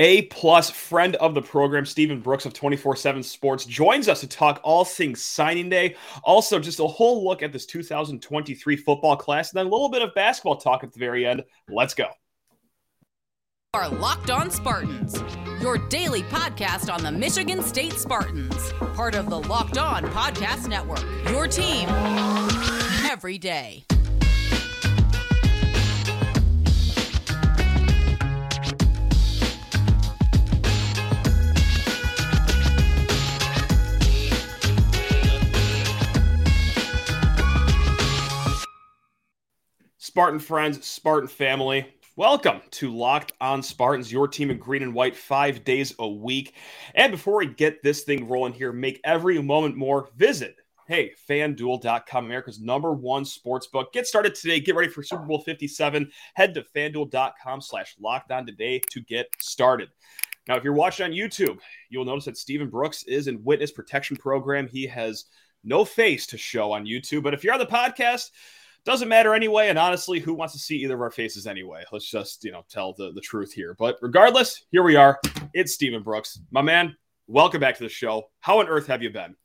A 0.00 0.22
plus 0.22 0.70
friend 0.70 1.14
of 1.16 1.34
the 1.34 1.42
program, 1.42 1.84
Stephen 1.84 2.20
Brooks 2.20 2.46
of 2.46 2.54
24 2.54 2.96
7 2.96 3.22
Sports, 3.22 3.66
joins 3.66 4.08
us 4.08 4.20
to 4.20 4.26
talk 4.26 4.58
all 4.64 4.82
things 4.82 5.22
signing 5.22 5.68
day. 5.68 5.94
Also, 6.24 6.58
just 6.58 6.80
a 6.80 6.86
whole 6.86 7.22
look 7.22 7.42
at 7.42 7.52
this 7.52 7.66
2023 7.66 8.76
football 8.76 9.14
class, 9.14 9.52
and 9.52 9.58
then 9.58 9.66
a 9.66 9.68
little 9.68 9.90
bit 9.90 10.00
of 10.00 10.14
basketball 10.14 10.56
talk 10.56 10.82
at 10.82 10.94
the 10.94 10.98
very 10.98 11.26
end. 11.26 11.44
Let's 11.68 11.92
go. 11.92 12.06
Are 13.74 13.90
Locked 13.90 14.30
On 14.30 14.50
Spartans, 14.50 15.22
your 15.60 15.76
daily 15.88 16.22
podcast 16.22 16.90
on 16.90 17.02
the 17.02 17.12
Michigan 17.12 17.62
State 17.62 17.92
Spartans, 17.92 18.72
part 18.94 19.14
of 19.14 19.28
the 19.28 19.38
Locked 19.38 19.76
On 19.76 20.02
Podcast 20.04 20.66
Network. 20.66 21.04
Your 21.28 21.46
team 21.46 21.90
every 23.04 23.36
day. 23.36 23.84
Spartan 40.20 40.38
friends, 40.38 40.86
Spartan 40.86 41.28
family, 41.30 41.94
welcome 42.14 42.60
to 42.72 42.94
Locked 42.94 43.32
On 43.40 43.62
Spartans, 43.62 44.12
your 44.12 44.28
team 44.28 44.50
in 44.50 44.58
green 44.58 44.82
and 44.82 44.92
white 44.92 45.16
five 45.16 45.64
days 45.64 45.94
a 45.98 46.06
week. 46.06 46.56
And 46.94 47.10
before 47.10 47.38
we 47.38 47.46
get 47.46 47.82
this 47.82 48.02
thing 48.02 48.28
rolling 48.28 48.52
here, 48.52 48.70
make 48.70 49.00
every 49.02 49.40
moment 49.40 49.78
more, 49.78 50.10
visit 50.18 50.56
Hey, 50.86 51.12
fanduel.com, 51.26 52.26
America's 52.26 52.60
number 52.60 52.92
one 52.92 53.24
sports 53.24 53.68
book. 53.68 53.94
Get 53.94 54.06
started 54.06 54.34
today. 54.34 54.60
Get 54.60 54.74
ready 54.74 54.90
for 54.90 55.02
Super 55.02 55.22
Bowl 55.22 55.40
57. 55.40 56.10
Head 56.34 56.52
to 56.52 56.64
fanduel.com 56.76 57.62
slash 57.62 57.96
locked 57.98 58.30
on 58.30 58.44
today 58.44 58.82
to 58.90 59.00
get 59.00 59.26
started. 59.40 59.88
Now, 60.46 60.56
if 60.56 60.64
you're 60.64 60.74
watching 60.74 61.06
on 61.06 61.12
YouTube, 61.12 61.60
you'll 61.88 62.04
notice 62.04 62.26
that 62.26 62.36
Stephen 62.36 62.68
Brooks 62.68 63.04
is 63.04 63.26
in 63.26 63.42
witness 63.42 63.70
protection 63.70 64.18
program. 64.18 64.68
He 64.68 64.86
has 64.86 65.24
no 65.64 65.82
face 65.82 66.26
to 66.26 66.36
show 66.36 66.72
on 66.72 66.84
YouTube. 66.84 67.22
But 67.22 67.32
if 67.32 67.42
you're 67.42 67.54
on 67.54 67.58
the 67.58 67.64
podcast, 67.64 68.32
doesn't 68.84 69.08
matter 69.08 69.34
anyway. 69.34 69.68
And 69.68 69.78
honestly, 69.78 70.20
who 70.20 70.34
wants 70.34 70.54
to 70.54 70.60
see 70.60 70.76
either 70.78 70.94
of 70.94 71.00
our 71.00 71.10
faces 71.10 71.46
anyway? 71.46 71.84
Let's 71.92 72.10
just, 72.10 72.44
you 72.44 72.52
know, 72.52 72.64
tell 72.70 72.94
the, 72.94 73.12
the 73.12 73.20
truth 73.20 73.52
here. 73.52 73.74
But 73.78 73.96
regardless, 74.00 74.64
here 74.70 74.82
we 74.82 74.96
are. 74.96 75.18
It's 75.52 75.74
Stephen 75.74 76.02
Brooks. 76.02 76.40
My 76.50 76.62
man, 76.62 76.96
welcome 77.26 77.60
back 77.60 77.76
to 77.78 77.82
the 77.82 77.88
show. 77.88 78.30
How 78.40 78.60
on 78.60 78.68
earth 78.68 78.86
have 78.86 79.02
you 79.02 79.10
been? 79.10 79.36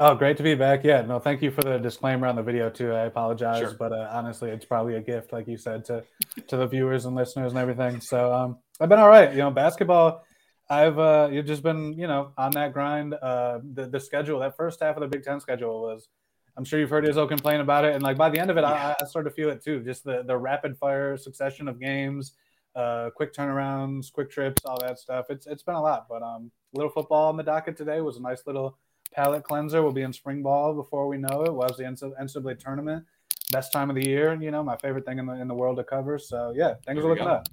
Oh, 0.00 0.14
great 0.14 0.36
to 0.38 0.42
be 0.42 0.56
back. 0.56 0.82
Yeah, 0.82 1.02
no, 1.02 1.20
thank 1.20 1.40
you 1.40 1.52
for 1.52 1.62
the 1.62 1.78
disclaimer 1.78 2.26
on 2.26 2.34
the 2.34 2.42
video 2.42 2.68
too. 2.68 2.92
I 2.92 3.04
apologize, 3.04 3.60
Sure. 3.60 3.76
but 3.78 3.92
uh, 3.92 4.08
honestly, 4.10 4.50
it's 4.50 4.64
probably 4.64 4.96
a 4.96 5.00
gift, 5.00 5.32
like 5.32 5.46
you 5.46 5.56
said, 5.56 5.84
to 5.84 6.02
to 6.48 6.56
the 6.56 6.66
viewers 6.66 7.04
and 7.04 7.14
listeners 7.14 7.52
and 7.52 7.58
everything. 7.60 8.00
So 8.00 8.32
um, 8.34 8.58
I've 8.80 8.88
been 8.88 8.98
all 8.98 9.08
right. 9.08 9.30
You 9.30 9.38
know, 9.38 9.52
basketball. 9.52 10.24
I've 10.68 10.98
uh, 10.98 11.28
you've 11.30 11.46
just 11.46 11.62
been 11.62 11.92
you 11.92 12.08
know 12.08 12.32
on 12.36 12.50
that 12.52 12.72
grind. 12.72 13.14
Uh, 13.14 13.60
the 13.72 13.86
the 13.86 14.00
schedule, 14.00 14.40
that 14.40 14.56
first 14.56 14.80
half 14.82 14.96
of 14.96 15.00
the 15.02 15.06
Big 15.06 15.22
Ten 15.22 15.38
schedule 15.40 15.82
was. 15.82 16.08
I'm 16.56 16.64
sure 16.64 16.78
you've 16.78 16.90
heard 16.90 17.04
Izzo 17.04 17.28
complain 17.28 17.60
about 17.60 17.84
it, 17.84 17.94
and 17.94 18.02
like 18.02 18.16
by 18.16 18.30
the 18.30 18.38
end 18.38 18.50
of 18.50 18.56
it, 18.56 18.64
I, 18.64 18.94
I 19.00 19.04
sort 19.06 19.26
of 19.26 19.34
feel 19.34 19.50
it 19.50 19.62
too. 19.62 19.82
Just 19.82 20.04
the 20.04 20.22
the 20.22 20.36
rapid 20.36 20.76
fire 20.78 21.16
succession 21.16 21.66
of 21.66 21.80
games, 21.80 22.32
uh, 22.76 23.10
quick 23.14 23.32
turnarounds, 23.34 24.12
quick 24.12 24.30
trips, 24.30 24.64
all 24.64 24.78
that 24.80 24.98
stuff. 24.98 25.26
It's 25.30 25.46
it's 25.46 25.62
been 25.62 25.74
a 25.74 25.82
lot, 25.82 26.06
but 26.08 26.22
um, 26.22 26.50
little 26.72 26.90
football 26.90 27.28
on 27.28 27.36
the 27.36 27.42
docket 27.42 27.76
today 27.76 28.00
was 28.00 28.16
a 28.16 28.22
nice 28.22 28.46
little 28.46 28.78
palate 29.12 29.44
cleanser. 29.44 29.82
We'll 29.82 29.92
be 29.92 30.02
in 30.02 30.12
spring 30.12 30.42
ball 30.42 30.74
before 30.74 31.08
we 31.08 31.18
know 31.18 31.42
it. 31.44 31.52
Was 31.52 31.76
the 31.76 31.84
NCAA 31.84 32.58
tournament, 32.58 33.04
best 33.50 33.72
time 33.72 33.90
of 33.90 33.96
the 33.96 34.06
year. 34.06 34.38
You 34.40 34.50
know, 34.50 34.62
my 34.62 34.76
favorite 34.76 35.06
thing 35.06 35.18
in 35.18 35.26
the 35.26 35.34
in 35.34 35.48
the 35.48 35.54
world 35.54 35.76
to 35.78 35.84
cover. 35.84 36.18
So 36.18 36.52
yeah, 36.54 36.74
things 36.86 36.98
There 36.98 37.06
are 37.06 37.08
looking 37.08 37.24
go. 37.24 37.32
up. 37.32 37.48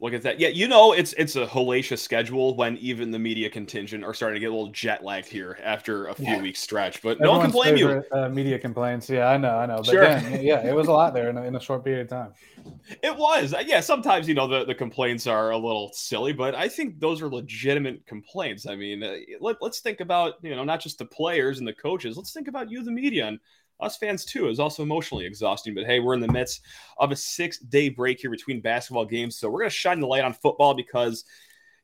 Look 0.00 0.12
at 0.12 0.22
that. 0.22 0.38
Yeah, 0.38 0.48
you 0.48 0.68
know 0.68 0.92
it's 0.92 1.12
it's 1.14 1.34
a 1.34 1.44
hellacious 1.44 1.98
schedule 1.98 2.54
when 2.54 2.76
even 2.76 3.10
the 3.10 3.18
media 3.18 3.50
contingent 3.50 4.04
are 4.04 4.14
starting 4.14 4.34
to 4.36 4.40
get 4.40 4.50
a 4.50 4.54
little 4.54 4.70
jet 4.70 5.02
lagged 5.02 5.26
here 5.26 5.58
after 5.60 6.06
a 6.06 6.14
few 6.14 6.26
Yeah. 6.26 6.42
weeks 6.42 6.60
stretch. 6.60 7.02
But 7.02 7.20
no 7.20 7.32
one 7.32 7.40
can 7.40 7.48
Everyone's 7.48 7.80
blame 7.80 8.04
you. 8.12 8.18
Uh, 8.18 8.28
media 8.28 8.58
complaints. 8.60 9.10
Yeah, 9.10 9.26
I 9.28 9.36
know, 9.36 9.56
I 9.56 9.66
know. 9.66 9.78
But 9.78 9.86
Sure. 9.86 10.02
then, 10.02 10.40
yeah, 10.44 10.64
it 10.64 10.72
was 10.72 10.86
a 10.86 10.92
lot 10.92 11.14
there 11.14 11.30
in 11.30 11.36
a, 11.36 11.42
in 11.42 11.56
a 11.56 11.60
short 11.60 11.84
period 11.84 12.02
of 12.02 12.08
time. 12.10 12.32
It 13.02 13.16
was. 13.16 13.54
Uh, 13.54 13.62
Yeah, 13.66 13.80
sometimes, 13.80 14.28
you 14.28 14.34
know, 14.34 14.46
the, 14.46 14.64
the 14.64 14.74
complaints 14.74 15.26
are 15.26 15.50
a 15.50 15.58
little 15.58 15.90
silly, 15.92 16.32
but 16.32 16.54
I 16.54 16.68
think 16.68 17.00
those 17.00 17.20
are 17.20 17.28
legitimate 17.28 18.06
complaints. 18.06 18.66
I 18.66 18.76
mean, 18.76 19.02
uh, 19.02 19.16
let, 19.40 19.56
let's 19.60 19.80
think 19.80 20.00
about, 20.00 20.34
you 20.42 20.54
know, 20.56 20.64
not 20.64 20.80
just 20.80 20.98
the 20.98 21.04
players 21.04 21.58
and 21.58 21.66
the 21.68 21.72
coaches. 21.74 22.16
Let's 22.16 22.32
think 22.32 22.48
about 22.48 22.70
you, 22.70 22.82
the 22.82 22.90
media, 22.92 23.26
and 23.26 23.38
us 23.80 23.96
fans 23.96 24.24
too. 24.24 24.48
Is 24.48 24.60
also 24.60 24.82
emotionally 24.82 25.26
exhausting. 25.26 25.74
But 25.74 25.86
hey, 25.86 26.00
we're 26.00 26.14
in 26.14 26.20
the 26.20 26.32
midst 26.32 26.62
of 26.98 27.12
a 27.12 27.16
six 27.16 27.58
day 27.58 27.88
break 27.88 28.20
here 28.20 28.30
between 28.30 28.60
basketball 28.60 29.04
games. 29.04 29.38
So 29.38 29.48
we're 29.48 29.60
going 29.60 29.70
to 29.70 29.76
shine 29.76 30.00
the 30.00 30.06
light 30.06 30.24
on 30.24 30.32
football 30.32 30.74
because 30.74 31.24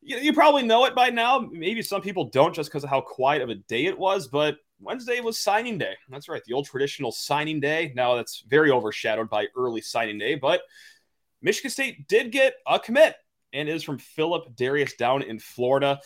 you, 0.02 0.18
you 0.18 0.32
probably 0.32 0.62
know 0.62 0.84
it 0.84 0.94
by 0.94 1.10
now. 1.10 1.48
Maybe 1.50 1.82
some 1.82 2.02
people 2.02 2.24
don't 2.30 2.54
just 2.54 2.70
because 2.70 2.84
of 2.84 2.90
how 2.90 3.00
quiet 3.00 3.42
of 3.42 3.48
a 3.48 3.54
day 3.54 3.86
it 3.86 3.98
was, 3.98 4.28
but 4.28 4.56
Wednesday 4.80 5.20
was 5.20 5.38
signing 5.38 5.78
day. 5.78 5.94
That's 6.08 6.28
right, 6.28 6.42
the 6.46 6.52
old 6.52 6.66
traditional 6.66 7.12
signing 7.12 7.60
day. 7.60 7.92
Now 7.94 8.16
that's 8.16 8.44
very 8.46 8.70
overshadowed 8.70 9.30
by 9.30 9.46
early 9.56 9.80
signing 9.80 10.18
day, 10.18 10.34
but 10.34 10.62
Michigan 11.40 11.70
State 11.70 12.08
did 12.08 12.32
get 12.32 12.54
a 12.66 12.78
commit 12.78 13.16
and 13.52 13.68
is 13.68 13.82
from 13.82 13.98
Philip 13.98 14.56
Darius 14.56 14.94
down 14.94 15.22
in 15.22 15.38
Florida. 15.38 16.00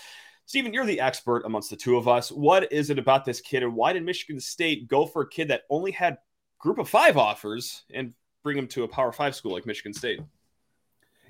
Stephen, 0.49 0.73
you're 0.73 0.87
the 0.87 0.99
expert 0.99 1.43
amongst 1.45 1.69
the 1.69 1.77
two 1.77 1.99
of 1.99 2.09
us. 2.09 2.33
What 2.33 2.73
is 2.73 2.89
it 2.89 2.99
about 2.99 3.27
this 3.27 3.39
kid, 3.39 3.63
and 3.63 3.75
why 3.75 3.93
did 3.93 4.03
Michigan 4.03 4.41
State 4.41 4.89
go 4.89 5.05
for 5.05 5.21
a 5.21 5.29
kid 5.29 5.49
that 5.49 5.65
only 5.69 5.91
had 5.91 6.17
group 6.59 6.79
of 6.79 6.89
five 6.89 7.19
offers 7.19 7.85
and 7.93 8.15
bring 8.43 8.57
him 8.57 8.67
to 8.69 8.85
a 8.85 8.89
Power 8.89 9.13
Five 9.13 9.35
school 9.35 9.53
like 9.53 9.67
Michigan 9.67 9.93
State? 9.93 10.21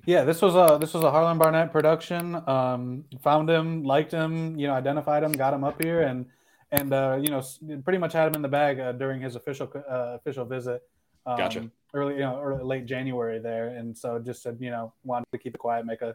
Yeah, 0.07 0.23
this 0.23 0.41
was 0.41 0.55
a 0.55 0.79
this 0.79 0.95
was 0.95 1.03
a 1.03 1.11
Harlon 1.11 1.37
Barnett 1.37 1.73
production. 1.73 2.37
Um, 2.49 3.07
found 3.21 3.51
him, 3.51 3.83
liked 3.83 4.13
him, 4.13 4.57
you 4.57 4.69
know, 4.69 4.75
identified 4.75 5.25
him, 5.25 5.33
got 5.33 5.53
him 5.53 5.65
up 5.65 5.83
here, 5.83 6.03
and 6.03 6.25
and 6.71 6.93
uh, 6.93 7.19
you 7.21 7.33
know, 7.33 7.43
pretty 7.83 7.99
much 7.99 8.13
had 8.13 8.29
him 8.29 8.37
in 8.37 8.43
the 8.43 8.49
bag 8.49 8.79
uh, 8.79 8.93
during 8.93 9.21
his 9.21 9.35
official 9.35 9.69
uh, 9.75 10.15
official 10.15 10.45
visit. 10.45 10.81
Um, 11.27 11.37
Gotcha. 11.37 11.69
Early, 11.93 12.15
you 12.15 12.21
know, 12.21 12.41
early, 12.41 12.63
late 12.63 12.87
January 12.87 13.41
there, 13.41 13.71
and 13.71 13.99
so 13.99 14.21
just 14.21 14.45
said, 14.45 14.59
you 14.61 14.71
know, 14.71 14.93
wanted 15.03 15.27
to 15.33 15.39
keep 15.39 15.57
it 15.57 15.59
quiet, 15.59 15.87
make 15.87 16.03
a 16.03 16.15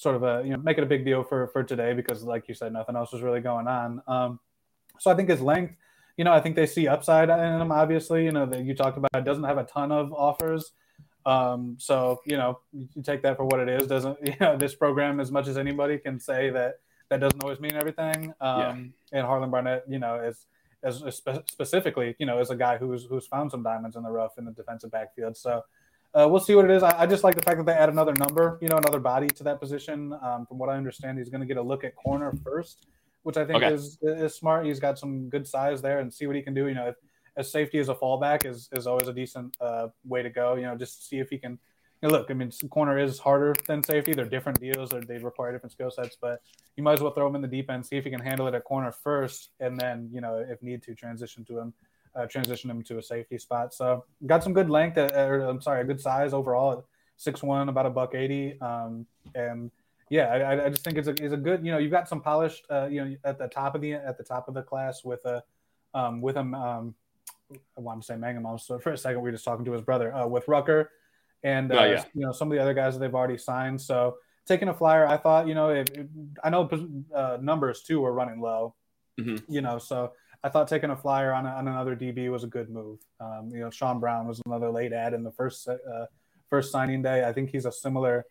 sort 0.00 0.16
of 0.16 0.22
a 0.22 0.42
you 0.42 0.50
know, 0.52 0.56
make 0.56 0.78
it 0.78 0.82
a 0.82 0.86
big 0.86 1.04
deal 1.04 1.22
for 1.22 1.48
for 1.48 1.62
today 1.62 1.92
because, 1.92 2.22
like 2.22 2.48
you 2.48 2.54
said, 2.54 2.72
nothing 2.72 2.96
else 2.96 3.12
was 3.12 3.20
really 3.20 3.40
going 3.40 3.68
on. 3.68 4.02
Um, 4.06 4.40
so 4.98 5.10
I 5.10 5.14
think 5.14 5.28
his 5.28 5.42
length, 5.42 5.74
you 6.16 6.24
know, 6.24 6.32
I 6.32 6.40
think 6.40 6.56
they 6.56 6.66
see 6.66 6.88
upside 6.88 7.28
in 7.28 7.60
him. 7.60 7.70
Obviously, 7.70 8.24
you 8.24 8.32
know, 8.32 8.46
that 8.46 8.64
you 8.64 8.74
talked 8.74 8.96
about, 8.96 9.24
doesn't 9.24 9.44
have 9.44 9.58
a 9.58 9.64
ton 9.64 9.92
of 9.92 10.12
offers. 10.14 10.72
Um, 11.26 11.76
so 11.78 12.22
you 12.24 12.38
know, 12.38 12.60
you 12.72 13.02
take 13.02 13.22
that 13.22 13.36
for 13.36 13.44
what 13.44 13.60
it 13.60 13.68
is. 13.68 13.86
Doesn't 13.88 14.18
you 14.26 14.34
know 14.40 14.56
this 14.56 14.74
program 14.74 15.20
as 15.20 15.30
much 15.30 15.48
as 15.48 15.58
anybody 15.58 15.98
can 15.98 16.18
say 16.18 16.48
that 16.48 16.80
that 17.10 17.20
doesn't 17.20 17.42
always 17.42 17.60
mean 17.60 17.74
everything. 17.74 18.32
Um, 18.40 18.94
and 19.12 19.26
Harlon 19.26 19.50
Barnett, 19.50 19.84
you 19.86 19.98
know, 19.98 20.14
is 20.14 20.46
as 20.82 21.02
spe- 21.14 21.46
specifically, 21.50 22.16
you 22.18 22.24
know, 22.24 22.38
as 22.38 22.48
a 22.48 22.56
guy 22.56 22.78
who's 22.78 23.04
who's 23.04 23.26
found 23.26 23.50
some 23.50 23.62
diamonds 23.62 23.96
in 23.96 24.02
the 24.02 24.10
rough 24.10 24.38
in 24.38 24.46
the 24.46 24.52
defensive 24.52 24.90
backfield. 24.90 25.36
So 25.36 25.62
uh, 26.14 26.26
we'll 26.28 26.40
see 26.40 26.54
what 26.54 26.64
it 26.64 26.70
is. 26.70 26.82
I, 26.82 27.02
I 27.02 27.06
just 27.06 27.22
like 27.22 27.36
the 27.36 27.42
fact 27.42 27.58
that 27.58 27.66
they 27.66 27.72
add 27.72 27.88
another 27.88 28.14
number, 28.14 28.58
you 28.60 28.68
know, 28.68 28.76
another 28.76 28.98
body 29.00 29.28
to 29.28 29.44
that 29.44 29.60
position. 29.60 30.12
Um, 30.22 30.46
from 30.46 30.58
what 30.58 30.68
I 30.68 30.76
understand, 30.76 31.18
he's 31.18 31.28
going 31.28 31.40
to 31.40 31.46
get 31.46 31.56
a 31.56 31.62
look 31.62 31.84
at 31.84 31.94
corner 31.94 32.32
first, 32.42 32.86
which 33.22 33.36
I 33.36 33.44
think 33.44 33.62
Okay. 33.62 33.72
is 33.72 33.98
is 34.02 34.34
smart. 34.34 34.66
He's 34.66 34.80
got 34.80 34.98
some 34.98 35.28
good 35.28 35.46
size 35.46 35.80
there, 35.80 36.00
and 36.00 36.12
see 36.12 36.26
what 36.26 36.36
he 36.36 36.42
can 36.42 36.54
do. 36.54 36.66
You 36.66 36.74
know, 36.74 36.88
if, 36.88 36.96
as 37.36 37.50
safety 37.50 37.78
as 37.78 37.88
a 37.88 37.94
fallback 37.94 38.44
is 38.44 38.68
is 38.72 38.86
always 38.86 39.08
a 39.08 39.12
decent 39.12 39.56
uh, 39.60 39.88
way 40.04 40.22
to 40.22 40.30
go. 40.30 40.56
You 40.56 40.62
know, 40.62 40.76
just 40.76 41.08
see 41.08 41.18
if 41.18 41.30
he 41.30 41.38
can. 41.38 41.58
You 42.02 42.08
know, 42.08 42.16
look, 42.16 42.30
I 42.30 42.32
mean, 42.32 42.50
corner 42.70 42.98
is 42.98 43.18
harder 43.18 43.54
than 43.66 43.82
safety. 43.82 44.14
They're 44.14 44.24
different 44.24 44.58
deals, 44.58 44.94
or 44.94 45.02
they 45.02 45.18
require 45.18 45.52
different 45.52 45.72
skill 45.72 45.90
sets. 45.90 46.16
But 46.20 46.40
you 46.76 46.82
might 46.82 46.94
as 46.94 47.02
well 47.02 47.12
throw 47.12 47.28
him 47.28 47.34
in 47.36 47.42
the 47.42 47.48
deep 47.48 47.70
end, 47.70 47.84
see 47.84 47.96
if 47.96 48.04
he 48.04 48.10
can 48.10 48.20
handle 48.20 48.48
it 48.48 48.54
at 48.54 48.64
corner 48.64 48.90
first, 48.90 49.50
and 49.60 49.78
then 49.78 50.08
you 50.10 50.20
know, 50.22 50.44
if 50.48 50.62
need 50.62 50.82
to, 50.84 50.94
transition 50.94 51.44
to 51.44 51.58
him, 51.58 51.74
uh, 52.14 52.26
transition 52.26 52.70
him 52.70 52.82
to 52.84 52.98
a 52.98 53.02
safety 53.02 53.38
spot. 53.38 53.72
So 53.74 54.04
got 54.26 54.42
some 54.42 54.52
good 54.52 54.68
length, 54.70 54.98
uh, 54.98 55.08
or 55.14 55.40
I'm 55.40 55.60
sorry, 55.60 55.80
a 55.82 55.84
good 55.84 56.00
size 56.00 56.32
overall, 56.32 56.84
six 57.16 57.42
one, 57.42 57.68
about 57.68 57.86
a 57.86 57.90
buck 57.90 58.14
eighty, 58.14 58.60
um, 58.60 59.06
and 59.34 59.70
yeah, 60.08 60.24
I, 60.26 60.66
I 60.66 60.68
just 60.70 60.82
think 60.82 60.98
it's 60.98 61.06
a, 61.06 61.12
it's 61.12 61.32
a 61.32 61.36
good. 61.36 61.64
You 61.64 61.70
know, 61.72 61.78
you've 61.78 61.92
got 61.92 62.08
some 62.08 62.20
polished, 62.20 62.64
uh, 62.70 62.86
you 62.90 63.04
know, 63.04 63.16
at 63.24 63.38
the 63.38 63.46
top 63.46 63.74
of 63.76 63.80
the 63.80 63.92
at 63.94 64.18
the 64.18 64.24
top 64.24 64.48
of 64.48 64.54
the 64.54 64.62
class 64.62 65.04
with 65.04 65.24
a, 65.24 65.42
um, 65.94 66.20
with 66.20 66.36
him. 66.36 66.54
Um, 66.54 66.94
I 67.52 67.80
wanted 67.80 68.00
to 68.02 68.06
say 68.06 68.14
Mangham. 68.14 68.58
So 68.60 68.78
for 68.78 68.92
a 68.92 68.98
second, 68.98 69.20
we 69.22 69.28
were 69.28 69.32
just 69.32 69.44
talking 69.44 69.64
to 69.64 69.72
his 69.72 69.82
brother 69.82 70.12
uh, 70.14 70.26
with 70.26 70.46
Rucker, 70.48 70.90
and 71.44 71.70
uh, 71.72 71.76
Oh, 71.80 71.84
yeah. 71.84 72.04
you 72.14 72.26
know 72.26 72.32
some 72.32 72.50
of 72.50 72.56
the 72.56 72.62
other 72.62 72.74
guys 72.74 72.94
that 72.94 73.00
they've 73.00 73.14
already 73.14 73.38
signed. 73.38 73.80
So 73.80 74.16
taking 74.46 74.68
a 74.68 74.74
flyer, 74.74 75.06
I 75.06 75.16
thought, 75.16 75.46
you 75.46 75.54
know, 75.54 75.70
if, 75.70 75.88
if- 75.90 76.06
I 76.42 76.50
know 76.50 76.68
uh, 77.14 77.38
numbers 77.40 77.82
too 77.82 78.00
were 78.00 78.12
running 78.12 78.40
low, 78.40 78.74
Mhm. 79.20 79.42
you 79.48 79.60
know, 79.60 79.78
so 79.78 80.12
I 80.42 80.48
thought 80.48 80.68
taking 80.68 80.90
a 80.90 80.96
flyer 80.96 81.32
on, 81.32 81.46
a, 81.46 81.50
on 81.50 81.68
another 81.68 81.94
DB 81.94 82.30
was 82.30 82.44
a 82.44 82.46
good 82.46 82.70
move. 82.70 83.00
Um, 83.20 83.50
you 83.52 83.60
know, 83.60 83.70
Sean 83.70 84.00
Brown 84.00 84.26
was 84.26 84.40
another 84.46 84.70
late 84.70 84.92
ad 84.92 85.12
in 85.12 85.22
the 85.22 85.32
first 85.32 85.68
uh, 85.68 86.06
first 86.48 86.72
signing 86.72 87.02
day. 87.02 87.24
I 87.24 87.32
think 87.32 87.50
he's 87.50 87.66
a 87.66 87.72
similar 87.72 88.24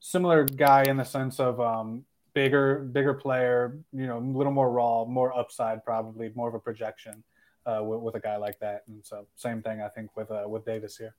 similar 0.00 0.44
guy 0.44 0.84
in 0.84 0.96
the 0.96 1.04
sense 1.04 1.38
of 1.38 1.60
um, 1.60 2.04
bigger 2.34 2.80
bigger 2.80 3.14
player, 3.14 3.78
you 3.92 4.06
know, 4.06 4.18
a 4.18 4.20
little 4.20 4.52
more 4.52 4.70
raw, 4.70 5.04
more 5.04 5.36
upside, 5.38 5.84
probably 5.84 6.30
more 6.34 6.48
of 6.48 6.54
a 6.54 6.58
projection 6.58 7.22
uh, 7.66 7.82
with, 7.82 8.00
with 8.00 8.14
a 8.14 8.20
guy 8.20 8.36
like 8.36 8.58
that. 8.60 8.82
And 8.88 9.04
so 9.04 9.26
same 9.36 9.62
thing 9.62 9.82
I 9.82 9.88
think 9.88 10.16
with 10.16 10.30
uh, 10.30 10.44
with 10.46 10.64
Davis 10.64 10.96
here. 10.96 11.14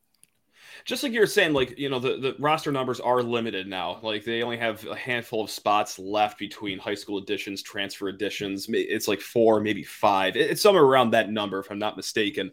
Just 0.85 1.03
like 1.03 1.11
you 1.11 1.19
were 1.19 1.27
saying, 1.27 1.53
like 1.53 1.77
you 1.77 1.89
know, 1.89 1.99
the, 1.99 2.17
the 2.17 2.35
roster 2.39 2.71
numbers 2.71 2.99
are 2.99 3.21
limited 3.21 3.67
now. 3.67 3.99
Like 4.01 4.23
they 4.23 4.43
only 4.43 4.57
have 4.57 4.85
a 4.85 4.95
handful 4.95 5.43
of 5.43 5.49
spots 5.49 5.99
left 5.99 6.39
between 6.39 6.79
high 6.79 6.95
school 6.95 7.17
additions, 7.17 7.61
transfer 7.61 8.07
additions. 8.07 8.67
It's 8.69 9.07
like 9.07 9.21
four, 9.21 9.59
maybe 9.61 9.83
five. 9.83 10.35
It's 10.35 10.61
somewhere 10.61 10.83
around 10.83 11.11
that 11.11 11.29
number, 11.29 11.59
if 11.59 11.71
I'm 11.71 11.79
not 11.79 11.97
mistaken. 11.97 12.51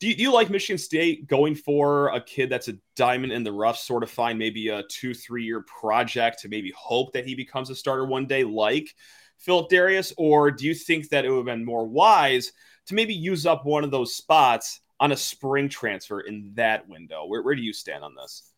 Do 0.00 0.08
you, 0.08 0.16
do 0.16 0.22
you 0.22 0.32
like 0.32 0.50
Michigan 0.50 0.78
State 0.78 1.28
going 1.28 1.54
for 1.54 2.08
a 2.08 2.20
kid 2.20 2.50
that's 2.50 2.66
a 2.66 2.76
diamond 2.96 3.32
in 3.32 3.44
the 3.44 3.52
rough, 3.52 3.78
sort 3.78 4.02
of 4.02 4.10
find 4.10 4.36
maybe 4.36 4.68
a 4.68 4.82
two, 4.82 5.14
three 5.14 5.44
year 5.44 5.62
project 5.62 6.40
to 6.40 6.48
maybe 6.48 6.72
hope 6.76 7.12
that 7.12 7.24
he 7.24 7.36
becomes 7.36 7.70
a 7.70 7.76
starter 7.76 8.04
one 8.04 8.26
day, 8.26 8.42
like 8.42 8.92
Philip 9.38 9.70
Darius? 9.70 10.12
Or 10.16 10.50
do 10.50 10.66
you 10.66 10.74
think 10.74 11.08
that 11.10 11.24
it 11.24 11.30
would 11.30 11.36
have 11.36 11.46
been 11.46 11.64
more 11.64 11.86
wise 11.86 12.52
to 12.86 12.94
maybe 12.94 13.14
use 13.14 13.46
up 13.46 13.64
one 13.64 13.84
of 13.84 13.92
those 13.92 14.16
spots 14.16 14.80
on 15.00 15.12
a 15.12 15.16
spring 15.16 15.68
transfer 15.68 16.20
in 16.20 16.52
that 16.54 16.88
window. 16.88 17.24
Where, 17.26 17.42
where 17.42 17.54
do 17.54 17.62
you 17.62 17.72
stand 17.72 18.04
on 18.04 18.14
this? 18.14 18.50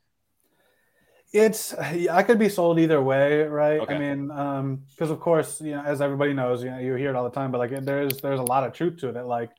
It's 1.33 1.75
I 1.75 2.23
could 2.23 2.39
be 2.39 2.49
sold 2.49 2.79
either 2.79 3.03
way, 3.03 3.43
right? 3.43 3.81
Okay. 3.81 3.95
I 3.95 3.99
mean, 3.99 4.31
um, 4.31 4.83
because 4.91 5.11
of 5.11 5.19
course, 5.19 5.61
you 5.61 5.73
know, 5.73 5.83
as 5.83 6.01
everybody 6.01 6.33
knows, 6.33 6.63
you 6.63 6.71
know, 6.71 6.79
you 6.79 6.95
hear 6.95 7.11
it 7.11 7.17
all 7.17 7.25
the 7.25 7.31
time, 7.31 7.51
but 7.51 7.59
like 7.59 7.85
there's 7.85 8.19
there's 8.19 8.39
a 8.39 8.45
lot 8.45 8.63
of 8.63 8.73
truth 8.73 8.99
to 8.99 9.09
it. 9.09 9.27
Like 9.27 9.51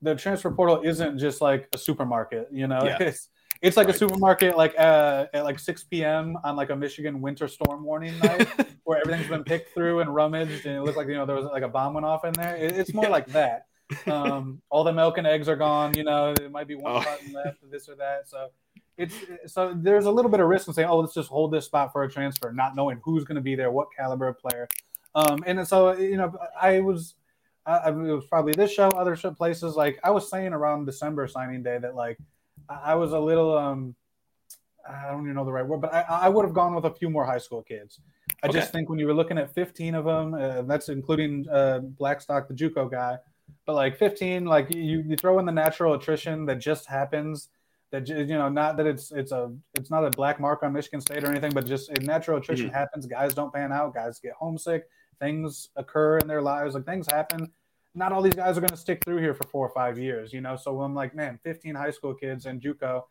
the 0.00 0.16
transfer 0.16 0.50
portal 0.50 0.82
isn't 0.82 1.18
just 1.18 1.40
like 1.40 1.68
a 1.72 1.78
supermarket, 1.78 2.48
you 2.50 2.66
know. 2.66 2.80
Yeah. 2.82 2.96
It's 3.00 3.28
it's 3.62 3.76
like 3.76 3.86
right. 3.86 3.94
a 3.94 3.98
supermarket 3.98 4.56
like 4.56 4.74
uh, 4.76 5.26
at 5.32 5.44
like 5.44 5.60
6 5.60 5.84
p.m. 5.84 6.36
on 6.42 6.56
like 6.56 6.70
a 6.70 6.76
Michigan 6.76 7.20
winter 7.20 7.46
storm 7.46 7.84
warning 7.84 8.18
night 8.18 8.48
where 8.84 8.98
everything's 8.98 9.28
been 9.28 9.44
picked 9.44 9.72
through 9.72 10.00
and 10.00 10.12
rummaged 10.12 10.66
and 10.66 10.76
it 10.76 10.82
looks 10.82 10.96
like 10.96 11.06
you 11.06 11.14
know 11.14 11.24
there 11.24 11.36
was 11.36 11.44
like 11.44 11.62
a 11.62 11.68
bomb 11.68 11.94
went 11.94 12.04
off 12.04 12.24
in 12.24 12.32
there. 12.32 12.56
It, 12.56 12.72
it's 12.72 12.92
more 12.92 13.04
yeah. 13.04 13.10
like 13.10 13.26
that. 13.28 13.66
Um, 14.06 14.60
all 14.70 14.84
the 14.84 14.92
milk 14.92 15.18
and 15.18 15.26
eggs 15.26 15.48
are 15.48 15.56
gone. 15.56 15.94
You 15.96 16.04
know, 16.04 16.34
there 16.34 16.48
might 16.48 16.68
be 16.68 16.74
one 16.74 16.96
oh. 16.96 17.04
button 17.04 17.32
left, 17.32 17.58
this 17.70 17.88
or 17.88 17.94
that. 17.96 18.28
So 18.28 18.48
it's 18.96 19.14
so 19.46 19.74
there's 19.74 20.06
a 20.06 20.10
little 20.10 20.30
bit 20.30 20.40
of 20.40 20.48
risk 20.48 20.68
in 20.68 20.74
saying, 20.74 20.88
oh, 20.88 20.98
let's 20.98 21.14
just 21.14 21.28
hold 21.28 21.52
this 21.52 21.66
spot 21.66 21.92
for 21.92 22.02
a 22.02 22.10
transfer, 22.10 22.52
not 22.52 22.76
knowing 22.76 23.00
who's 23.04 23.24
going 23.24 23.36
to 23.36 23.42
be 23.42 23.54
there, 23.54 23.70
what 23.70 23.88
caliber 23.96 24.28
of 24.28 24.38
player. 24.38 24.68
Um, 25.14 25.42
and 25.46 25.66
so 25.66 25.92
you 25.96 26.16
know, 26.16 26.36
I 26.60 26.80
was. 26.80 27.14
I, 27.64 27.90
it 27.90 27.94
was 27.94 28.26
probably 28.26 28.54
this 28.54 28.72
show, 28.72 28.88
other 28.88 29.14
places. 29.14 29.76
Like 29.76 30.00
I 30.02 30.10
was 30.10 30.28
saying 30.28 30.52
around 30.52 30.84
December 30.84 31.28
signing 31.28 31.62
day 31.62 31.78
that 31.78 31.94
like 31.94 32.18
I 32.68 32.96
was 32.96 33.12
a 33.12 33.20
little 33.20 33.56
um 33.56 33.94
I 34.88 35.10
don't 35.10 35.22
even 35.22 35.34
know 35.34 35.44
the 35.44 35.52
right 35.52 35.66
word, 35.66 35.80
but 35.80 35.92
I, 35.92 36.02
I 36.02 36.28
would 36.28 36.44
have 36.44 36.54
gone 36.54 36.74
with 36.74 36.84
a 36.84 36.90
few 36.90 37.08
more 37.08 37.24
high 37.24 37.38
school 37.38 37.62
kids. 37.62 38.00
I 38.42 38.48
okay. 38.48 38.58
just 38.58 38.72
think 38.72 38.88
when 38.88 38.98
you 38.98 39.06
were 39.06 39.14
looking 39.14 39.38
at 39.38 39.54
15 39.54 39.94
of 39.94 40.04
them, 40.04 40.34
uh, 40.34 40.62
that's 40.62 40.88
including 40.88 41.46
uh, 41.50 41.80
Blackstock, 41.80 42.48
the 42.48 42.54
JUCO 42.54 42.90
guy, 42.90 43.18
but 43.66 43.74
like 43.74 43.96
15, 43.96 44.44
like 44.44 44.72
you, 44.74 45.04
you 45.06 45.16
throw 45.16 45.38
in 45.38 45.46
the 45.46 45.52
natural 45.52 45.94
attrition 45.94 46.46
that 46.46 46.58
just 46.58 46.86
happens. 46.86 47.48
That 47.90 48.08
you 48.08 48.24
know, 48.24 48.48
not 48.48 48.78
that 48.78 48.86
it's 48.86 49.12
it's 49.12 49.32
a 49.32 49.52
it's 49.74 49.90
not 49.90 50.04
a 50.04 50.10
black 50.10 50.40
mark 50.40 50.62
on 50.62 50.72
Michigan 50.72 51.00
State 51.00 51.24
or 51.24 51.30
anything, 51.30 51.52
but 51.52 51.66
just 51.66 51.92
natural 52.00 52.38
attrition 52.38 52.66
mm-hmm. 52.66 52.74
happens. 52.74 53.06
Guys 53.06 53.34
don't 53.34 53.52
pan 53.52 53.70
out. 53.70 53.92
Guys 53.92 54.18
get 54.18 54.32
homesick. 54.32 54.88
Things 55.20 55.68
occur 55.76 56.16
in 56.18 56.26
their 56.26 56.40
lives. 56.40 56.74
Like 56.74 56.86
things 56.86 57.06
happen. 57.10 57.50
Not 57.94 58.10
all 58.12 58.22
these 58.22 58.34
guys 58.34 58.56
are 58.56 58.62
going 58.62 58.70
to 58.70 58.78
stick 58.78 59.04
through 59.04 59.18
here 59.18 59.34
for 59.34 59.46
four 59.48 59.66
or 59.66 59.74
five 59.74 59.98
years, 59.98 60.32
you 60.32 60.40
know. 60.40 60.56
So 60.56 60.80
I'm 60.80 60.94
like, 60.94 61.14
man, 61.14 61.38
15 61.44 61.74
high 61.74 61.90
school 61.90 62.14
kids 62.14 62.46
and 62.46 62.62
JUCO. 62.62 63.02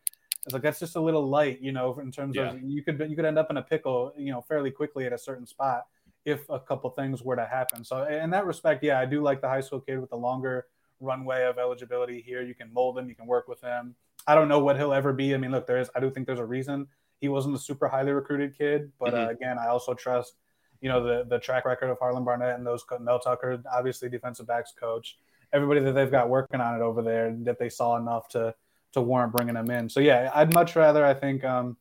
It's 0.45 0.53
like 0.53 0.63
that's 0.63 0.79
just 0.79 0.95
a 0.95 0.99
little 0.99 1.29
light, 1.29 1.61
you 1.61 1.71
know, 1.71 1.99
in 1.99 2.11
terms 2.11 2.35
yeah. 2.35 2.49
of 2.49 2.63
you 2.63 2.83
could 2.83 2.99
you 3.07 3.15
could 3.15 3.25
end 3.25 3.37
up 3.37 3.51
in 3.51 3.57
a 3.57 3.61
pickle, 3.61 4.11
you 4.17 4.31
know, 4.31 4.41
fairly 4.41 4.71
quickly 4.71 5.05
at 5.05 5.13
a 5.13 5.17
certain 5.17 5.45
spot 5.45 5.83
if 6.25 6.47
a 6.49 6.59
couple 6.59 6.89
things 6.91 7.23
were 7.23 7.35
to 7.35 7.45
happen. 7.45 7.83
So 7.83 8.03
in 8.05 8.29
that 8.31 8.45
respect, 8.45 8.83
yeah, 8.83 8.99
I 8.99 9.05
do 9.05 9.21
like 9.21 9.41
the 9.41 9.47
high 9.47 9.61
school 9.61 9.79
kid 9.79 9.99
with 9.99 10.09
the 10.09 10.17
longer 10.17 10.67
runway 10.99 11.45
of 11.45 11.57
eligibility 11.57 12.21
here. 12.21 12.41
You 12.41 12.53
can 12.53 12.71
mold 12.73 12.97
him, 12.97 13.09
you 13.09 13.15
can 13.15 13.25
work 13.25 13.47
with 13.47 13.61
him. 13.61 13.95
I 14.27 14.35
don't 14.35 14.47
know 14.47 14.59
what 14.59 14.77
he'll 14.77 14.93
ever 14.93 15.13
be. 15.13 15.33
I 15.33 15.37
mean, 15.37 15.51
look, 15.51 15.65
there's 15.65 15.89
I 15.95 15.99
do 15.99 16.11
think 16.11 16.27
there's 16.27 16.39
a 16.39 16.45
reason 16.45 16.87
he 17.21 17.29
wasn't 17.29 17.55
a 17.55 17.59
super 17.59 17.87
highly 17.87 18.11
recruited 18.11 18.57
kid, 18.57 18.91
but 18.99 19.13
mm-hmm. 19.13 19.27
uh, 19.27 19.29
again, 19.29 19.57
I 19.57 19.67
also 19.67 19.93
trust 19.93 20.35
you 20.81 20.89
know 20.89 21.03
the 21.03 21.25
the 21.29 21.39
track 21.39 21.65
record 21.65 21.89
of 21.89 21.99
Harlon 21.99 22.23
Barnett 22.23 22.57
and 22.57 22.65
those 22.65 22.83
Mel 22.99 23.19
Tucker, 23.19 23.61
obviously 23.71 24.09
defensive 24.09 24.47
backs 24.47 24.73
coach, 24.77 25.17
everybody 25.53 25.79
that 25.81 25.93
they've 25.93 26.11
got 26.11 26.29
working 26.29 26.59
on 26.59 26.75
it 26.75 26.81
over 26.81 27.01
there 27.01 27.35
that 27.43 27.59
they 27.59 27.69
saw 27.69 27.97
enough 27.97 28.27
to 28.29 28.53
to 28.93 29.01
warrant 29.01 29.31
bringing 29.31 29.55
him 29.55 29.69
in. 29.69 29.89
So 29.89 29.99
yeah, 29.99 30.31
I'd 30.33 30.53
much 30.53 30.75
rather 30.75 31.05
I 31.05 31.13
think. 31.13 31.43
Um, 31.45 31.77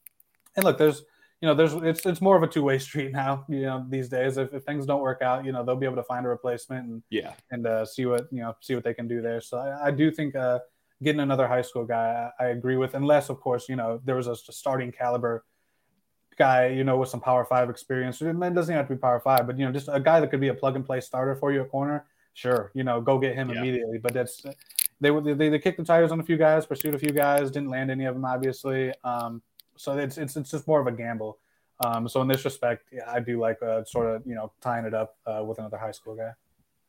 and 0.56 0.64
look, 0.64 0.78
there's 0.78 1.02
you 1.40 1.48
know, 1.48 1.54
there's 1.54 1.72
it's 1.74 2.04
it's 2.04 2.20
more 2.20 2.36
of 2.36 2.42
a 2.42 2.46
two 2.46 2.62
way 2.62 2.78
street 2.88 3.12
now. 3.12 3.44
You 3.48 3.62
know, 3.62 3.86
these 3.88 4.08
days, 4.08 4.36
if, 4.36 4.52
if 4.52 4.64
things 4.64 4.86
don't 4.86 5.00
work 5.00 5.22
out, 5.22 5.44
you 5.44 5.52
know, 5.52 5.64
they'll 5.64 5.76
be 5.76 5.86
able 5.86 5.96
to 5.96 6.04
find 6.04 6.26
a 6.26 6.28
replacement 6.28 6.86
and 6.86 7.02
yeah, 7.10 7.32
and 7.50 7.66
uh, 7.66 7.84
see 7.84 8.06
what 8.06 8.28
you 8.30 8.40
know, 8.40 8.54
see 8.60 8.74
what 8.74 8.84
they 8.84 8.94
can 8.94 9.08
do 9.08 9.22
there. 9.22 9.40
So 9.40 9.58
I, 9.58 9.86
I 9.86 9.90
do 9.90 10.10
think 10.10 10.36
uh, 10.36 10.58
getting 11.02 11.20
another 11.20 11.48
high 11.48 11.62
school 11.62 11.84
guy, 11.84 12.30
I, 12.38 12.44
I, 12.44 12.48
agree 12.48 12.76
with, 12.76 12.94
unless 12.94 13.30
of 13.30 13.40
course, 13.40 13.68
you 13.68 13.76
know, 13.76 14.00
there 14.04 14.16
was 14.16 14.26
a, 14.26 14.32
a, 14.32 14.52
starting 14.52 14.92
caliber 14.92 15.44
guy, 16.36 16.68
you 16.68 16.84
know, 16.84 16.98
with 16.98 17.08
some 17.08 17.20
Power 17.20 17.44
Five 17.44 17.70
experience. 17.70 18.20
It 18.20 18.38
doesn't 18.54 18.74
have 18.74 18.88
to 18.88 18.94
be 18.94 18.98
Power 18.98 19.20
Five, 19.20 19.46
but 19.46 19.58
you 19.58 19.64
know, 19.64 19.72
just 19.72 19.88
a 19.90 20.00
guy 20.00 20.20
that 20.20 20.30
could 20.30 20.40
be 20.40 20.48
a 20.48 20.54
plug 20.54 20.76
and 20.76 20.84
play 20.84 21.00
starter 21.00 21.34
for 21.36 21.52
you 21.52 21.62
at 21.62 21.70
corner. 21.70 22.04
Sure, 22.34 22.70
you 22.74 22.84
know, 22.84 23.00
go 23.00 23.18
get 23.18 23.34
him 23.34 23.48
yeah. 23.48 23.58
immediately. 23.58 23.98
But 23.98 24.12
that's 24.12 24.42
they, 25.00 25.10
they 25.10 25.48
they 25.48 25.58
kicked 25.58 25.78
the 25.78 25.84
tires 25.84 26.12
on 26.12 26.20
a 26.20 26.22
few 26.22 26.36
guys, 26.36 26.66
pursued 26.66 26.94
a 26.94 26.98
few 26.98 27.12
guys, 27.12 27.50
didn't 27.50 27.70
land 27.70 27.90
any 27.90 28.04
of 28.04 28.14
them, 28.14 28.26
obviously. 28.26 28.92
Um, 29.04 29.42
so 29.80 29.96
it's 29.96 30.18
it's 30.18 30.36
it's 30.36 30.50
just 30.50 30.68
more 30.68 30.80
of 30.80 30.86
a 30.86 30.92
gamble. 30.92 31.38
Um, 31.82 32.06
so 32.06 32.20
in 32.20 32.28
this 32.28 32.44
respect, 32.44 32.84
yeah, 32.92 33.10
I 33.10 33.20
do 33.20 33.40
like 33.40 33.62
uh, 33.62 33.82
sort 33.84 34.14
of 34.14 34.26
you 34.26 34.34
know 34.34 34.52
tying 34.60 34.84
it 34.84 34.92
up 34.92 35.16
uh, 35.26 35.42
with 35.42 35.58
another 35.58 35.78
high 35.78 35.92
school 35.92 36.14
guy. 36.14 36.32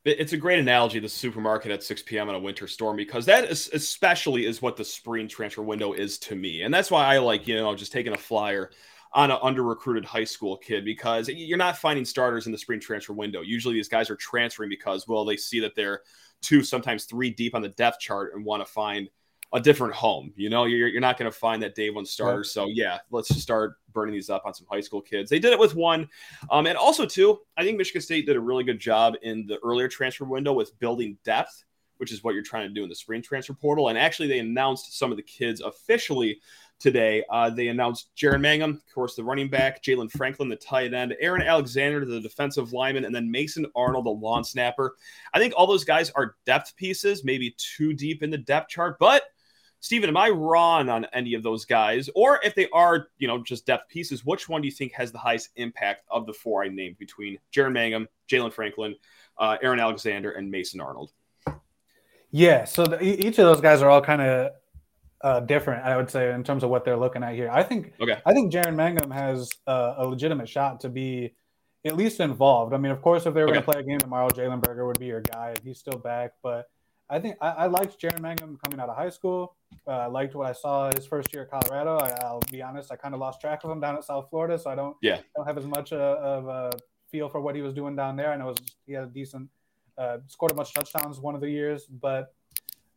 It's 0.04 0.32
a 0.32 0.36
great 0.36 0.58
analogy, 0.58 0.98
the 0.98 1.08
supermarket 1.08 1.70
at 1.70 1.84
6 1.84 2.02
p.m. 2.02 2.28
on 2.28 2.34
a 2.34 2.38
winter 2.38 2.66
storm, 2.66 2.96
because 2.96 3.24
that 3.26 3.44
is 3.44 3.70
especially 3.72 4.46
is 4.46 4.60
what 4.60 4.76
the 4.76 4.84
spring 4.84 5.28
transfer 5.28 5.62
window 5.62 5.92
is 5.92 6.18
to 6.18 6.34
me, 6.34 6.62
and 6.62 6.74
that's 6.74 6.90
why 6.90 7.06
I 7.06 7.18
like 7.18 7.48
you 7.48 7.56
know 7.56 7.74
just 7.74 7.92
taking 7.92 8.12
a 8.12 8.18
flyer 8.18 8.70
on 9.14 9.30
an 9.30 9.38
under 9.42 9.62
recruited 9.62 10.04
high 10.04 10.24
school 10.24 10.58
kid 10.58 10.84
because 10.84 11.28
you're 11.28 11.58
not 11.58 11.78
finding 11.78 12.04
starters 12.04 12.46
in 12.46 12.52
the 12.52 12.58
spring 12.58 12.80
transfer 12.80 13.14
window. 13.14 13.40
Usually 13.40 13.74
these 13.74 13.88
guys 13.88 14.10
are 14.10 14.16
transferring 14.16 14.68
because 14.68 15.08
well 15.08 15.24
they 15.24 15.36
see 15.38 15.60
that 15.60 15.74
they're 15.74 16.02
two 16.42 16.62
sometimes 16.62 17.04
three 17.04 17.30
deep 17.30 17.54
on 17.54 17.62
the 17.62 17.68
depth 17.70 18.00
chart 18.00 18.34
and 18.34 18.44
want 18.44 18.64
to 18.64 18.70
find 18.70 19.08
a 19.52 19.60
different 19.60 19.94
home. 19.94 20.32
You 20.36 20.48
know, 20.48 20.64
you're, 20.64 20.88
you're 20.88 21.00
not 21.00 21.18
going 21.18 21.30
to 21.30 21.36
find 21.36 21.62
that 21.62 21.74
day 21.74 21.90
one 21.90 22.06
starter. 22.06 22.42
So 22.44 22.68
yeah, 22.68 22.98
let's 23.10 23.28
just 23.28 23.40
start 23.40 23.74
burning 23.92 24.14
these 24.14 24.30
up 24.30 24.42
on 24.46 24.54
some 24.54 24.66
high 24.70 24.80
school 24.80 25.02
kids. 25.02 25.28
They 25.28 25.38
did 25.38 25.52
it 25.52 25.58
with 25.58 25.74
one, 25.74 26.08
um, 26.50 26.66
and 26.66 26.78
also 26.78 27.04
too. 27.04 27.40
I 27.56 27.62
think 27.62 27.76
Michigan 27.76 28.00
State 28.00 28.26
did 28.26 28.36
a 28.36 28.40
really 28.40 28.64
good 28.64 28.80
job 28.80 29.14
in 29.22 29.46
the 29.46 29.58
earlier 29.62 29.88
transfer 29.88 30.24
window 30.24 30.52
with 30.54 30.78
building 30.78 31.18
depth, 31.24 31.64
which 31.98 32.12
is 32.12 32.24
what 32.24 32.34
you're 32.34 32.42
trying 32.42 32.66
to 32.66 32.74
do 32.74 32.82
in 32.82 32.88
the 32.88 32.94
spring 32.94 33.20
transfer 33.20 33.52
portal. 33.52 33.88
And 33.88 33.98
actually, 33.98 34.28
they 34.28 34.38
announced 34.38 34.98
some 34.98 35.10
of 35.10 35.18
the 35.18 35.22
kids 35.22 35.60
officially 35.60 36.40
today. 36.80 37.22
Uh, 37.30 37.50
they 37.50 37.68
announced 37.68 38.10
Jaren 38.16 38.40
Mangham, 38.40 38.70
of 38.74 38.94
course, 38.94 39.14
the 39.14 39.22
running 39.22 39.48
back, 39.48 39.82
Jalen 39.82 40.10
Franklin, 40.10 40.48
the 40.48 40.56
tight 40.56 40.94
end, 40.94 41.14
Aaron 41.20 41.42
Alexander, 41.42 42.04
the 42.04 42.20
defensive 42.20 42.72
lineman, 42.72 43.04
and 43.04 43.14
then 43.14 43.30
Mason 43.30 43.66
Arnold, 43.76 44.06
the 44.06 44.10
lawn 44.10 44.42
snapper. 44.42 44.96
I 45.32 45.38
think 45.38 45.52
all 45.56 45.66
those 45.66 45.84
guys 45.84 46.10
are 46.16 46.36
depth 46.46 46.74
pieces, 46.74 47.22
maybe 47.22 47.54
too 47.58 47.92
deep 47.92 48.22
in 48.22 48.30
the 48.30 48.38
depth 48.38 48.70
chart, 48.70 48.98
but 48.98 49.22
Stephen, 49.82 50.08
am 50.08 50.16
I 50.16 50.28
wrong 50.28 50.88
on 50.88 51.06
any 51.12 51.34
of 51.34 51.42
those 51.42 51.64
guys? 51.64 52.08
Or 52.14 52.38
if 52.44 52.54
they 52.54 52.68
are, 52.72 53.08
you 53.18 53.26
know, 53.26 53.42
just 53.42 53.66
depth 53.66 53.88
pieces, 53.88 54.24
which 54.24 54.48
one 54.48 54.62
do 54.62 54.68
you 54.68 54.72
think 54.72 54.92
has 54.92 55.10
the 55.10 55.18
highest 55.18 55.50
impact 55.56 56.04
of 56.08 56.24
the 56.24 56.32
four 56.32 56.62
I 56.62 56.68
named 56.68 56.98
between 56.98 57.36
Jaren 57.52 57.72
Mangham, 57.72 58.06
Jalen 58.28 58.52
Franklin, 58.52 58.94
uh, 59.38 59.56
Aaron 59.60 59.80
Alexander, 59.80 60.30
and 60.30 60.48
Mason 60.48 60.80
Arnold? 60.80 61.10
Yeah, 62.30 62.62
so 62.62 62.86
the, 62.86 63.02
each 63.02 63.40
of 63.40 63.44
those 63.44 63.60
guys 63.60 63.82
are 63.82 63.90
all 63.90 64.00
kind 64.00 64.22
of 64.22 64.52
uh, 65.20 65.40
different, 65.40 65.84
I 65.84 65.96
would 65.96 66.08
say, 66.08 66.32
in 66.32 66.44
terms 66.44 66.62
of 66.62 66.70
what 66.70 66.84
they're 66.84 66.96
looking 66.96 67.24
at 67.24 67.34
here. 67.34 67.50
I 67.50 67.64
think, 67.64 67.92
okay. 68.00 68.22
I 68.24 68.32
think 68.32 68.52
Jaren 68.52 68.76
Mangham 68.76 69.12
has 69.12 69.50
uh, 69.66 69.94
a 69.98 70.06
legitimate 70.06 70.48
shot 70.48 70.78
to 70.82 70.90
be 70.90 71.34
at 71.84 71.96
least 71.96 72.20
involved. 72.20 72.72
I 72.72 72.76
mean, 72.76 72.92
of 72.92 73.02
course, 73.02 73.26
if 73.26 73.34
they 73.34 73.40
were 73.40 73.48
okay. 73.48 73.54
going 73.54 73.64
to 73.64 73.72
play 73.72 73.80
a 73.80 73.84
game 73.84 73.98
tomorrow, 73.98 74.28
Jalen 74.28 74.62
Berger 74.62 74.86
would 74.86 75.00
be 75.00 75.06
your 75.06 75.22
guy. 75.22 75.54
If 75.56 75.64
he's 75.64 75.80
still 75.80 75.98
back, 75.98 76.34
but 76.40 76.66
I 77.12 77.20
think 77.20 77.36
I, 77.42 77.48
I 77.50 77.66
liked 77.66 78.00
Jaren 78.00 78.20
Mangham 78.20 78.58
coming 78.64 78.80
out 78.80 78.88
of 78.88 78.96
high 78.96 79.10
school. 79.10 79.54
Uh, 79.86 79.90
I 79.90 80.06
liked 80.06 80.34
what 80.34 80.46
I 80.46 80.52
saw 80.52 80.90
his 80.90 81.06
first 81.06 81.32
year 81.34 81.42
at 81.42 81.50
Colorado. 81.50 81.98
I, 81.98 82.32
will 82.32 82.42
be 82.50 82.62
honest, 82.62 82.90
I 82.90 82.96
kind 82.96 83.12
of 83.12 83.20
lost 83.20 83.40
track 83.40 83.60
of 83.64 83.70
him 83.70 83.80
down 83.80 83.96
at 83.96 84.04
South 84.04 84.28
Florida, 84.30 84.58
so 84.58 84.70
I 84.70 84.74
don't 84.74 84.96
yeah 85.02 85.20
don't 85.36 85.46
have 85.46 85.58
as 85.58 85.66
much 85.66 85.92
uh, 85.92 86.16
of 86.22 86.48
a 86.48 86.70
feel 87.10 87.28
for 87.28 87.42
what 87.42 87.54
he 87.54 87.60
was 87.60 87.74
doing 87.74 87.94
down 87.94 88.16
there. 88.16 88.32
I 88.32 88.36
know 88.36 88.46
was, 88.46 88.56
he 88.86 88.94
had 88.94 89.04
a 89.04 89.08
decent 89.08 89.50
uh, 89.98 90.18
scored 90.26 90.52
a 90.52 90.54
bunch 90.54 90.68
of 90.68 90.74
touchdowns 90.74 91.20
one 91.20 91.34
of 91.34 91.42
the 91.42 91.50
years, 91.50 91.84
but 91.84 92.34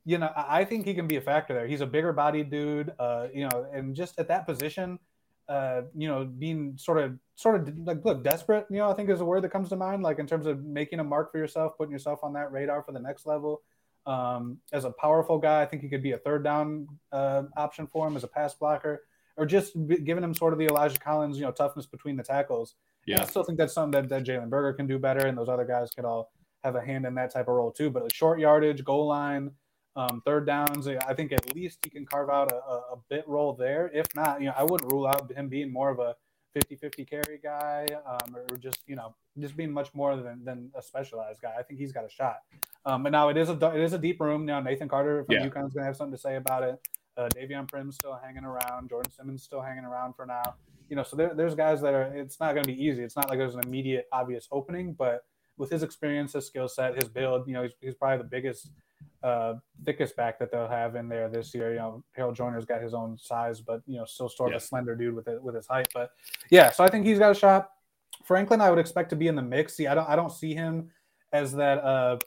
you 0.05 0.17
know 0.17 0.31
I, 0.35 0.61
I 0.61 0.65
think 0.65 0.85
he 0.85 0.93
can 0.93 1.07
be 1.07 1.17
a 1.17 1.21
factor 1.21 1.53
there. 1.53 1.67
He's 1.67 1.81
a 1.81 1.85
bigger 1.85 2.13
bodied 2.13 2.49
dude, 2.49 2.93
uh, 2.97 3.27
you 3.33 3.49
know, 3.49 3.67
and 3.73 3.93
just 3.93 4.17
at 4.17 4.29
that 4.29 4.45
position, 4.45 4.97
uh, 5.49 5.81
you 5.93 6.07
know, 6.07 6.23
being 6.23 6.77
sort 6.77 6.99
of 6.99 7.17
sort 7.35 7.55
of 7.67 7.77
like 7.79 8.05
look 8.05 8.23
desperate, 8.23 8.65
you 8.69 8.77
know, 8.77 8.89
I 8.89 8.93
think 8.93 9.09
is 9.09 9.19
a 9.19 9.25
word 9.25 9.43
that 9.43 9.49
comes 9.49 9.67
to 9.69 9.75
mind, 9.75 10.03
like 10.03 10.19
in 10.19 10.25
terms 10.27 10.47
of 10.47 10.63
making 10.63 11.01
a 11.01 11.03
mark 11.03 11.33
for 11.33 11.37
yourself, 11.37 11.73
putting 11.77 11.91
yourself 11.91 12.21
on 12.23 12.31
that 12.33 12.53
radar 12.53 12.81
for 12.81 12.93
the 12.93 12.99
next 12.99 13.25
level. 13.25 13.61
Um, 14.05 14.59
as 14.71 14.85
a 14.85 14.91
powerful 14.91 15.37
guy, 15.37 15.61
I 15.61 15.65
think 15.65 15.81
he 15.81 15.89
could 15.89 16.03
be 16.03 16.11
a 16.11 16.17
third 16.17 16.43
down 16.43 16.87
uh, 17.11 17.43
option 17.57 17.87
for 17.87 18.07
him 18.07 18.15
as 18.15 18.23
a 18.23 18.27
pass 18.27 18.53
blocker, 18.53 19.03
or 19.37 19.45
just 19.45 19.73
giving 20.03 20.23
him 20.23 20.33
sort 20.33 20.53
of 20.53 20.59
the 20.59 20.65
Elijah 20.65 20.99
Collins, 20.99 21.37
you 21.37 21.43
know, 21.43 21.51
toughness 21.51 21.85
between 21.85 22.15
the 22.15 22.23
tackles. 22.23 22.75
Yeah, 23.05 23.15
and 23.15 23.23
I 23.23 23.27
still 23.27 23.43
think 23.43 23.57
that's 23.57 23.73
something 23.73 24.01
that, 24.01 24.09
that 24.09 24.23
Jalen 24.23 24.49
Berger 24.49 24.73
can 24.73 24.87
do 24.87 24.99
better, 24.99 25.27
and 25.27 25.37
those 25.37 25.49
other 25.49 25.65
guys 25.65 25.91
could 25.91 26.05
all 26.05 26.31
have 26.63 26.75
a 26.75 26.81
hand 26.81 27.05
in 27.05 27.15
that 27.15 27.31
type 27.31 27.47
of 27.47 27.55
role 27.55 27.71
too. 27.71 27.89
But 27.89 28.03
like 28.03 28.13
short 28.13 28.39
yardage, 28.39 28.83
goal 28.83 29.07
line, 29.07 29.51
Um, 29.95 30.21
third 30.25 30.45
downs, 30.45 30.87
I 30.87 31.13
think 31.13 31.31
at 31.31 31.55
least 31.55 31.79
he 31.83 31.89
can 31.89 32.05
carve 32.05 32.29
out 32.29 32.51
a, 32.51 32.55
a, 32.55 32.97
bit 33.09 33.25
role 33.27 33.53
there. 33.53 33.89
If 33.93 34.07
not, 34.13 34.41
you 34.41 34.47
know, 34.47 34.53
I 34.57 34.63
wouldn't 34.63 34.91
rule 34.91 35.07
out 35.07 35.31
him 35.31 35.47
being 35.47 35.71
more 35.71 35.89
of 35.89 35.99
a 35.99 36.15
50-50 36.55 37.09
carry 37.09 37.39
guy, 37.41 37.85
um, 38.05 38.35
or 38.35 38.57
just 38.57 38.79
you 38.87 38.95
know, 38.95 39.13
just 39.39 39.57
being 39.57 39.71
much 39.71 39.93
more 39.93 40.15
than, 40.15 40.43
than 40.43 40.71
a 40.75 40.81
specialized 40.81 41.41
guy. 41.41 41.53
I 41.57 41.63
think 41.63 41.79
he's 41.79 41.91
got 41.91 42.05
a 42.05 42.09
shot. 42.09 42.37
Um, 42.85 43.03
but 43.03 43.11
now 43.11 43.29
it 43.29 43.37
is 43.37 43.49
a 43.49 43.53
it 43.73 43.81
is 43.81 43.93
a 43.93 43.97
deep 43.97 44.19
room. 44.21 44.45
Now 44.45 44.59
Nathan 44.59 44.87
Carter 44.87 45.23
from 45.25 45.35
yeah. 45.35 45.47
UConn's 45.47 45.73
gonna 45.73 45.85
have 45.85 45.95
something 45.95 46.15
to 46.15 46.21
say 46.21 46.35
about 46.35 46.63
it. 46.63 46.79
Uh, 47.17 47.29
Davion 47.29 47.67
Primm's 47.67 47.95
still 47.95 48.19
hanging 48.21 48.43
around. 48.43 48.89
Jordan 48.89 49.11
Simmons 49.11 49.43
still 49.43 49.61
hanging 49.61 49.85
around 49.85 50.15
for 50.15 50.25
now. 50.25 50.55
You 50.89 50.95
know, 50.95 51.03
so 51.03 51.15
there, 51.15 51.33
there's 51.33 51.55
guys 51.55 51.81
that 51.81 51.93
are. 51.93 52.13
It's 52.15 52.39
not 52.39 52.53
going 52.53 52.63
to 52.63 52.71
be 52.71 52.81
easy. 52.81 53.03
It's 53.03 53.15
not 53.15 53.29
like 53.29 53.39
there's 53.39 53.55
an 53.55 53.61
immediate 53.65 54.05
obvious 54.11 54.47
opening, 54.51 54.93
but 54.93 55.23
with 55.57 55.69
his 55.69 55.83
experience, 55.83 56.33
his 56.33 56.45
skill 56.45 56.67
set, 56.67 56.95
his 56.95 57.09
build, 57.09 57.47
you 57.47 57.53
know, 57.53 57.63
he's, 57.63 57.71
he's 57.81 57.95
probably 57.95 58.17
the 58.17 58.29
biggest, 58.29 58.71
uh, 59.23 59.55
thickest 59.83 60.15
back 60.15 60.39
that 60.39 60.51
they'll 60.51 60.67
have 60.67 60.95
in 60.95 61.09
there 61.09 61.29
this 61.29 61.53
year. 61.53 61.71
You 61.71 61.79
know, 61.79 62.03
Harold 62.13 62.35
Joiner's 62.35 62.65
got 62.65 62.81
his 62.81 62.93
own 62.93 63.17
size, 63.17 63.61
but 63.61 63.81
you 63.87 63.97
know, 63.97 64.05
still 64.05 64.29
sort 64.29 64.49
of 64.49 64.53
yeah. 64.53 64.57
a 64.57 64.61
slender 64.61 64.95
dude 64.95 65.15
with 65.15 65.27
it 65.27 65.41
with 65.41 65.55
his 65.55 65.67
height. 65.67 65.87
But 65.93 66.11
yeah, 66.49 66.71
so 66.71 66.83
I 66.83 66.89
think 66.89 67.05
he's 67.05 67.19
got 67.19 67.31
a 67.31 67.35
shot. 67.35 67.69
Franklin, 68.23 68.61
I 68.61 68.69
would 68.69 68.79
expect 68.79 69.09
to 69.11 69.15
be 69.15 69.27
in 69.27 69.35
the 69.35 69.41
mix. 69.41 69.75
See, 69.75 69.87
I 69.87 69.95
don't, 69.95 70.09
I 70.09 70.15
don't 70.15 70.31
see 70.31 70.53
him 70.53 70.89
as 71.33 71.53
that, 71.53 71.83
uh, 71.83 72.17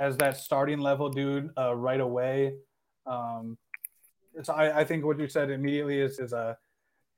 as 0.00 0.16
that 0.18 0.36
starting 0.36 0.78
level 0.80 1.08
dude 1.08 1.50
uh, 1.56 1.74
right 1.74 2.00
away. 2.00 2.54
Um, 3.06 3.56
so 4.42 4.52
I, 4.52 4.80
I 4.80 4.84
think 4.84 5.04
what 5.04 5.18
you 5.18 5.28
said 5.28 5.50
immediately 5.50 6.00
is 6.00 6.18
is 6.18 6.32
a 6.32 6.38
uh, 6.38 6.54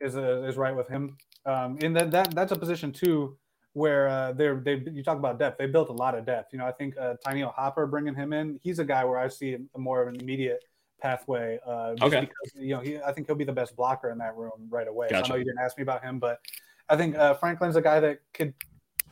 is 0.01 0.17
a, 0.17 0.47
is 0.47 0.57
right 0.57 0.75
with 0.75 0.89
him. 0.89 1.17
Um, 1.47 1.79
and 1.83 1.95
that 1.97 2.11
that 2.11 2.35
that's 2.35 2.53
a 2.53 2.57
position 2.57 2.93
too 2.93 3.37
where 3.73 4.09
uh, 4.09 4.33
they're 4.33 4.57
they 4.57 4.83
you 4.93 5.03
talk 5.03 5.19
about 5.19 5.39
depth. 5.39 5.59
They 5.59 5.67
built 5.67 5.89
a 5.89 5.93
lot 5.93 6.17
of 6.17 6.27
depth. 6.27 6.53
You 6.53 6.59
know, 6.59 6.67
I 6.67 6.73
think 6.73 6.97
uh, 6.99 7.15
Tyneil 7.25 7.53
Hopper 7.55 7.87
bringing 7.87 8.15
him 8.15 8.33
in, 8.33 8.59
he's 8.63 8.79
a 8.79 8.85
guy 8.85 9.05
where 9.05 9.19
I 9.19 9.29
see 9.29 9.57
a 9.75 9.79
more 9.79 10.03
of 10.03 10.09
an 10.09 10.21
immediate 10.21 10.65
pathway. 11.01 11.59
Uh, 11.67 11.95
okay. 12.03 12.21
Because, 12.21 12.53
you 12.55 12.75
know, 12.75 12.81
he, 12.81 12.99
I 12.99 13.13
think 13.13 13.27
he'll 13.27 13.37
be 13.37 13.45
the 13.45 13.53
best 13.53 13.77
blocker 13.77 14.11
in 14.11 14.19
that 14.19 14.37
room 14.37 14.69
right 14.69 14.89
away. 14.89 15.09
Gotcha. 15.11 15.27
I 15.27 15.29
know 15.29 15.35
you 15.37 15.45
didn't 15.45 15.61
ask 15.61 15.77
me 15.77 15.83
about 15.83 16.03
him, 16.03 16.19
but 16.19 16.41
I 16.89 16.97
think 16.97 17.17
uh, 17.17 17.35
Franklin's 17.35 17.77
a 17.77 17.83
guy 17.83 18.01
that 18.01 18.21
could. 18.35 18.55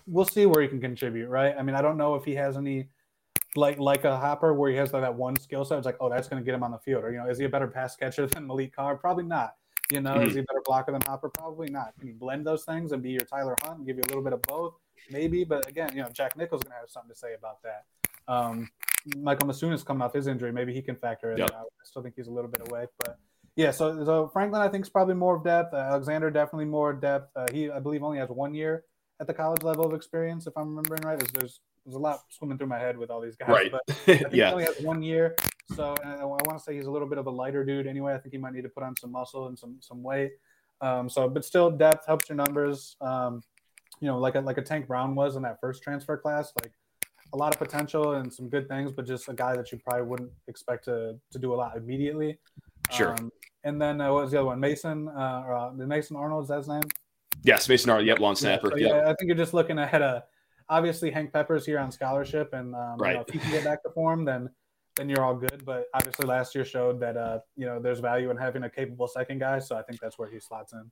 We'll 0.06 0.24
see 0.24 0.46
where 0.46 0.62
he 0.62 0.68
can 0.68 0.80
contribute, 0.80 1.28
right? 1.28 1.54
I 1.58 1.62
mean, 1.62 1.74
I 1.74 1.82
don't 1.82 1.98
know 1.98 2.14
if 2.14 2.24
he 2.24 2.34
has 2.34 2.56
any 2.56 2.88
like 3.56 3.78
like 3.78 4.04
a 4.04 4.16
Hopper 4.16 4.54
where 4.54 4.70
he 4.70 4.76
has 4.76 4.92
like 4.92 5.02
that 5.02 5.14
one 5.14 5.38
skill 5.38 5.64
set. 5.64 5.78
It's 5.78 5.86
like, 5.86 5.98
oh, 6.00 6.08
that's 6.08 6.28
going 6.28 6.42
to 6.42 6.44
get 6.44 6.54
him 6.54 6.62
on 6.62 6.70
the 6.70 6.78
field. 6.78 7.04
Or 7.04 7.12
you 7.12 7.18
know, 7.18 7.28
is 7.28 7.38
he 7.38 7.44
a 7.44 7.48
better 7.48 7.68
pass 7.68 7.94
catcher 7.94 8.26
than 8.28 8.48
Maliq 8.48 8.72
Carr? 8.72 8.96
Probably 8.96 9.24
not. 9.24 9.54
You 9.92 10.00
know, 10.02 10.14
mm-hmm. 10.14 10.28
is 10.28 10.34
he 10.34 10.40
a 10.40 10.42
better 10.42 10.62
blocker 10.64 10.92
than 10.92 11.00
Hopper? 11.06 11.30
Probably 11.30 11.70
not. 11.70 11.94
Can 11.98 12.08
he 12.08 12.12
blend 12.12 12.46
those 12.46 12.64
things 12.64 12.92
and 12.92 13.02
be 13.02 13.10
your 13.10 13.22
Tyler 13.22 13.56
Hunt 13.62 13.78
and 13.78 13.86
give 13.86 13.96
you 13.96 14.02
a 14.04 14.08
little 14.08 14.22
bit 14.22 14.32
of 14.32 14.42
both? 14.42 14.74
Maybe, 15.10 15.44
but 15.44 15.66
again, 15.66 15.90
you 15.94 16.02
know, 16.02 16.08
Jack 16.10 16.36
Nichols 16.36 16.60
is 16.60 16.64
going 16.64 16.74
to 16.74 16.80
have 16.80 16.90
something 16.90 17.10
to 17.10 17.18
say 17.18 17.34
about 17.34 17.62
that. 17.62 17.84
Um, 18.30 18.68
Michael 19.16 19.48
Masunas 19.48 19.84
coming 19.84 20.02
off 20.02 20.12
his 20.12 20.26
injury, 20.26 20.52
maybe 20.52 20.74
he 20.74 20.82
can 20.82 20.96
factor 20.96 21.32
in. 21.32 21.38
Yep. 21.38 21.50
I 21.54 21.64
still 21.84 22.02
think 22.02 22.14
he's 22.16 22.26
a 22.26 22.30
little 22.30 22.50
bit 22.50 22.68
away, 22.68 22.86
but 22.98 23.18
yeah. 23.56 23.70
So, 23.70 24.04
so 24.04 24.28
Franklin, 24.32 24.60
I 24.60 24.68
think 24.68 24.84
is 24.84 24.90
probably 24.90 25.14
more 25.14 25.36
of 25.36 25.44
depth. 25.44 25.72
Uh, 25.72 25.78
Alexander 25.78 26.30
definitely 26.30 26.66
more 26.66 26.92
depth. 26.92 27.34
Uh, 27.34 27.46
he, 27.52 27.70
I 27.70 27.80
believe, 27.80 28.02
only 28.02 28.18
has 28.18 28.28
one 28.28 28.52
year 28.52 28.84
at 29.20 29.26
the 29.26 29.34
college 29.34 29.62
level 29.62 29.86
of 29.86 29.94
experience, 29.94 30.46
if 30.46 30.56
I'm 30.56 30.76
remembering 30.76 31.02
right. 31.02 31.18
There's, 31.18 31.32
there's 31.32 31.60
there's 31.84 31.96
a 31.96 31.98
lot 31.98 32.20
swimming 32.28 32.58
through 32.58 32.66
my 32.66 32.78
head 32.78 32.98
with 32.98 33.10
all 33.10 33.20
these 33.20 33.36
guys. 33.36 33.48
Right. 33.48 33.72
But 33.72 33.96
yeah. 34.06 34.28
he 34.30 34.42
only 34.42 34.64
has 34.64 34.78
one 34.80 35.02
year. 35.02 35.36
So 35.74 35.94
I, 36.04 36.24
want 36.24 36.56
to 36.56 36.58
say 36.58 36.74
he's 36.74 36.86
a 36.86 36.90
little 36.90 37.08
bit 37.08 37.18
of 37.18 37.26
a 37.26 37.30
lighter 37.30 37.64
dude 37.64 37.86
anyway. 37.86 38.14
I 38.14 38.18
think 38.18 38.32
he 38.32 38.38
might 38.38 38.54
need 38.54 38.62
to 38.62 38.68
put 38.68 38.82
on 38.82 38.94
some 38.96 39.12
muscle 39.12 39.48
and 39.48 39.58
some 39.58 39.76
some 39.80 40.02
weight. 40.02 40.32
Um, 40.80 41.08
so, 41.08 41.28
but 41.28 41.44
still, 41.44 41.70
depth 41.70 42.06
helps 42.06 42.28
your 42.28 42.36
numbers. 42.36 42.96
Um, 43.00 43.42
you 44.00 44.06
know, 44.06 44.18
like 44.18 44.36
a, 44.36 44.40
like 44.40 44.58
a 44.58 44.62
Tank 44.62 44.86
Brown 44.86 45.14
was 45.14 45.36
in 45.36 45.42
that 45.42 45.60
first 45.60 45.82
transfer 45.82 46.16
class, 46.16 46.52
like 46.62 46.72
a 47.32 47.36
lot 47.36 47.52
of 47.52 47.58
potential 47.58 48.14
and 48.14 48.32
some 48.32 48.48
good 48.48 48.68
things, 48.68 48.92
but 48.92 49.06
just 49.06 49.28
a 49.28 49.34
guy 49.34 49.56
that 49.56 49.70
you 49.72 49.78
probably 49.78 50.06
wouldn't 50.06 50.30
expect 50.46 50.84
to 50.84 51.16
to 51.30 51.38
do 51.38 51.52
a 51.52 51.56
lot 51.56 51.76
immediately. 51.76 52.38
Sure. 52.90 53.12
Um, 53.12 53.30
and 53.64 53.80
then 53.82 54.00
uh, 54.00 54.12
what 54.12 54.22
was 54.22 54.30
the 54.30 54.38
other 54.38 54.46
one? 54.46 54.60
Mason, 54.60 55.08
uh, 55.08 55.42
or, 55.44 55.54
uh, 55.54 55.72
Mason 55.72 56.16
Arnold, 56.16 56.44
is 56.44 56.48
that 56.48 56.58
his 56.58 56.68
name? 56.68 56.82
Yes, 57.42 57.68
Mason 57.68 57.90
Arnold. 57.90 58.06
Yep, 58.06 58.20
long 58.20 58.36
snapper. 58.36 58.78
Yeah, 58.78 58.88
so, 58.88 58.96
yeah, 58.96 59.02
I 59.02 59.14
think 59.14 59.26
you're 59.26 59.36
just 59.36 59.52
looking 59.52 59.78
ahead 59.78 60.00
a 60.00 60.24
obviously 60.68 61.10
Hank 61.10 61.32
Pepper's 61.32 61.66
here 61.66 61.78
on 61.78 61.90
scholarship, 61.90 62.52
and 62.52 62.74
um, 62.74 62.98
right. 62.98 63.10
you 63.10 63.16
know, 63.16 63.24
if 63.26 63.32
he 63.32 63.38
can 63.38 63.50
get 63.50 63.64
back 63.64 63.82
to 63.82 63.90
form, 63.90 64.24
then 64.24 64.48
then 64.98 65.08
you're 65.08 65.24
all 65.24 65.34
good. 65.34 65.64
But 65.64 65.86
obviously, 65.94 66.26
last 66.26 66.54
year 66.54 66.64
showed 66.64 67.00
that 67.00 67.16
uh, 67.16 67.38
you 67.56 67.64
know 67.64 67.80
there's 67.80 68.00
value 68.00 68.30
in 68.30 68.36
having 68.36 68.64
a 68.64 68.70
capable 68.70 69.08
second 69.08 69.38
guy, 69.38 69.60
so 69.60 69.76
I 69.76 69.82
think 69.82 70.00
that's 70.00 70.18
where 70.18 70.28
he 70.28 70.40
slots 70.40 70.72
in. 70.72 70.90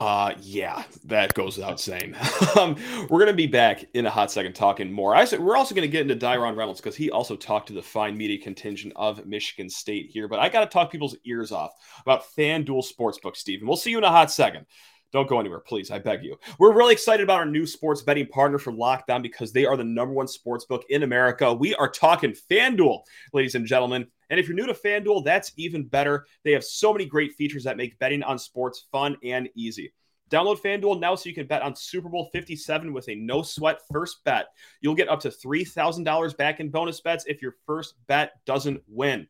Uh, 0.00 0.32
yeah, 0.40 0.84
that 1.04 1.34
goes 1.34 1.56
without 1.56 1.80
saying. 1.80 2.14
um, 2.56 2.76
we're 3.10 3.18
gonna 3.18 3.32
be 3.32 3.48
back 3.48 3.84
in 3.94 4.06
a 4.06 4.10
hot 4.10 4.30
second 4.30 4.54
talking 4.54 4.92
more. 4.92 5.14
I 5.14 5.24
said 5.24 5.40
we're 5.40 5.56
also 5.56 5.74
gonna 5.74 5.88
get 5.88 6.08
into 6.08 6.14
Diron 6.14 6.56
Reynolds 6.56 6.80
because 6.80 6.94
he 6.94 7.10
also 7.10 7.34
talked 7.34 7.66
to 7.68 7.72
the 7.72 7.82
fine 7.82 8.16
media 8.16 8.38
contingent 8.40 8.92
of 8.94 9.26
Michigan 9.26 9.68
State 9.68 10.10
here. 10.10 10.28
But 10.28 10.38
I 10.38 10.48
got 10.48 10.60
to 10.60 10.66
talk 10.66 10.92
people's 10.92 11.16
ears 11.24 11.50
off 11.50 11.72
about 12.00 12.22
FanDuel 12.36 12.86
Sportsbook, 12.88 13.34
Steve, 13.34 13.58
and 13.58 13.68
we'll 13.68 13.76
see 13.76 13.90
you 13.90 13.98
in 13.98 14.04
a 14.04 14.10
hot 14.10 14.30
second. 14.30 14.66
Don't 15.10 15.28
go 15.28 15.40
anywhere, 15.40 15.60
please. 15.60 15.90
I 15.90 15.98
beg 15.98 16.22
you. 16.22 16.36
We're 16.58 16.74
really 16.74 16.92
excited 16.92 17.24
about 17.24 17.38
our 17.38 17.46
new 17.46 17.66
sports 17.66 18.02
betting 18.02 18.26
partner 18.26 18.58
from 18.58 18.76
Locked 18.76 19.08
On 19.10 19.22
because 19.22 19.52
they 19.52 19.64
are 19.64 19.76
the 19.76 19.84
number 19.84 20.12
one 20.12 20.28
sports 20.28 20.66
book 20.66 20.84
in 20.90 21.02
America. 21.02 21.52
We 21.52 21.74
are 21.76 21.88
talking 21.88 22.34
FanDuel, 22.50 23.00
ladies 23.32 23.54
and 23.54 23.66
gentlemen. 23.66 24.06
And 24.28 24.38
if 24.38 24.46
you're 24.46 24.56
new 24.56 24.66
to 24.66 24.74
FanDuel, 24.74 25.24
that's 25.24 25.52
even 25.56 25.86
better. 25.86 26.26
They 26.44 26.52
have 26.52 26.62
so 26.62 26.92
many 26.92 27.06
great 27.06 27.32
features 27.36 27.64
that 27.64 27.78
make 27.78 27.98
betting 27.98 28.22
on 28.22 28.38
sports 28.38 28.86
fun 28.92 29.16
and 29.24 29.48
easy. 29.54 29.94
Download 30.30 30.60
FanDuel 30.60 31.00
now 31.00 31.14
so 31.14 31.30
you 31.30 31.34
can 31.34 31.46
bet 31.46 31.62
on 31.62 31.74
Super 31.74 32.10
Bowl 32.10 32.28
57 32.32 32.92
with 32.92 33.08
a 33.08 33.14
no 33.14 33.40
sweat 33.40 33.80
first 33.90 34.22
bet. 34.24 34.48
You'll 34.82 34.94
get 34.94 35.08
up 35.08 35.20
to 35.20 35.30
$3,000 35.30 36.36
back 36.36 36.60
in 36.60 36.68
bonus 36.68 37.00
bets 37.00 37.24
if 37.26 37.40
your 37.40 37.54
first 37.64 37.94
bet 38.08 38.32
doesn't 38.44 38.82
win. 38.86 39.26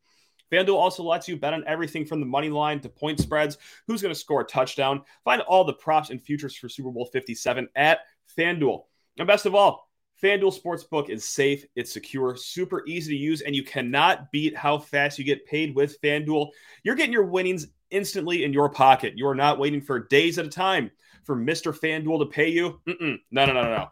FanDuel 0.52 0.76
also 0.76 1.02
lets 1.02 1.28
you 1.28 1.36
bet 1.36 1.54
on 1.54 1.64
everything 1.66 2.04
from 2.04 2.20
the 2.20 2.26
money 2.26 2.48
line 2.48 2.80
to 2.80 2.88
point 2.88 3.20
spreads, 3.20 3.58
who's 3.86 4.02
going 4.02 4.14
to 4.14 4.18
score 4.18 4.40
a 4.40 4.44
touchdown. 4.44 5.02
Find 5.24 5.42
all 5.42 5.64
the 5.64 5.74
props 5.74 6.10
and 6.10 6.22
futures 6.22 6.56
for 6.56 6.68
Super 6.68 6.90
Bowl 6.90 7.06
57 7.12 7.68
at 7.76 8.00
FanDuel. 8.36 8.84
And 9.18 9.26
best 9.26 9.46
of 9.46 9.54
all, 9.54 9.88
FanDuel 10.22 10.58
Sportsbook 10.58 11.10
is 11.10 11.24
safe, 11.24 11.64
it's 11.76 11.92
secure, 11.92 12.36
super 12.36 12.84
easy 12.86 13.16
to 13.16 13.18
use, 13.18 13.40
and 13.40 13.54
you 13.54 13.62
cannot 13.62 14.32
beat 14.32 14.56
how 14.56 14.78
fast 14.78 15.18
you 15.18 15.24
get 15.24 15.46
paid 15.46 15.74
with 15.76 16.00
FanDuel. 16.00 16.48
You're 16.82 16.96
getting 16.96 17.12
your 17.12 17.26
winnings 17.26 17.68
instantly 17.90 18.44
in 18.44 18.52
your 18.52 18.68
pocket. 18.68 19.14
You 19.16 19.28
are 19.28 19.34
not 19.34 19.58
waiting 19.58 19.80
for 19.80 20.00
days 20.00 20.38
at 20.38 20.46
a 20.46 20.50
time 20.50 20.90
for 21.24 21.36
Mr. 21.36 21.76
FanDuel 21.78 22.20
to 22.20 22.26
pay 22.26 22.48
you. 22.48 22.80
Mm-mm. 22.88 23.18
No, 23.30 23.46
no, 23.46 23.52
no, 23.52 23.62
no, 23.62 23.76
no. 23.76 23.88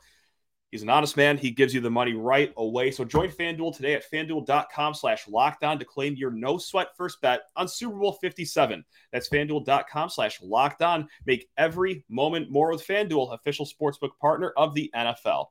He's 0.72 0.82
an 0.82 0.90
honest 0.90 1.16
man. 1.16 1.38
He 1.38 1.52
gives 1.52 1.72
you 1.72 1.80
the 1.80 1.90
money 1.90 2.14
right 2.14 2.52
away. 2.56 2.90
So 2.90 3.04
join 3.04 3.30
FanDuel 3.30 3.76
today 3.76 3.94
at 3.94 4.10
fanduel.com 4.10 4.94
slash 4.94 5.26
lockdown 5.26 5.78
to 5.78 5.84
claim 5.84 6.16
your 6.16 6.32
no 6.32 6.58
sweat 6.58 6.88
first 6.96 7.20
bet 7.20 7.42
on 7.54 7.68
Super 7.68 7.96
Bowl 7.96 8.12
57. 8.12 8.84
That's 9.12 9.28
fanduel.com 9.28 10.10
slash 10.10 10.40
lockdown. 10.40 11.06
Make 11.24 11.48
every 11.56 12.04
moment 12.08 12.50
more 12.50 12.72
with 12.72 12.86
FanDuel, 12.86 13.32
official 13.32 13.66
sportsbook 13.66 14.18
partner 14.20 14.52
of 14.56 14.74
the 14.74 14.90
NFL. 14.94 15.46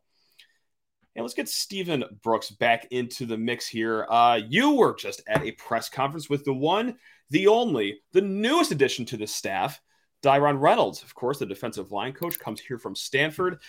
And 1.16 1.24
let's 1.24 1.34
get 1.34 1.48
Stephen 1.48 2.04
Brooks 2.22 2.52
back 2.52 2.88
into 2.92 3.26
the 3.26 3.38
mix 3.38 3.68
here. 3.68 4.06
Uh, 4.10 4.42
you 4.50 4.72
were 4.76 4.96
just 4.96 5.22
at 5.28 5.44
a 5.44 5.54
press 5.54 5.88
conference 5.88 6.30
with 6.30 6.44
the 6.44 6.54
one, 6.54 6.98
the 7.30 7.48
only, 7.48 8.02
the 8.12 8.22
newest 8.22 8.72
addition 8.72 9.06
to 9.06 9.18
the 9.18 9.28
staff, 9.28 9.80
Diron 10.22 10.60
Reynolds. 10.60 11.04
Of 11.04 11.16
course, 11.16 11.40
the 11.40 11.46
defensive 11.46 11.94
line 11.94 12.12
coach 12.12 12.38
comes 12.38 12.60
here 12.60 12.78
from 12.78 12.96
Stanford 12.96 13.62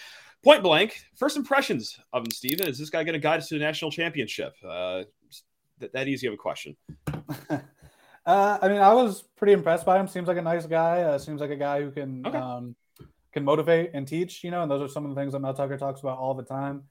point 0.44 0.62
blank, 0.62 1.04
first 1.16 1.36
impressions 1.36 1.98
of 2.12 2.24
him, 2.24 2.30
Stephen. 2.30 2.68
Is 2.68 2.78
this 2.78 2.90
guy 2.90 3.04
going 3.04 3.14
to 3.14 3.18
guide 3.18 3.38
us 3.38 3.48
to 3.48 3.54
the 3.58 3.64
national 3.64 3.90
championship? 3.90 4.54
Uh, 4.66 5.04
that, 5.78 5.92
that 5.92 6.08
easy 6.08 6.26
of 6.26 6.34
a 6.34 6.36
question. 6.36 6.76
uh, 7.50 7.58
I 8.26 8.68
mean, 8.68 8.78
I 8.78 8.92
was 8.94 9.22
pretty 9.36 9.52
impressed 9.52 9.84
by 9.84 9.98
him. 9.98 10.08
Seems 10.08 10.28
like 10.28 10.38
a 10.38 10.42
nice 10.42 10.66
guy. 10.66 11.02
Uh, 11.02 11.18
seems 11.18 11.40
like 11.40 11.50
a 11.50 11.56
guy 11.56 11.82
who 11.82 11.90
can 11.90 12.26
okay. 12.26 12.38
um, 12.38 12.74
can 13.32 13.44
motivate 13.44 13.90
and 13.94 14.06
teach. 14.06 14.42
You 14.42 14.50
know, 14.50 14.62
and 14.62 14.70
those 14.70 14.82
are 14.82 14.92
some 14.92 15.04
of 15.04 15.14
the 15.14 15.20
things 15.20 15.32
that 15.32 15.40
Mel 15.40 15.54
Tucker 15.54 15.76
talks 15.76 16.00
about 16.00 16.18
all 16.18 16.34
the 16.34 16.44
time. 16.44 16.84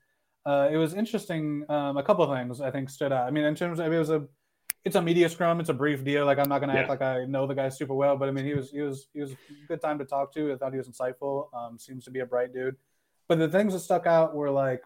Uh, 0.45 0.69
it 0.71 0.77
was 0.77 0.93
interesting. 0.93 1.65
Um, 1.69 1.97
a 1.97 2.03
couple 2.03 2.23
of 2.23 2.37
things 2.37 2.61
I 2.61 2.69
think 2.69 2.89
stood 2.89 3.11
out. 3.11 3.27
I 3.27 3.31
mean, 3.31 3.45
in 3.45 3.55
terms 3.55 3.79
of 3.79 3.91
it 3.91 3.97
was 3.97 4.11
a 4.11 4.27
it's 4.83 4.95
a 4.95 5.01
media 5.01 5.27
scrum. 5.27 5.59
It's 5.59 5.69
a 5.69 5.73
brief 5.73 6.03
deal. 6.03 6.25
Like 6.25 6.37
I'm 6.37 6.47
not 6.47 6.59
going 6.59 6.69
to 6.69 6.75
yeah. 6.75 6.81
act 6.81 6.89
like 6.89 7.01
I 7.01 7.25
know 7.25 7.47
the 7.47 7.55
guy 7.55 7.69
super 7.69 7.95
well, 7.95 8.15
but 8.15 8.29
I 8.29 8.31
mean, 8.31 8.45
he 8.45 8.53
was 8.53 8.69
he 8.69 8.81
was 8.81 9.07
he 9.13 9.19
was 9.19 9.31
a 9.31 9.37
good 9.67 9.81
time 9.81 9.97
to 9.97 10.05
talk 10.05 10.31
to. 10.35 10.53
I 10.53 10.57
thought 10.57 10.71
he 10.71 10.77
was 10.77 10.87
insightful. 10.87 11.47
Um, 11.53 11.79
seems 11.79 12.05
to 12.05 12.11
be 12.11 12.19
a 12.19 12.25
bright 12.25 12.53
dude. 12.53 12.75
But 13.27 13.39
the 13.39 13.49
things 13.49 13.73
that 13.73 13.79
stuck 13.79 14.05
out 14.05 14.35
were 14.35 14.51
like 14.51 14.81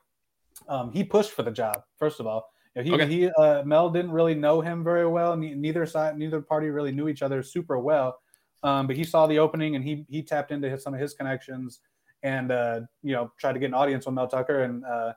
um, 0.68 0.92
he 0.92 1.04
pushed 1.04 1.32
for 1.32 1.44
the 1.44 1.52
job. 1.52 1.84
First 1.98 2.20
of 2.20 2.28
all, 2.28 2.52
you 2.76 2.84
know, 2.84 2.98
he 2.98 3.04
okay. 3.04 3.08
he 3.08 3.30
uh, 3.30 3.64
Mel 3.64 3.90
didn't 3.90 4.12
really 4.12 4.36
know 4.36 4.62
him 4.62 4.84
very 4.84 5.08
well. 5.08 5.36
Neither 5.36 5.86
side, 5.86 6.18
neither 6.18 6.42
party 6.42 6.70
really 6.70 6.92
knew 6.92 7.08
each 7.08 7.22
other 7.22 7.42
super 7.44 7.80
well. 7.80 8.20
Um, 8.64 8.88
but 8.88 8.96
he 8.96 9.04
saw 9.04 9.26
the 9.28 9.40
opening 9.40 9.76
and 9.76 9.84
he 9.84 10.06
he 10.10 10.22
tapped 10.22 10.52
into 10.52 10.70
his, 10.70 10.84
some 10.84 10.94
of 10.94 11.00
his 11.00 11.14
connections 11.14 11.80
and 12.24 12.52
uh, 12.52 12.82
you 13.04 13.14
know 13.14 13.32
tried 13.40 13.54
to 13.54 13.60
get 13.60 13.68
an 13.68 13.74
audience 13.74 14.06
with 14.06 14.16
Mel 14.16 14.28
Tucker 14.28 14.64
and 14.64 14.84
uh, 14.86 15.14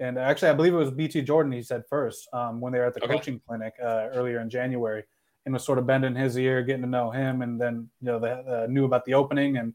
and 0.00 0.18
actually 0.18 0.48
I 0.48 0.54
believe 0.54 0.72
it 0.72 0.76
was 0.76 0.90
BT 0.90 1.22
Jordan 1.22 1.52
he 1.52 1.62
said 1.62 1.82
first 1.88 2.28
um, 2.32 2.60
when 2.60 2.72
they 2.72 2.78
were 2.78 2.86
at 2.86 2.94
the 2.94 3.02
okay. 3.02 3.14
coaching 3.14 3.40
clinic 3.46 3.74
uh, 3.82 4.08
earlier 4.12 4.40
in 4.40 4.48
January 4.48 5.02
and 5.44 5.52
was 5.52 5.64
sort 5.64 5.78
of 5.78 5.86
bending 5.86 6.14
his 6.14 6.36
ear, 6.36 6.62
getting 6.62 6.82
to 6.82 6.88
know 6.88 7.10
him, 7.10 7.42
and 7.42 7.60
then 7.60 7.88
you 8.00 8.06
know 8.06 8.18
they 8.18 8.30
uh, 8.30 8.66
knew 8.66 8.84
about 8.84 9.04
the 9.04 9.14
opening 9.14 9.56
and 9.56 9.72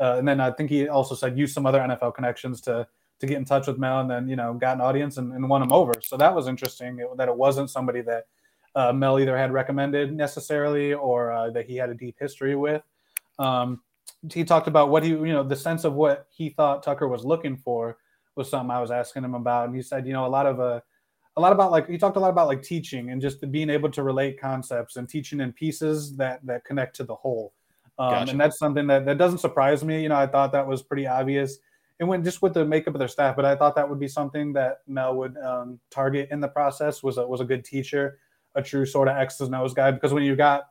uh, 0.00 0.16
and 0.18 0.26
then 0.26 0.40
I 0.40 0.50
think 0.50 0.70
he 0.70 0.88
also 0.88 1.14
said 1.14 1.38
use 1.38 1.52
some 1.52 1.66
other 1.66 1.80
NFL 1.80 2.14
connections 2.14 2.60
to 2.62 2.86
to 3.20 3.26
get 3.26 3.36
in 3.36 3.44
touch 3.44 3.66
with 3.66 3.78
Mel, 3.78 4.00
and 4.00 4.10
then 4.10 4.28
you 4.28 4.36
know 4.36 4.54
got 4.54 4.76
an 4.76 4.80
audience 4.80 5.18
and, 5.18 5.32
and 5.32 5.48
won 5.48 5.62
him 5.62 5.72
over. 5.72 5.92
So 6.02 6.16
that 6.16 6.34
was 6.34 6.48
interesting 6.48 6.98
that 7.16 7.28
it 7.28 7.36
wasn't 7.36 7.70
somebody 7.70 8.00
that 8.02 8.24
uh, 8.74 8.92
Mel 8.92 9.20
either 9.20 9.36
had 9.36 9.52
recommended 9.52 10.12
necessarily 10.12 10.94
or 10.94 11.32
uh, 11.32 11.50
that 11.50 11.66
he 11.66 11.76
had 11.76 11.90
a 11.90 11.94
deep 11.94 12.16
history 12.18 12.56
with. 12.56 12.82
Um, 13.38 13.82
he 14.32 14.44
talked 14.44 14.68
about 14.68 14.90
what 14.90 15.02
he, 15.02 15.10
you 15.10 15.32
know, 15.32 15.42
the 15.42 15.56
sense 15.56 15.84
of 15.84 15.94
what 15.94 16.26
he 16.30 16.50
thought 16.50 16.82
Tucker 16.82 17.08
was 17.08 17.24
looking 17.24 17.56
for 17.56 17.98
was 18.36 18.50
something 18.50 18.70
I 18.70 18.80
was 18.80 18.90
asking 18.90 19.24
him 19.24 19.34
about, 19.34 19.66
and 19.66 19.76
he 19.76 19.82
said, 19.82 20.06
you 20.06 20.12
know, 20.12 20.26
a 20.26 20.28
lot 20.28 20.46
of 20.46 20.60
uh, 20.60 20.80
a 21.36 21.40
lot 21.40 21.52
about 21.52 21.70
like 21.70 21.88
he 21.88 21.98
talked 21.98 22.16
a 22.16 22.20
lot 22.20 22.30
about 22.30 22.48
like 22.48 22.62
teaching 22.62 23.10
and 23.10 23.20
just 23.20 23.50
being 23.50 23.70
able 23.70 23.90
to 23.90 24.02
relate 24.02 24.40
concepts 24.40 24.96
and 24.96 25.08
teaching 25.08 25.40
in 25.40 25.52
pieces 25.52 26.16
that 26.16 26.44
that 26.46 26.64
connect 26.64 26.96
to 26.96 27.04
the 27.04 27.14
whole. 27.14 27.52
Um, 28.00 28.10
gotcha. 28.10 28.30
And 28.30 28.40
that's 28.40 28.58
something 28.58 28.86
that 28.86 29.04
that 29.04 29.18
doesn't 29.18 29.38
surprise 29.38 29.84
me. 29.84 30.02
You 30.02 30.08
know, 30.08 30.16
I 30.16 30.26
thought 30.26 30.52
that 30.52 30.66
was 30.66 30.82
pretty 30.82 31.06
obvious. 31.06 31.58
And 32.00 32.08
when 32.08 32.24
just 32.24 32.40
with 32.40 32.54
the 32.54 32.64
makeup 32.64 32.94
of 32.94 32.98
their 32.98 33.08
staff, 33.08 33.36
but 33.36 33.44
I 33.44 33.54
thought 33.54 33.76
that 33.76 33.86
would 33.86 34.00
be 34.00 34.08
something 34.08 34.54
that 34.54 34.78
Mel 34.86 35.14
would 35.16 35.36
um, 35.36 35.78
target 35.90 36.28
in 36.30 36.40
the 36.40 36.48
process 36.48 37.02
was 37.02 37.18
a, 37.18 37.26
was 37.26 37.42
a 37.42 37.44
good 37.44 37.62
teacher, 37.62 38.18
a 38.54 38.62
true 38.62 38.86
sort 38.86 39.08
of 39.08 39.18
X's 39.18 39.48
and 39.48 39.54
O's 39.54 39.74
guy. 39.74 39.90
Because 39.90 40.14
when 40.14 40.22
you 40.22 40.34
got 40.34 40.62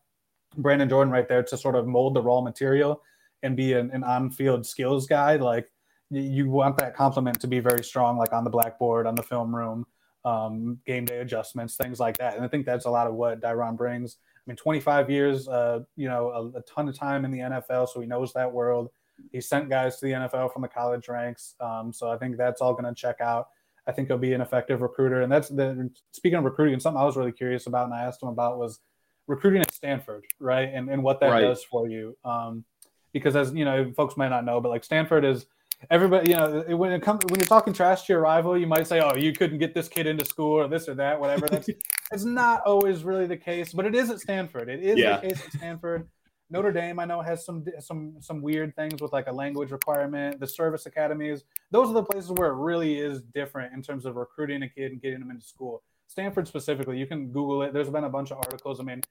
Brandon 0.58 0.90
Jordan 0.90 1.14
right 1.14 1.28
there 1.28 1.44
to 1.44 1.56
sort 1.56 1.76
of 1.76 1.86
mold 1.86 2.16
the 2.16 2.22
raw 2.24 2.42
material 2.42 3.04
and 3.44 3.56
be 3.56 3.74
an, 3.74 3.92
an 3.92 4.04
on-field 4.04 4.66
skills 4.66 5.06
guy, 5.06 5.36
like 5.36 5.70
you 6.10 6.50
want 6.50 6.80
that 6.80 6.96
compliment 6.96 7.40
to 7.42 7.48
be 7.48 7.60
very 7.60 7.84
strong, 7.84 8.18
like 8.18 8.34
on 8.34 8.44
the 8.44 8.50
blackboard, 8.50 9.06
on 9.06 9.14
the 9.14 9.22
film 9.22 9.56
room, 9.56 9.86
um, 10.26 10.80
game 10.88 11.06
day 11.06 11.20
adjustments, 11.20 11.76
things 11.76 12.00
like 12.00 12.18
that. 12.18 12.38
And 12.38 12.44
I 12.44 12.48
think 12.48 12.66
that's 12.66 12.86
a 12.86 12.90
lot 12.90 13.06
of 13.06 13.14
what 13.14 13.40
Diron 13.40 13.78
brings. 13.78 14.18
I 14.50 14.52
mean, 14.52 14.56
25 14.56 15.12
years, 15.12 15.48
uh, 15.48 15.82
you 15.96 16.08
know, 16.08 16.30
a, 16.32 16.58
a, 16.58 16.62
ton 16.64 16.90
of 16.90 16.98
time 16.98 17.24
in 17.24 17.30
the 17.30 17.38
NFL, 17.38 17.88
so 17.88 18.00
he 18.00 18.08
knows 18.08 18.34
that 18.34 18.52
world. 18.52 18.90
He 19.32 19.42
sent 19.42 19.70
guys 19.70 20.00
to 20.00 20.06
the 20.08 20.14
NFL 20.14 20.52
from 20.52 20.64
the 20.64 20.68
college 20.68 21.08
ranks, 21.08 21.54
um, 21.60 21.94
so 21.94 22.10
I 22.10 22.18
think 22.18 22.36
that's 22.36 22.60
all 22.60 22.74
going 22.74 22.86
to 22.86 23.00
check 23.00 23.22
out. 23.22 23.50
I 23.86 23.92
think 23.92 24.08
he'll 24.08 24.18
be 24.18 24.34
an 24.34 24.42
effective 24.42 24.82
recruiter, 24.82 25.22
and 25.22 25.32
that's 25.32 25.50
the 25.50 25.92
speaking 26.14 26.40
of 26.40 26.46
recruiting. 26.46 26.80
Something 26.80 27.00
I 27.00 27.06
was 27.06 27.16
really 27.16 27.32
curious 27.32 27.68
about, 27.68 27.86
and 27.86 27.94
I 27.94 28.02
asked 28.02 28.24
him 28.24 28.30
about 28.30 28.58
was 28.58 28.80
recruiting 29.28 29.62
at 29.62 29.72
Stanford, 29.72 30.26
right, 30.40 30.70
and 30.74 30.90
and 30.90 31.04
what 31.04 31.20
that 31.20 31.30
right. 31.30 31.42
does 31.42 31.64
for 31.64 31.88
you. 31.88 32.18
Um, 32.26 32.66
because 33.14 33.36
as 33.36 33.54
you 33.54 33.66
know, 33.66 33.94
folks 33.96 34.18
might 34.18 34.30
not 34.30 34.46
know, 34.46 34.60
but 34.60 34.70
like 34.70 34.84
Stanford 34.84 35.26
is 35.26 35.46
everybody, 35.90 36.32
you 36.32 36.38
know, 36.38 36.64
when 36.76 36.92
it 36.92 37.02
comes 37.02 37.24
when 37.30 37.40
you're 37.40 37.48
talking 37.48 37.74
trash 37.74 38.06
to 38.06 38.14
your 38.14 38.22
rival, 38.22 38.58
you 38.58 38.68
might 38.68 38.88
say, 38.88 39.00
"Oh, 39.00 39.16
you 39.16 39.34
couldn't 39.34 39.60
get 39.60 39.74
this 39.74 39.88
kid 39.88 40.08
into 40.08 40.26
school 40.26 40.54
or 40.54 40.68
this 40.68 40.88
or 40.88 40.96
that, 40.96 41.20
whatever." 41.20 41.48
That's 41.48 41.70
it's 42.12 42.26
not 42.26 42.62
always 42.66 43.04
really 43.04 43.28
the 43.28 43.38
case, 43.38 43.74
but 43.74 43.86
it 43.86 43.96
is 43.96 44.10
at 44.10 44.20
Stanford. 44.20 44.70
It 44.70 44.82
is 44.82 44.98
yeah. 44.98 45.18
the 45.18 45.28
case 45.28 45.46
at 45.46 45.54
Stanford. 45.54 46.08
Notre 46.52 46.72
Dame, 46.72 47.00
I 47.00 47.06
know, 47.06 47.22
has 47.22 47.46
some 47.46 47.64
some 47.80 48.16
some 48.20 48.42
weird 48.42 48.76
things 48.76 49.02
with 49.02 49.14
like 49.14 49.28
a 49.28 49.32
language 49.32 49.72
requirement. 49.72 50.40
The 50.40 50.48
service 50.48 50.86
academies, 50.86 51.44
those 51.72 51.90
are 51.90 51.94
the 51.94 52.04
places 52.04 52.32
where 52.32 52.50
it 52.50 52.56
really 52.56 52.98
is 52.98 53.22
different 53.22 53.74
in 53.74 53.82
terms 53.82 54.06
of 54.06 54.16
recruiting 54.16 54.64
a 54.64 54.70
kid 54.70 54.92
and 54.92 55.02
getting 55.02 55.20
them 55.20 55.30
into 55.32 55.46
school. 55.46 55.84
Stanford 56.08 56.48
specifically, 56.48 56.98
you 56.98 57.06
can 57.06 57.28
Google 57.28 57.62
it. 57.62 57.74
There's 57.74 57.90
been 57.90 58.06
a 58.06 58.10
bunch 58.10 58.32
of 58.32 58.38
articles. 58.38 58.80
I 58.80 58.84
mean, 58.84 59.02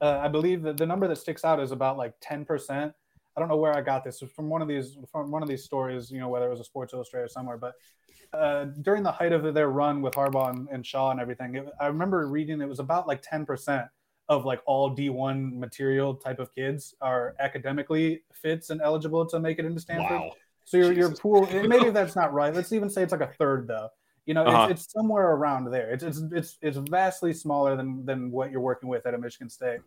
uh, 0.00 0.18
I 0.22 0.28
believe 0.28 0.62
that 0.62 0.78
the 0.78 0.86
number 0.86 1.06
that 1.08 1.16
sticks 1.16 1.44
out 1.44 1.60
is 1.60 1.72
about 1.72 1.98
like 1.98 2.14
10 2.22 2.46
percent 2.46 2.94
I 3.38 3.40
don't 3.40 3.48
know 3.48 3.56
where 3.56 3.72
I 3.72 3.82
got 3.82 4.02
this 4.02 4.20
from 4.34 4.48
one 4.48 4.62
of 4.62 4.66
these 4.66 4.98
from 5.12 5.30
one 5.30 5.44
of 5.44 5.48
these 5.48 5.62
stories, 5.62 6.10
you 6.10 6.18
know, 6.18 6.28
whether 6.28 6.46
it 6.46 6.50
was 6.50 6.58
a 6.58 6.64
Sports 6.64 6.92
Illustrated 6.92 7.26
or 7.26 7.28
somewhere, 7.28 7.56
but 7.56 7.74
uh, 8.32 8.64
during 8.82 9.04
the 9.04 9.12
height 9.12 9.30
of 9.30 9.54
their 9.54 9.70
run 9.70 10.02
with 10.02 10.14
Harbaugh 10.14 10.50
and, 10.50 10.66
and 10.72 10.84
Shaw 10.84 11.12
and 11.12 11.20
everything, 11.20 11.54
it, 11.54 11.68
I 11.80 11.86
remember 11.86 12.26
reading 12.26 12.60
it 12.60 12.68
was 12.68 12.80
about 12.80 13.06
like 13.06 13.22
10% 13.22 13.88
of 14.28 14.44
like 14.44 14.60
all 14.66 14.92
D1 14.94 15.56
material 15.56 16.16
type 16.16 16.40
of 16.40 16.52
kids 16.52 16.96
are 17.00 17.36
academically 17.38 18.22
fits 18.32 18.70
and 18.70 18.82
eligible 18.82 19.24
to 19.26 19.38
make 19.38 19.60
it 19.60 19.66
into 19.66 19.80
Stanford. 19.80 20.18
Wow. 20.18 20.32
So 20.64 20.78
your, 20.78 20.92
your 20.92 21.12
pool, 21.12 21.48
maybe 21.52 21.90
that's 21.92 22.16
not 22.16 22.32
right. 22.32 22.52
Let's 22.52 22.72
even 22.72 22.90
say 22.90 23.04
it's 23.04 23.12
like 23.12 23.20
a 23.20 23.32
third 23.38 23.68
though. 23.68 23.88
You 24.26 24.34
know, 24.34 24.44
uh-huh. 24.44 24.68
it's, 24.70 24.82
it's 24.82 24.92
somewhere 24.92 25.30
around 25.30 25.70
there. 25.70 25.90
It's, 25.90 26.02
it's, 26.02 26.20
it's, 26.32 26.58
it's 26.60 26.76
vastly 26.76 27.32
smaller 27.32 27.76
than, 27.76 28.04
than 28.04 28.32
what 28.32 28.50
you're 28.50 28.60
working 28.60 28.88
with 28.88 29.06
at 29.06 29.14
a 29.14 29.18
Michigan 29.18 29.48
State. 29.48 29.78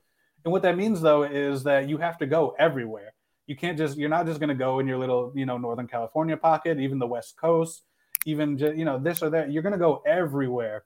And 0.45 0.51
what 0.51 0.63
that 0.63 0.77
means 0.77 1.01
though 1.01 1.23
is 1.23 1.63
that 1.63 1.87
you 1.87 1.97
have 1.97 2.17
to 2.19 2.25
go 2.25 2.55
everywhere 2.57 3.13
you 3.51 3.55
can't 3.55 3.77
just 3.77 3.97
you're 3.97 4.15
not 4.17 4.25
just 4.25 4.39
going 4.39 4.55
to 4.55 4.55
go 4.55 4.79
in 4.79 4.87
your 4.87 4.97
little 4.97 5.31
you 5.35 5.45
know 5.45 5.57
northern 5.57 5.87
california 5.87 6.37
pocket 6.37 6.79
even 6.79 6.97
the 6.97 7.11
west 7.15 7.35
coast 7.35 7.83
even 8.25 8.57
just, 8.57 8.75
you 8.75 8.85
know 8.85 8.99
this 8.99 9.21
or 9.21 9.29
that. 9.29 9.51
You're 9.51 9.63
going 9.63 9.73
to 9.73 9.79
go 9.79 10.01
everywhere. 10.05 10.83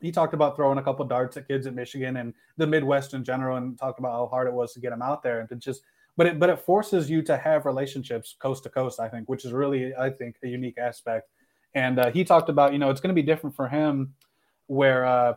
He 0.00 0.12
talked 0.12 0.34
about 0.34 0.56
throwing 0.56 0.78
a 0.78 0.82
couple 0.82 1.04
darts 1.06 1.36
at 1.36 1.48
kids 1.48 1.66
at 1.66 1.74
michigan 1.74 2.18
and 2.18 2.34
the 2.56 2.66
midwest 2.66 3.14
in 3.14 3.24
general 3.24 3.56
and 3.56 3.78
talked 3.78 3.98
about 3.98 4.12
how 4.12 4.26
hard 4.26 4.48
it 4.48 4.52
was 4.52 4.72
to 4.74 4.80
get 4.80 4.90
them 4.90 5.02
out 5.02 5.22
there 5.22 5.40
and 5.40 5.48
to 5.48 5.56
just 5.56 5.82
but 6.16 6.26
it 6.26 6.38
but 6.38 6.50
it 6.50 6.58
forces 6.58 7.08
you 7.08 7.22
to 7.22 7.36
have 7.36 7.64
relationships 7.64 8.36
coast 8.38 8.64
to 8.64 8.68
coast 8.68 9.00
i 9.00 9.08
think 9.08 9.28
which 9.28 9.44
is 9.44 9.52
really 9.52 9.94
i 9.94 10.10
think 10.10 10.36
a 10.42 10.48
unique 10.48 10.78
aspect. 10.78 11.30
And 11.76 11.98
uh, 11.98 12.10
he 12.12 12.22
talked 12.22 12.48
about 12.48 12.72
you 12.72 12.78
know 12.78 12.90
it's 12.90 13.00
going 13.00 13.14
to 13.14 13.20
be 13.20 13.26
different 13.26 13.56
for 13.56 13.68
him 13.68 14.14
where 14.66 15.06
uh, 15.06 15.34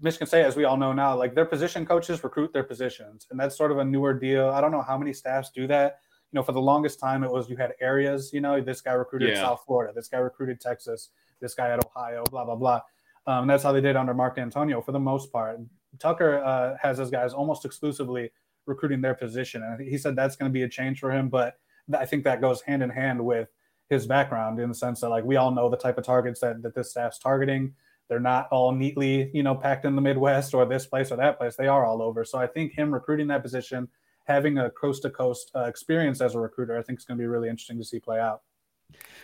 Michigan 0.00 0.26
State, 0.26 0.44
as 0.44 0.56
we 0.56 0.64
all 0.64 0.76
know 0.76 0.92
now, 0.92 1.16
like 1.16 1.34
their 1.34 1.44
position 1.44 1.84
coaches 1.84 2.22
recruit 2.22 2.52
their 2.52 2.62
positions, 2.62 3.26
and 3.30 3.38
that's 3.38 3.56
sort 3.56 3.72
of 3.72 3.78
a 3.78 3.84
newer 3.84 4.14
deal. 4.14 4.48
I 4.48 4.60
don't 4.60 4.70
know 4.70 4.82
how 4.82 4.96
many 4.96 5.12
staffs 5.12 5.50
do 5.50 5.66
that. 5.66 5.98
You 6.30 6.38
know, 6.38 6.42
for 6.42 6.52
the 6.52 6.60
longest 6.60 7.00
time, 7.00 7.24
it 7.24 7.30
was 7.30 7.50
you 7.50 7.56
had 7.56 7.72
areas. 7.80 8.32
You 8.32 8.40
know, 8.40 8.60
this 8.60 8.80
guy 8.80 8.92
recruited 8.92 9.30
yeah. 9.30 9.42
South 9.42 9.64
Florida, 9.66 9.92
this 9.94 10.08
guy 10.08 10.18
recruited 10.18 10.60
Texas, 10.60 11.10
this 11.40 11.54
guy 11.54 11.70
at 11.70 11.84
Ohio, 11.84 12.22
blah 12.30 12.44
blah 12.44 12.54
blah. 12.54 12.80
Um, 13.26 13.46
that's 13.46 13.62
how 13.62 13.72
they 13.72 13.80
did 13.80 13.96
under 13.96 14.14
Mark 14.14 14.36
Dantonio 14.36 14.84
for 14.84 14.92
the 14.92 15.00
most 15.00 15.32
part. 15.32 15.58
Tucker 15.98 16.42
uh, 16.42 16.76
has 16.80 16.98
his 16.98 17.10
guys 17.10 17.32
almost 17.32 17.64
exclusively 17.64 18.30
recruiting 18.66 19.00
their 19.00 19.14
position, 19.14 19.62
and 19.62 19.80
he 19.80 19.98
said 19.98 20.14
that's 20.14 20.36
going 20.36 20.50
to 20.50 20.52
be 20.52 20.62
a 20.62 20.68
change 20.68 21.00
for 21.00 21.10
him. 21.10 21.28
But 21.28 21.58
I 21.96 22.06
think 22.06 22.24
that 22.24 22.40
goes 22.40 22.62
hand 22.62 22.82
in 22.82 22.90
hand 22.90 23.22
with 23.24 23.48
his 23.90 24.06
background 24.06 24.58
in 24.60 24.68
the 24.68 24.74
sense 24.74 25.00
that 25.00 25.10
like 25.10 25.24
we 25.24 25.36
all 25.36 25.50
know 25.50 25.68
the 25.68 25.76
type 25.76 25.98
of 25.98 26.04
targets 26.04 26.40
that 26.40 26.62
that 26.62 26.74
this 26.74 26.90
staff's 26.90 27.18
targeting 27.18 27.74
they're 28.08 28.20
not 28.20 28.48
all 28.50 28.72
neatly, 28.72 29.30
you 29.32 29.42
know, 29.42 29.54
packed 29.54 29.84
in 29.84 29.96
the 29.96 30.02
Midwest 30.02 30.54
or 30.54 30.64
this 30.66 30.86
place 30.86 31.10
or 31.10 31.16
that 31.16 31.38
place. 31.38 31.56
They 31.56 31.68
are 31.68 31.84
all 31.84 32.02
over. 32.02 32.24
So 32.24 32.38
I 32.38 32.46
think 32.46 32.72
him 32.72 32.92
recruiting 32.92 33.28
that 33.28 33.42
position, 33.42 33.88
having 34.26 34.58
a 34.58 34.70
coast 34.70 35.02
to 35.02 35.10
coast 35.10 35.50
experience 35.54 36.20
as 36.20 36.34
a 36.34 36.38
recruiter, 36.38 36.78
I 36.78 36.82
think 36.82 36.98
is 36.98 37.04
going 37.04 37.18
to 37.18 37.22
be 37.22 37.26
really 37.26 37.48
interesting 37.48 37.78
to 37.78 37.84
see 37.84 38.00
play 38.00 38.20
out. 38.20 38.42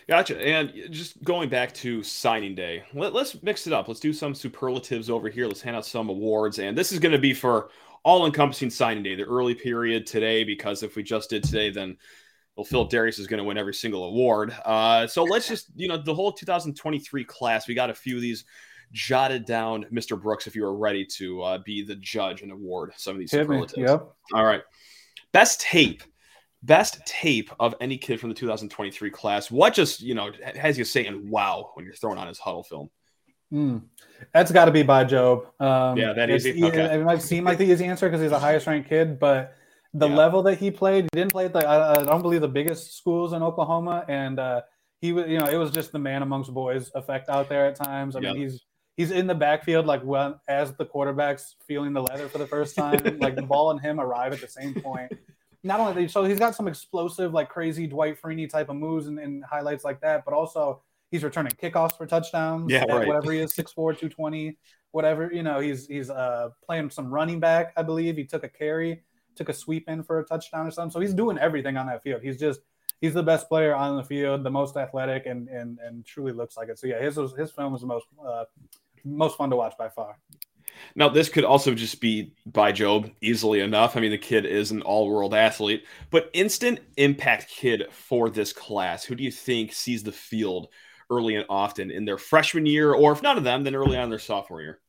Gotcha. 0.07 0.41
And 0.43 0.73
just 0.89 1.23
going 1.23 1.49
back 1.49 1.73
to 1.75 2.01
signing 2.01 2.55
day, 2.55 2.83
let, 2.93 3.15
us 3.15 3.37
mix 3.43 3.67
it 3.67 3.73
up. 3.73 3.87
Let's 3.87 3.99
do 3.99 4.11
some 4.11 4.33
superlatives 4.33 5.09
over 5.09 5.29
here. 5.29 5.45
Let's 5.45 5.61
hand 5.61 5.75
out 5.75 5.85
some 5.85 6.09
awards. 6.09 6.57
And 6.57 6.75
this 6.75 6.91
is 6.91 6.99
going 6.99 7.11
to 7.11 7.19
be 7.19 7.33
for 7.33 7.69
all 8.03 8.25
encompassing 8.25 8.71
signing 8.71 9.03
day, 9.03 9.15
the 9.15 9.23
early 9.23 9.53
period 9.53 10.07
today, 10.07 10.43
because 10.43 10.81
if 10.81 10.95
we 10.95 11.03
just 11.03 11.29
did 11.29 11.43
today, 11.43 11.69
then 11.69 11.97
well, 12.55 12.63
Philip 12.63 12.89
Darius 12.89 13.19
is 13.19 13.27
going 13.27 13.37
to 13.37 13.43
win 13.43 13.57
every 13.57 13.73
single 13.73 14.05
award. 14.05 14.53
Uh, 14.65 15.05
so 15.05 15.23
let's 15.23 15.47
just, 15.47 15.67
you 15.75 15.87
know, 15.87 15.97
the 15.97 16.13
whole 16.13 16.31
2023 16.31 17.23
class, 17.23 17.67
we 17.67 17.73
got 17.73 17.89
a 17.89 17.93
few 17.93 18.15
of 18.15 18.21
these 18.21 18.45
jotted 18.91 19.45
down, 19.45 19.85
Mr. 19.91 20.19
Brooks, 20.19 20.47
if 20.47 20.55
you 20.55 20.65
are 20.65 20.75
ready 20.75 21.05
to 21.05 21.41
uh, 21.41 21.57
be 21.59 21.83
the 21.83 21.95
judge 21.95 22.41
and 22.41 22.51
award 22.51 22.93
some 22.97 23.13
of 23.13 23.19
these 23.19 23.31
Hit 23.31 23.41
superlatives. 23.41 23.77
Me. 23.77 23.83
Yep. 23.83 24.07
All 24.33 24.45
right. 24.45 24.61
Best 25.31 25.61
tape. 25.61 26.03
Best 26.63 27.05
tape 27.05 27.51
of 27.59 27.75
any 27.79 27.97
kid 27.97 28.19
from 28.19 28.29
the 28.29 28.35
2023 28.35 29.09
class. 29.11 29.49
What 29.49 29.73
just, 29.73 30.01
you 30.01 30.13
know, 30.13 30.31
has 30.55 30.77
you 30.77 30.83
saying 30.83 31.29
wow 31.29 31.71
when 31.75 31.85
you're 31.85 31.95
throwing 31.95 32.17
on 32.17 32.27
his 32.27 32.39
Hudl 32.39 32.65
film? 32.65 32.89
Mm. 33.53 33.83
That's 34.33 34.51
got 34.51 34.65
to 34.65 34.71
be 34.71 34.83
Bai 34.83 35.05
Jobe. 35.05 35.45
Um, 35.61 35.97
yeah, 35.97 36.13
that 36.13 36.29
easy. 36.29 36.63
Okay. 36.63 36.95
It 36.95 37.03
might 37.03 37.21
seem 37.21 37.45
like 37.45 37.57
the 37.57 37.71
easy 37.71 37.85
answer 37.85 38.07
because 38.07 38.21
he's 38.21 38.31
the 38.31 38.39
highest 38.39 38.67
ranked 38.67 38.89
kid, 38.89 39.19
but 39.19 39.55
the 39.93 40.07
yeah. 40.07 40.15
level 40.15 40.43
that 40.43 40.59
he 40.59 40.69
played, 40.69 41.05
he 41.05 41.09
didn't 41.17 41.31
play 41.31 41.45
at 41.45 41.53
the, 41.53 41.67
I, 41.67 42.01
I, 42.01 42.03
don't 42.03 42.21
believe 42.21 42.41
the 42.41 42.47
biggest 42.47 42.95
schools 42.97 43.33
in 43.33 43.41
Oklahoma. 43.41 44.05
And 44.07 44.39
uh, 44.39 44.61
he 45.01 45.13
was, 45.13 45.27
you 45.27 45.39
know, 45.39 45.45
it 45.45 45.55
was 45.55 45.71
just 45.71 45.91
the 45.91 45.99
man 45.99 46.21
amongst 46.21 46.53
boys 46.53 46.91
effect 46.93 47.29
out 47.29 47.49
there 47.49 47.65
at 47.65 47.75
times. 47.75 48.15
I 48.15 48.19
yep. 48.19 48.33
mean, 48.33 48.43
he's 48.43 48.65
he's 48.99 49.11
in 49.11 49.27
the 49.27 49.35
backfield 49.35 49.85
like 49.85 50.01
when 50.01 50.35
as 50.49 50.73
the 50.73 50.85
quarterback's 50.85 51.55
feeling 51.65 51.93
the 51.93 52.03
leather 52.03 52.27
for 52.27 52.37
the 52.37 52.45
first 52.45 52.75
time. 52.75 52.99
like 53.19 53.33
the 53.33 53.41
ball 53.41 53.71
and 53.71 53.79
him 53.79 53.97
arrive 53.97 54.33
at 54.33 54.41
the 54.41 54.47
same 54.47 54.73
point. 54.73 55.09
Not 55.63 55.79
only 55.79 56.03
that, 56.03 56.11
so 56.11 56.25
he's 56.25 56.37
got 56.37 56.53
some 56.53 56.67
explosive, 56.67 57.33
like 57.33 57.47
crazy 57.47 57.87
Dwight 57.87 58.21
Freeney 58.21 58.49
type 58.49 58.67
of 58.67 58.75
moves 58.75 59.07
and, 59.07 59.17
and 59.17 59.41
highlights 59.45 59.85
like 59.85 60.01
that, 60.01 60.25
but 60.25 60.33
also 60.33 60.81
he's 61.11 61.23
returning 61.23 61.53
kickoffs 61.53 61.97
for 61.97 62.05
touchdowns. 62.05 62.69
Yeah, 62.69 62.83
right. 62.89 63.07
Whatever 63.07 63.31
he 63.31 63.39
is, 63.39 63.53
6'4", 63.53 63.73
220, 63.73 64.57
whatever. 64.91 65.31
You 65.31 65.43
know, 65.43 65.61
he's 65.61 65.87
he's 65.87 66.09
uh, 66.09 66.49
playing 66.65 66.89
some 66.89 67.09
running 67.09 67.39
back, 67.39 67.71
I 67.77 67.83
believe. 67.83 68.17
He 68.17 68.25
took 68.25 68.43
a 68.43 68.49
carry, 68.49 69.01
took 69.35 69.47
a 69.47 69.53
sweep 69.53 69.87
in 69.87 70.03
for 70.03 70.19
a 70.19 70.25
touchdown 70.25 70.67
or 70.67 70.71
something. 70.71 70.91
So 70.91 70.99
he's 70.99 71.13
doing 71.13 71.37
everything 71.37 71.77
on 71.77 71.87
that 71.87 72.03
field. 72.03 72.21
He's 72.21 72.37
just 72.37 72.59
he's 73.01 73.13
the 73.13 73.23
best 73.23 73.47
player 73.47 73.73
on 73.73 73.95
the 73.95 74.03
field, 74.03 74.43
the 74.43 74.51
most 74.51 74.77
athletic, 74.77 75.25
and 75.25 75.47
and 75.47 75.79
and 75.79 76.05
truly 76.05 76.31
looks 76.31 76.57
like 76.57 76.69
it. 76.69 76.79
So 76.79 76.87
yeah, 76.87 77.01
his 77.01 77.15
his 77.37 77.51
film 77.51 77.71
was 77.71 77.81
the 77.81 77.87
most 77.87 78.05
uh, 78.25 78.45
most 79.03 79.37
fun 79.37 79.49
to 79.49 79.55
watch 79.55 79.73
by 79.77 79.89
far. 79.89 80.17
Now, 80.95 81.09
this 81.09 81.29
could 81.29 81.43
also 81.43 81.73
just 81.73 81.99
be 81.99 82.33
Bai 82.45 82.71
Jobe 82.71 83.11
easily 83.21 83.59
enough. 83.59 83.97
I 83.97 83.99
mean, 83.99 84.11
the 84.11 84.17
kid 84.17 84.45
is 84.45 84.71
an 84.71 84.81
all 84.81 85.09
world 85.09 85.33
athlete, 85.33 85.83
but 86.09 86.29
instant 86.33 86.79
impact 86.97 87.49
kid 87.49 87.87
for 87.91 88.29
this 88.29 88.53
class. 88.53 89.03
Who 89.03 89.15
do 89.15 89.23
you 89.23 89.31
think 89.31 89.73
sees 89.73 90.03
the 90.03 90.11
field 90.11 90.67
early 91.09 91.35
and 91.35 91.45
often 91.49 91.91
in 91.91 92.05
their 92.05 92.17
freshman 92.17 92.65
year, 92.65 92.93
or 92.93 93.11
if 93.11 93.21
none 93.21 93.37
of 93.37 93.43
them, 93.43 93.63
then 93.63 93.75
early 93.75 93.97
on 93.97 94.09
their 94.09 94.19
sophomore 94.19 94.61
year? 94.61 94.79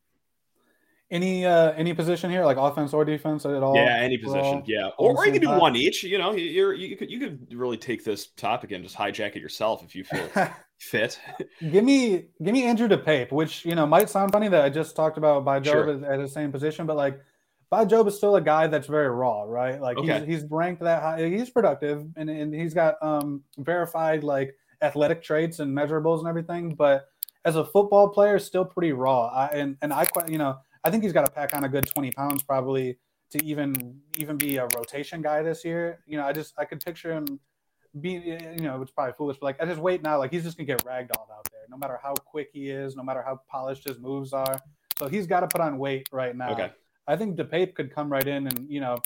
Any 1.11 1.45
uh 1.45 1.73
any 1.73 1.93
position 1.93 2.31
here, 2.31 2.45
like 2.45 2.57
offense 2.57 2.93
or 2.93 3.05
defense 3.05 3.45
at 3.45 3.63
all? 3.65 3.75
Yeah, 3.75 3.97
any 3.97 4.17
position. 4.17 4.63
Yeah, 4.65 4.91
or, 4.97 5.17
or 5.17 5.27
you 5.27 5.33
can 5.33 5.41
do 5.41 5.51
one 5.51 5.75
each. 5.75 6.05
You 6.05 6.19
know, 6.19 6.33
you're 6.33 6.73
you 6.73 6.97
could 6.97 7.11
you 7.11 7.19
could 7.19 7.53
really 7.53 7.77
take 7.77 8.05
this 8.05 8.29
topic 8.29 8.71
and 8.71 8.85
just 8.85 8.97
hijack 8.97 9.35
it 9.35 9.43
yourself 9.43 9.83
if 9.83 9.97
you 9.97 10.05
feel 10.05 10.29
fit. 10.79 11.19
give 11.73 11.83
me 11.83 12.27
give 12.43 12.53
me 12.53 12.65
Andrew 12.65 12.87
DePape, 12.87 13.33
which 13.33 13.65
you 13.65 13.75
know 13.75 13.87
might 13.87 14.09
sound 14.09 14.31
funny 14.31 14.47
that 14.49 14.65
I 14.65 14.71
just 14.71 14.95
talked 14.95 15.19
about 15.19 15.45
Bai 15.45 15.59
Jobe 15.59 15.65
sure. 15.65 15.91
at, 15.91 16.05
at 16.05 16.21
the 16.21 16.29
same 16.29 16.53
position, 16.53 16.87
but 16.87 16.97
like 16.97 17.21
Bai 17.71 17.87
Jobe 17.87 18.07
is 18.07 18.17
still 18.17 18.37
a 18.37 18.41
guy 18.41 18.69
that's 18.69 18.87
very 18.87 19.11
raw, 19.11 19.43
right? 19.43 19.81
Like 19.81 19.97
okay. 19.97 20.21
he's, 20.21 20.43
he's 20.43 20.51
ranked 20.51 20.83
that 20.83 21.03
high. 21.03 21.29
He's 21.29 21.51
productive 21.51 22.07
and, 22.17 22.31
and 22.31 22.55
he's 22.55 22.73
got 22.73 23.03
um 23.03 23.43
verified 23.59 24.23
like 24.23 24.55
athletic 24.83 25.23
traits 25.25 25.59
and 25.59 25.77
measurables 25.77 26.21
and 26.21 26.29
everything, 26.29 26.75
but 26.75 27.09
as 27.45 27.57
a 27.57 27.65
football 27.65 28.09
player, 28.09 28.39
still 28.39 28.65
pretty 28.65 28.93
raw. 28.93 29.27
I, 29.27 29.47
and 29.49 29.77
and 29.83 29.93
I 29.93 30.05
quite 30.05 30.29
you 30.29 30.39
know 30.39 30.59
I 30.85 30.91
think 30.91 31.03
he's 31.03 31.13
got 31.13 31.27
to 31.27 31.33
pack 31.33 31.55
on 31.55 31.65
a 31.65 31.69
good 31.69 31.87
20 31.87 32.11
pounds 32.13 32.43
probably 32.43 32.99
to 33.31 33.45
even 33.45 34.01
even 34.17 34.37
be 34.37 34.57
a 34.57 34.67
rotation 34.77 35.23
guy 35.23 35.43
this 35.43 35.65
year. 35.65 36.01
You 36.07 36.17
know, 36.17 36.25
I 36.25 36.33
just 36.33 36.55
I 36.59 36.65
could 36.65 36.85
picture 36.85 37.13
him 37.13 37.39
being 38.01 38.23
you 38.23 38.65
know 38.65 38.81
it's 38.83 38.91
probably 38.91 39.15
foolish, 39.17 39.39
but 39.41 39.47
like 39.47 39.57
at 39.61 39.69
his 39.69 39.79
weight 39.79 40.03
now, 40.03 40.19
like 40.19 40.31
he's 40.31 40.45
just 40.45 40.57
gonna 40.57 40.67
get 40.67 40.85
ragdolled 40.85 41.31
out 41.31 41.49
there, 41.51 41.63
no 41.69 41.77
matter 41.77 41.99
how 42.03 42.15
quick 42.15 42.51
he 42.53 42.71
is, 42.71 42.97
no 42.97 43.03
matter 43.03 43.23
how 43.23 43.41
polished 43.49 43.87
his 43.87 43.99
moves 43.99 44.33
are. 44.33 44.61
So 44.99 45.09
he's 45.09 45.27
got 45.27 45.41
to 45.41 45.49
put 45.49 45.63
on 45.63 45.79
weight 45.79 46.09
right 46.13 46.37
now. 46.37 46.53
Okay. 46.53 46.71
I 47.07 47.17
think 47.17 47.37
DePape 47.37 47.75
could 47.75 47.95
come 47.95 48.11
right 48.11 48.27
in 48.27 48.47
and 48.47 48.69
you 48.69 48.81
know 48.81 48.99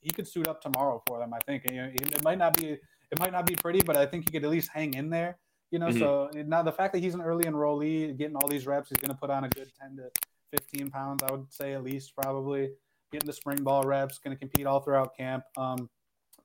he 0.00 0.10
could 0.10 0.26
suit 0.26 0.48
up 0.48 0.60
tomorrow 0.60 1.02
for 1.06 1.18
them. 1.18 1.32
I 1.34 1.38
think 1.46 1.70
you 1.70 1.76
know, 1.76 1.90
it 1.92 2.22
might 2.22 2.38
not 2.38 2.56
be 2.56 2.78
it 3.12 3.18
might 3.18 3.32
not 3.32 3.46
be 3.46 3.54
pretty, 3.54 3.82
but 3.82 3.96
I 3.96 4.06
think 4.06 4.24
he 4.24 4.32
could 4.32 4.44
at 4.44 4.50
least 4.50 4.70
hang 4.72 4.94
in 4.94 5.10
there. 5.10 5.38
You 5.70 5.78
know, 5.78 5.88
mm-hmm. 5.88 5.98
so 5.98 6.30
now 6.46 6.62
the 6.62 6.72
fact 6.72 6.92
that 6.92 7.00
he's 7.00 7.14
an 7.14 7.22
early 7.22 7.44
enrollee, 7.44 8.16
getting 8.16 8.36
all 8.36 8.46
these 8.46 8.66
reps, 8.66 8.90
he's 8.90 8.98
going 8.98 9.10
to 9.10 9.16
put 9.16 9.30
on 9.30 9.44
a 9.44 9.48
good 9.48 9.70
ten 9.80 9.96
to 9.96 10.10
15 10.52 10.90
pounds, 10.90 11.22
I 11.22 11.32
would 11.32 11.52
say 11.52 11.72
at 11.72 11.82
least 11.82 12.14
probably 12.14 12.70
getting 13.10 13.26
the 13.26 13.32
spring 13.32 13.62
ball 13.62 13.82
reps, 13.82 14.18
going 14.18 14.36
to 14.36 14.38
compete 14.38 14.66
all 14.66 14.80
throughout 14.80 15.16
camp. 15.16 15.44
Um, 15.56 15.90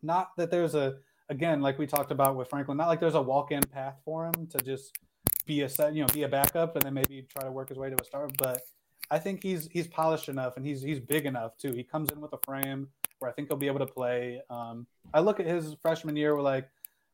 not 0.02 0.30
that 0.38 0.52
there's 0.52 0.76
a, 0.76 0.96
again, 1.30 1.62
like 1.62 1.78
we 1.78 1.88
talked 1.88 2.12
about 2.12 2.36
with 2.36 2.50
Franklin, 2.50 2.78
not 2.78 2.88
like 2.88 3.00
there's 3.00 3.16
a 3.16 3.22
walk-in 3.22 3.62
path 3.64 3.96
for 4.04 4.26
him 4.26 4.48
to 4.48 4.58
just 4.60 4.98
be 5.46 5.62
a 5.62 5.70
set, 5.70 5.94
you 5.94 6.02
know, 6.02 6.08
be 6.14 6.24
a 6.24 6.28
backup 6.28 6.76
and 6.76 6.84
then 6.84 6.94
maybe 6.94 7.26
try 7.30 7.44
to 7.44 7.52
work 7.52 7.70
his 7.70 7.78
way 7.78 7.90
to 7.90 7.96
a 8.00 8.04
start. 8.04 8.32
But 8.38 8.62
I 9.10 9.20
think 9.20 9.42
he's 9.42 9.70
he's 9.72 9.88
polished 9.88 10.30
enough 10.30 10.58
and 10.58 10.66
he's 10.66 10.82
he's 10.82 11.00
big 11.00 11.26
enough 11.26 11.58
too. 11.58 11.72
He 11.72 11.84
comes 11.84 12.12
in 12.12 12.20
with 12.20 12.34
a 12.34 12.40
frame 12.46 12.90
where 13.20 13.32
I 13.32 13.34
think 13.34 13.48
he'll 13.48 13.58
be 13.58 13.68
able 13.68 13.80
to 13.80 13.88
play. 13.88 14.42
Um, 14.50 14.86
I 15.14 15.22
look 15.22 15.40
at 15.40 15.46
his 15.46 15.76
freshman 15.82 16.16
year 16.16 16.36
with 16.36 16.44
like 16.44 16.70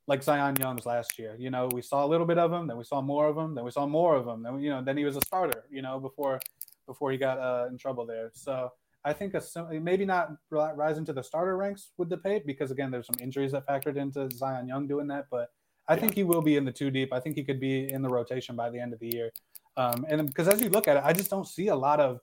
like 0.08 0.22
Zion 0.22 0.56
Young's 0.60 0.86
last 0.86 1.18
year. 1.18 1.36
You 1.40 1.50
know, 1.50 1.70
we 1.72 1.82
saw 1.82 2.06
a 2.06 2.08
little 2.08 2.26
bit 2.26 2.38
of 2.38 2.52
him, 2.52 2.68
then 2.68 2.78
we 2.78 2.84
saw 2.84 3.02
more 3.02 3.28
of 3.28 3.38
him, 3.38 3.56
then 3.56 3.64
we 3.64 3.72
saw 3.72 3.86
more 3.86 4.16
of 4.16 4.28
him. 4.28 4.44
Then 4.44 4.60
you 4.60 4.70
know, 4.70 4.84
then 4.84 4.98
he 4.98 5.06
was 5.06 5.16
a 5.16 5.22
starter. 5.22 5.64
You 5.70 5.82
know, 5.82 6.00
before 6.00 6.40
before 6.86 7.12
he 7.12 7.18
got 7.18 7.40
uh, 7.40 7.68
in 7.70 7.78
trouble 7.78 8.06
there. 8.06 8.32
So 8.34 8.72
I 9.06 9.14
think 9.14 9.34
a, 9.34 9.42
maybe 9.80 10.06
not 10.06 10.30
rising 10.50 11.06
to 11.06 11.14
the 11.14 11.24
starter 11.24 11.58
ranks 11.58 11.92
with 11.98 12.10
DePape 12.10 12.46
because 12.46 12.72
again, 12.72 12.92
there's 12.92 13.08
some 13.08 13.18
injuries 13.20 13.52
that 13.52 13.68
factored 13.68 13.98
into 13.98 14.30
Zion 14.32 14.68
Young 14.68 14.88
doing 14.88 15.08
that, 15.08 15.26
but 15.30 15.50
I 15.88 15.96
yeah. 15.96 16.00
think 16.00 16.14
he 16.16 16.24
will 16.24 16.42
be 16.42 16.56
in 16.56 16.64
the 16.64 16.72
two 16.72 16.90
deep. 16.90 17.12
I 17.12 17.20
think 17.20 17.36
he 17.36 17.44
could 17.44 17.60
be 17.60 17.92
in 17.92 18.02
the 18.02 18.10
rotation 18.10 18.56
by 18.56 18.70
the 18.70 18.80
end 18.80 18.94
of 18.94 19.00
the 19.00 19.10
year. 19.14 19.32
Um, 19.76 20.06
and 20.08 20.26
because 20.26 20.48
as 20.48 20.62
you 20.62 20.70
look 20.70 20.88
at 20.88 20.98
it, 20.98 21.04
I 21.06 21.12
just 21.12 21.30
don't 21.30 21.48
see 21.48 21.68
a 21.68 21.76
lot 21.76 22.00
of 22.00 22.20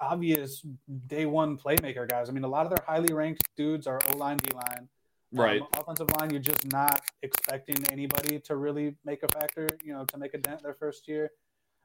obvious 0.00 0.66
day 1.06 1.24
one 1.24 1.56
playmaker 1.56 2.08
guys. 2.08 2.28
I 2.28 2.32
mean, 2.32 2.44
a 2.44 2.48
lot 2.48 2.66
of 2.66 2.70
their 2.74 2.84
highly 2.86 3.14
ranked 3.14 3.42
dudes 3.56 3.86
are 3.86 4.00
O 4.12 4.16
line, 4.16 4.36
D 4.36 4.54
line. 4.54 4.88
Right. 5.32 5.62
Um, 5.62 5.68
offensive 5.78 6.10
line, 6.20 6.30
you're 6.30 6.40
just 6.40 6.70
not 6.70 7.00
expecting 7.22 7.76
anybody 7.90 8.38
to 8.40 8.56
really 8.56 8.96
make 9.06 9.22
a 9.22 9.28
factor, 9.28 9.66
you 9.82 9.94
know, 9.94 10.04
to 10.04 10.18
make 10.18 10.34
a 10.34 10.38
dent 10.38 10.62
their 10.62 10.74
first 10.74 11.08
year 11.08 11.30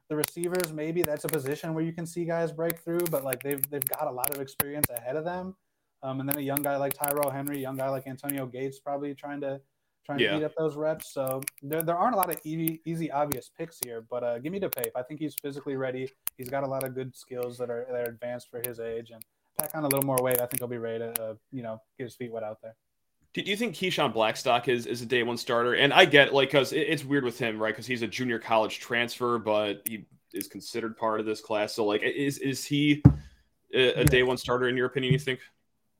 the 0.08 0.16
receivers, 0.16 0.72
maybe 0.72 1.02
that's 1.02 1.24
a 1.24 1.28
position 1.28 1.74
where 1.74 1.84
you 1.84 1.92
can 1.92 2.06
see 2.06 2.24
guys 2.24 2.50
break 2.52 2.78
through, 2.78 3.06
but 3.10 3.24
like 3.24 3.42
they've 3.42 3.62
they've 3.70 3.84
got 3.84 4.06
a 4.06 4.10
lot 4.10 4.30
of 4.34 4.40
experience 4.40 4.88
ahead 4.90 5.16
of 5.16 5.24
them. 5.24 5.54
Um, 6.02 6.20
and 6.20 6.28
then 6.28 6.38
a 6.38 6.42
young 6.42 6.62
guy 6.62 6.76
like 6.76 6.94
Tyrell 6.94 7.30
Henry, 7.30 7.60
young 7.60 7.76
guy 7.76 7.88
like 7.88 8.06
Antonio 8.06 8.46
Gates, 8.46 8.78
probably 8.78 9.14
trying 9.14 9.40
to 9.40 9.60
trying 10.08 10.20
yeah. 10.20 10.30
to 10.30 10.38
beat 10.38 10.44
up 10.44 10.54
those 10.56 10.76
reps. 10.76 11.12
So 11.12 11.42
there, 11.62 11.82
there 11.82 11.96
aren't 11.96 12.14
a 12.14 12.16
lot 12.16 12.30
of 12.30 12.40
easy, 12.44 12.80
easy 12.86 13.10
obvious 13.10 13.50
picks 13.56 13.78
here. 13.84 14.04
But 14.08 14.24
uh, 14.24 14.38
give 14.38 14.52
me 14.52 14.60
DePape. 14.60 14.92
I 14.96 15.02
think 15.02 15.20
he's 15.20 15.34
physically 15.42 15.76
ready. 15.76 16.10
He's 16.36 16.48
got 16.48 16.64
a 16.64 16.66
lot 16.66 16.84
of 16.84 16.94
good 16.94 17.14
skills 17.16 17.58
that 17.58 17.68
are 17.68 17.86
that 17.90 18.08
are 18.08 18.10
advanced 18.10 18.48
for 18.50 18.62
his 18.66 18.80
age, 18.80 19.10
and 19.10 19.22
pack 19.58 19.72
on 19.74 19.84
a 19.84 19.88
little 19.88 20.06
more 20.06 20.18
weight. 20.22 20.40
I 20.40 20.46
think 20.46 20.60
he'll 20.60 20.68
be 20.68 20.78
ready 20.78 21.00
to 21.00 21.22
uh, 21.22 21.34
you 21.52 21.62
know 21.62 21.80
get 21.98 22.04
his 22.04 22.14
feet 22.14 22.32
wet 22.32 22.42
out 22.42 22.58
there. 22.62 22.76
Do 23.34 23.42
you 23.42 23.56
think 23.56 23.74
Keyshawn 23.74 24.12
Blackstock 24.12 24.68
is, 24.68 24.86
is 24.86 25.02
a 25.02 25.06
day 25.06 25.22
one 25.22 25.36
starter? 25.36 25.74
And 25.74 25.92
I 25.92 26.06
get 26.06 26.32
like 26.32 26.48
because 26.48 26.72
it, 26.72 26.80
it's 26.80 27.04
weird 27.04 27.24
with 27.24 27.38
him, 27.38 27.58
right? 27.58 27.74
Because 27.74 27.86
he's 27.86 28.02
a 28.02 28.08
junior 28.08 28.38
college 28.38 28.80
transfer, 28.80 29.38
but 29.38 29.82
he 29.86 30.06
is 30.32 30.48
considered 30.48 30.96
part 30.96 31.20
of 31.20 31.26
this 31.26 31.40
class. 31.40 31.74
So 31.74 31.84
like, 31.84 32.02
is 32.02 32.38
is 32.38 32.64
he 32.64 33.02
a, 33.74 34.00
a 34.00 34.04
day 34.04 34.22
one 34.22 34.38
starter 34.38 34.68
in 34.68 34.76
your 34.76 34.86
opinion? 34.86 35.12
You 35.12 35.18
think? 35.18 35.40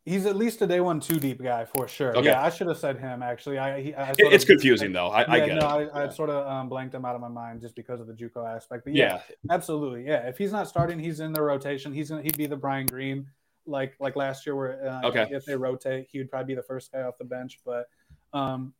He's 0.05 0.25
at 0.25 0.37
least 0.37 0.63
a 0.63 0.67
day 0.67 0.81
one 0.81 1.01
two 1.01 1.21
deep 1.21 1.43
guy 1.43 1.67
for 1.67 1.87
sure. 1.87 2.17
Okay. 2.17 2.29
Yeah, 2.29 2.43
I 2.43 2.49
should 2.49 2.67
have 2.69 2.79
said 2.79 2.99
him 2.99 3.23
actually. 3.23 3.59
I, 3.59 3.83
he, 3.83 3.95
I 3.95 4.15
it's 4.17 4.45
of, 4.45 4.49
confusing 4.49 4.91
I, 4.91 4.93
though. 4.93 5.09
I, 5.09 5.21
yeah, 5.21 5.33
I 5.33 5.47
get 5.47 5.55
no, 5.57 5.79
it. 5.81 5.91
I, 5.93 6.05
I 6.05 6.09
sort 6.09 6.31
of 6.31 6.47
um, 6.47 6.71
blanked 6.71 6.95
him 6.95 7.05
out 7.05 7.15
of 7.15 7.21
my 7.21 7.29
mind 7.29 7.61
just 7.61 7.77
because 7.77 8.01
of 8.01 8.07
the 8.07 8.15
JUCO 8.15 8.57
aspect. 8.57 8.85
But 8.85 8.95
yeah, 8.95 9.21
yeah, 9.27 9.55
absolutely. 9.55 10.07
Yeah, 10.07 10.27
if 10.27 10.39
he's 10.39 10.51
not 10.51 10.67
starting, 10.67 10.99
he's 10.99 11.21
in 11.21 11.35
the 11.35 11.43
rotation. 11.43 11.93
He's 11.93 12.09
gonna 12.09 12.23
he'd 12.23 12.39
be 12.39 12.47
the 12.47 12.57
Brian 12.57 12.87
Green 12.87 13.27
like 13.69 13.95
like 14.01 14.17
last 14.17 14.47
year 14.47 14.57
where 14.57 14.89
uh, 14.89 15.09
okay. 15.09 15.29
if 15.31 15.45
they 15.45 15.55
rotate, 15.55 16.09
he 16.11 16.19
would 16.19 16.31
probably 16.31 16.55
be 16.55 16.57
the 16.57 16.63
first 16.67 16.91
guy 16.93 17.03
off 17.03 17.19
the 17.19 17.25
bench. 17.25 17.59
But 17.65 17.89
um, 18.33 18.73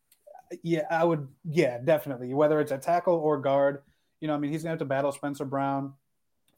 yeah, 0.63 0.83
I 0.89 1.03
would 1.03 1.27
yeah 1.45 1.77
definitely 1.77 2.33
whether 2.33 2.59
it's 2.59 2.71
a 2.71 2.77
tackle 2.77 3.15
or 3.15 3.37
guard 3.37 3.83
you 4.19 4.27
know, 4.27 4.35
I 4.35 4.37
mean, 4.37 4.51
he's 4.51 4.63
going 4.63 4.69
to 4.69 4.73
have 4.73 4.79
to 4.79 4.85
battle 4.85 5.11
Spencer 5.11 5.45
Brown 5.45 5.93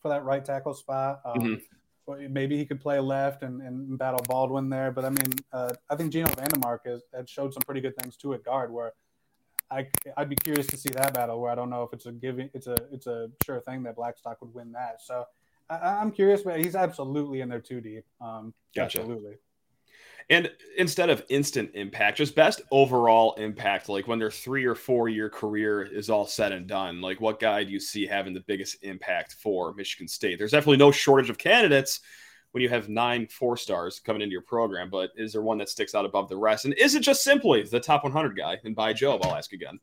for 0.02 0.10
that 0.10 0.24
right 0.24 0.44
tackle 0.44 0.74
spot. 0.74 1.22
Um, 1.26 1.40
mm-hmm. 1.40 2.34
Maybe 2.34 2.58
he 2.58 2.66
could 2.66 2.82
play 2.82 3.00
left 3.00 3.44
and, 3.44 3.62
and 3.62 3.98
battle 3.98 4.22
Baldwin 4.28 4.70
there. 4.70 4.92
But 4.92 5.06
I 5.06 5.10
mean, 5.10 5.34
uh, 5.54 5.72
I 5.90 5.96
think 5.96 6.12
Geno 6.12 6.28
VanDeMark 6.30 6.80
has, 6.86 7.02
has 7.14 7.30
showed 7.30 7.54
some 7.54 7.62
pretty 7.62 7.82
good 7.82 7.96
things 7.98 8.18
too 8.18 8.34
at 8.34 8.44
guard 8.44 8.72
where 8.72 8.94
I, 9.70 9.88
I'd 10.18 10.28
be 10.28 10.36
curious 10.36 10.68
to 10.68 10.78
see 10.78 10.90
that 10.90 11.14
battle 11.14 11.40
where 11.40 11.52
I 11.52 11.56
don't 11.56 11.70
know 11.70 11.84
if 11.84 11.94
it's 11.94 12.08
a 12.08 12.12
giving, 12.12 12.50
it's 12.54 12.68
a, 12.68 12.76
it's 12.92 13.08
a 13.08 13.30
sure 13.46 13.62
thing 13.62 13.84
that 13.84 13.96
Blackstock 13.96 14.42
would 14.42 14.54
win 14.54 14.72
that. 14.74 15.02
So 15.02 15.26
I, 15.72 16.02
am 16.02 16.12
curious, 16.12 16.42
but 16.42 16.60
he's 16.60 16.76
absolutely 16.76 17.42
in 17.42 17.50
there 17.50 17.62
too 17.62 17.82
deep. 17.82 18.06
Um, 18.20 18.54
gotcha. 18.76 19.00
Absolutely. 19.00 19.36
And 20.30 20.50
instead 20.78 21.10
of 21.10 21.26
instant 21.30 21.72
impact, 21.74 22.18
just 22.18 22.36
best 22.36 22.62
overall 22.72 23.34
impact, 23.34 23.90
like 23.90 24.08
when 24.08 24.20
their 24.20 24.32
three 24.32 24.66
or 24.66 24.76
four 24.76 25.10
year 25.10 25.30
career 25.30 25.84
is 25.84 26.10
all 26.10 26.26
said 26.26 26.52
and 26.52 26.68
done, 26.68 27.02
like 27.02 27.20
what 27.20 27.40
guy 27.40 27.64
do 27.64 27.72
you 27.72 27.80
see 27.80 28.06
having 28.06 28.34
the 28.34 28.44
biggest 28.48 28.78
impact 28.84 29.36
for 29.42 29.74
Michigan 29.74 30.08
State? 30.08 30.38
There's 30.38 30.52
definitely 30.52 30.78
no 30.78 30.92
shortage 30.92 31.30
of 31.30 31.38
candidates 31.38 32.00
when 32.52 32.62
you 32.62 32.70
have 32.70 32.90
nine 32.90 33.28
four 33.28 33.58
stars 33.58 34.00
coming 34.00 34.22
into 34.22 34.32
your 34.34 34.42
program, 34.42 34.90
but 34.90 35.12
is 35.16 35.34
there 35.34 35.42
one 35.42 35.58
that 35.58 35.70
sticks 35.70 35.96
out 35.96 36.06
above 36.06 36.30
the 36.30 36.38
rest? 36.38 36.66
And 36.66 36.74
is 36.76 36.96
it 36.96 37.02
just 37.02 37.24
simply 37.24 37.64
the 37.64 37.80
top 37.80 38.04
100 38.04 38.38
guy? 38.38 38.58
And 38.64 38.76
Bai 38.76 38.94
Jobe, 38.94 39.26
I'll 39.26 39.36
ask 39.36 39.54
again. 39.54 39.80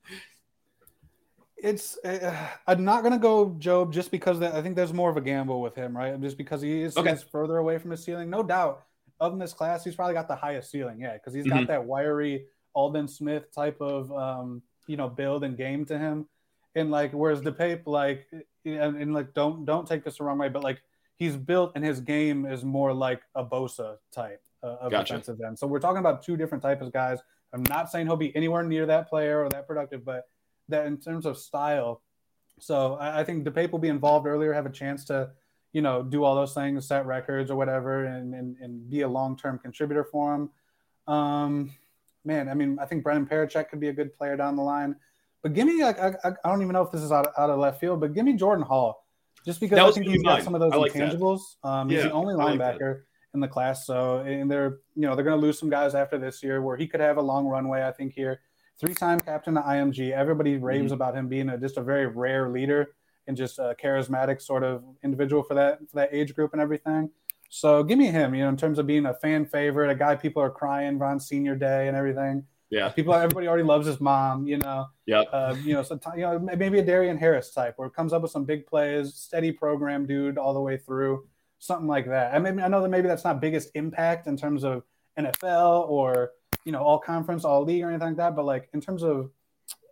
It's 1.60 1.98
uh, 2.04 2.34
I'm 2.66 2.84
not 2.84 3.02
gonna 3.02 3.18
go 3.18 3.50
Jobe 3.58 3.90
just 3.92 4.10
because 4.10 4.40
I 4.42 4.62
think 4.62 4.76
there's 4.76 4.92
more 4.92 5.10
of 5.10 5.16
a 5.16 5.20
gamble 5.20 5.60
with 5.60 5.74
him, 5.74 5.96
right? 5.96 6.20
Just 6.20 6.38
because 6.38 6.62
he 6.62 6.82
is, 6.82 6.96
okay. 6.96 7.16
further 7.32 7.58
away 7.58 7.78
from 7.78 7.90
his 7.90 8.04
ceiling, 8.04 8.30
no 8.30 8.42
doubt 8.42 8.84
of 9.20 9.38
this 9.38 9.52
class, 9.52 9.84
he's 9.84 9.96
probably 9.96 10.14
got 10.14 10.28
the 10.28 10.36
highest 10.36 10.70
ceiling. 10.70 11.00
Yeah, 11.00 11.14
because 11.14 11.34
he's 11.34 11.46
got 11.46 11.62
mm-hmm. 11.62 11.66
that 11.66 11.84
wiry 11.84 12.46
Aldon 12.74 13.08
Smith 13.08 13.52
type 13.52 13.80
of 13.80 14.12
um, 14.12 14.62
you 14.86 14.96
know 14.96 15.08
build 15.08 15.44
and 15.44 15.56
game 15.56 15.84
to 15.86 15.98
him. 15.98 16.26
And 16.74 16.90
like, 16.90 17.12
whereas 17.12 17.40
DePape, 17.40 17.82
like, 17.86 18.26
and, 18.64 18.96
and 18.96 19.14
like, 19.14 19.34
don't 19.34 19.64
don't 19.64 19.86
take 19.86 20.04
this 20.04 20.18
the 20.18 20.24
wrong 20.24 20.38
way, 20.38 20.48
but 20.48 20.62
like, 20.62 20.80
he's 21.16 21.36
built 21.36 21.72
and 21.74 21.84
his 21.84 22.00
game 22.00 22.46
is 22.46 22.64
more 22.64 22.92
like 22.92 23.20
a 23.34 23.44
Bosa 23.44 23.96
type 24.12 24.42
uh, 24.62 24.76
of 24.80 24.90
gotcha. 24.92 25.14
defensive 25.14 25.40
end. 25.44 25.58
So 25.58 25.66
we're 25.66 25.80
talking 25.80 25.98
about 25.98 26.22
two 26.22 26.36
different 26.36 26.62
types 26.62 26.82
of 26.82 26.92
guys. 26.92 27.18
I'm 27.52 27.64
not 27.64 27.90
saying 27.90 28.06
he'll 28.06 28.16
be 28.16 28.34
anywhere 28.36 28.62
near 28.62 28.86
that 28.86 29.08
player 29.08 29.42
or 29.42 29.48
that 29.48 29.66
productive, 29.66 30.04
but 30.04 30.28
that 30.68 30.86
in 30.86 30.98
terms 30.98 31.26
of 31.26 31.38
style. 31.38 32.02
So 32.60 32.94
I, 32.94 33.20
I 33.20 33.24
think 33.24 33.46
DePape 33.46 33.72
will 33.72 33.78
be 33.78 33.88
involved 33.88 34.26
earlier, 34.26 34.52
have 34.52 34.66
a 34.66 34.70
chance 34.70 35.04
to 35.06 35.30
you 35.72 35.82
know, 35.82 36.02
do 36.02 36.24
all 36.24 36.34
those 36.34 36.54
things, 36.54 36.86
set 36.86 37.06
records 37.06 37.50
or 37.50 37.56
whatever, 37.56 38.04
and 38.04 38.34
and, 38.34 38.56
and 38.60 38.90
be 38.90 39.02
a 39.02 39.08
long 39.08 39.36
term 39.36 39.58
contributor 39.58 40.04
for 40.04 40.34
him. 40.34 40.50
Um, 41.06 41.72
man, 42.24 42.48
I 42.48 42.54
mean, 42.54 42.78
I 42.80 42.86
think 42.86 43.04
Brennan 43.04 43.26
Parachek 43.26 43.68
could 43.68 43.80
be 43.80 43.88
a 43.88 43.92
good 43.92 44.14
player 44.14 44.36
down 44.36 44.56
the 44.56 44.62
line. 44.62 44.96
But 45.42 45.54
give 45.54 45.66
me, 45.66 45.82
like, 45.82 46.00
I, 46.00 46.14
I 46.24 46.48
don't 46.48 46.62
even 46.62 46.72
know 46.72 46.82
if 46.82 46.90
this 46.90 47.00
is 47.00 47.12
out 47.12 47.28
of, 47.28 47.32
out 47.38 47.48
of 47.48 47.60
left 47.60 47.78
field, 47.78 48.00
but 48.00 48.12
give 48.12 48.24
me 48.24 48.32
Jordan 48.32 48.64
Hall, 48.64 49.04
just 49.44 49.60
because 49.60 49.78
I 49.78 49.90
think 49.92 50.06
he's 50.08 50.22
got 50.22 50.42
some 50.42 50.54
of 50.54 50.60
those 50.60 50.74
like 50.74 50.92
intangibles. 50.92 51.40
Um, 51.62 51.88
he's 51.88 52.02
the 52.02 52.12
only 52.12 52.34
linebacker 52.34 52.94
like 52.94 53.02
in 53.34 53.40
the 53.40 53.48
class, 53.48 53.86
so 53.86 54.18
and 54.18 54.50
they're 54.50 54.78
you 54.96 55.02
know 55.02 55.14
they're 55.14 55.24
going 55.24 55.38
to 55.38 55.46
lose 55.46 55.58
some 55.58 55.70
guys 55.70 55.94
after 55.94 56.18
this 56.18 56.42
year 56.42 56.60
where 56.60 56.76
he 56.76 56.86
could 56.86 57.00
have 57.00 57.18
a 57.18 57.22
long 57.22 57.46
runway. 57.46 57.84
I 57.84 57.92
think 57.92 58.14
here, 58.14 58.40
three-time 58.80 59.20
captain 59.20 59.56
of 59.56 59.64
IMG. 59.64 60.12
Everybody 60.12 60.56
raves 60.56 60.86
mm-hmm. 60.86 60.94
about 60.94 61.16
him 61.16 61.28
being 61.28 61.48
a, 61.48 61.58
just 61.58 61.76
a 61.76 61.82
very 61.82 62.06
rare 62.06 62.48
leader 62.50 62.94
and 63.26 63.36
just 63.36 63.58
a 63.58 63.76
charismatic 63.82 64.40
sort 64.40 64.64
of 64.64 64.82
individual 65.04 65.42
for 65.42 65.54
that 65.54 65.78
for 65.90 65.96
that 65.96 66.10
age 66.12 66.34
group 66.34 66.52
and 66.52 66.62
everything. 66.62 67.10
So 67.50 67.82
give 67.82 67.98
me 67.98 68.06
him, 68.06 68.34
you 68.34 68.42
know, 68.42 68.48
in 68.50 68.56
terms 68.56 68.78
of 68.78 68.86
being 68.86 69.06
a 69.06 69.14
fan 69.14 69.46
favorite, 69.46 69.90
a 69.90 69.94
guy 69.94 70.16
people 70.16 70.42
are 70.42 70.50
crying 70.50 71.00
on 71.00 71.18
senior 71.18 71.56
day 71.56 71.88
and 71.88 71.96
everything. 71.96 72.44
Yeah, 72.70 72.90
people, 72.90 73.14
everybody 73.14 73.48
already 73.48 73.62
loves 73.62 73.86
his 73.86 73.98
mom, 73.98 74.46
you 74.46 74.58
know. 74.58 74.88
Yeah. 75.06 75.20
Uh, 75.20 75.56
you 75.64 75.72
know, 75.72 75.82
so 75.82 75.98
you 76.14 76.20
know, 76.20 76.38
maybe 76.38 76.78
a 76.78 76.84
Darian 76.84 77.16
Harris 77.16 77.50
type, 77.50 77.74
where 77.78 77.88
it 77.88 77.94
comes 77.94 78.12
up 78.12 78.20
with 78.20 78.30
some 78.30 78.44
big 78.44 78.66
plays, 78.66 79.14
steady 79.14 79.52
program 79.52 80.04
dude 80.06 80.36
all 80.36 80.52
the 80.52 80.60
way 80.60 80.76
through. 80.76 81.26
something 81.58 81.88
like 81.88 82.06
that. 82.06 82.34
I 82.34 82.38
mean, 82.38 82.60
I 82.60 82.68
know 82.68 82.82
that 82.82 82.88
maybe 82.88 83.08
that's 83.08 83.24
not 83.24 83.40
biggest 83.40 83.70
impact 83.74 84.26
in 84.26 84.36
terms 84.36 84.64
of 84.64 84.82
NFL 85.18 85.88
or 85.88 86.32
you 86.64 86.72
know 86.72 86.82
all 86.82 86.98
conference, 86.98 87.44
all 87.44 87.64
league, 87.64 87.82
or 87.82 87.88
anything 87.88 88.08
like 88.08 88.16
that. 88.18 88.36
But 88.36 88.44
like 88.44 88.68
in 88.72 88.80
terms 88.80 89.02
of 89.02 89.30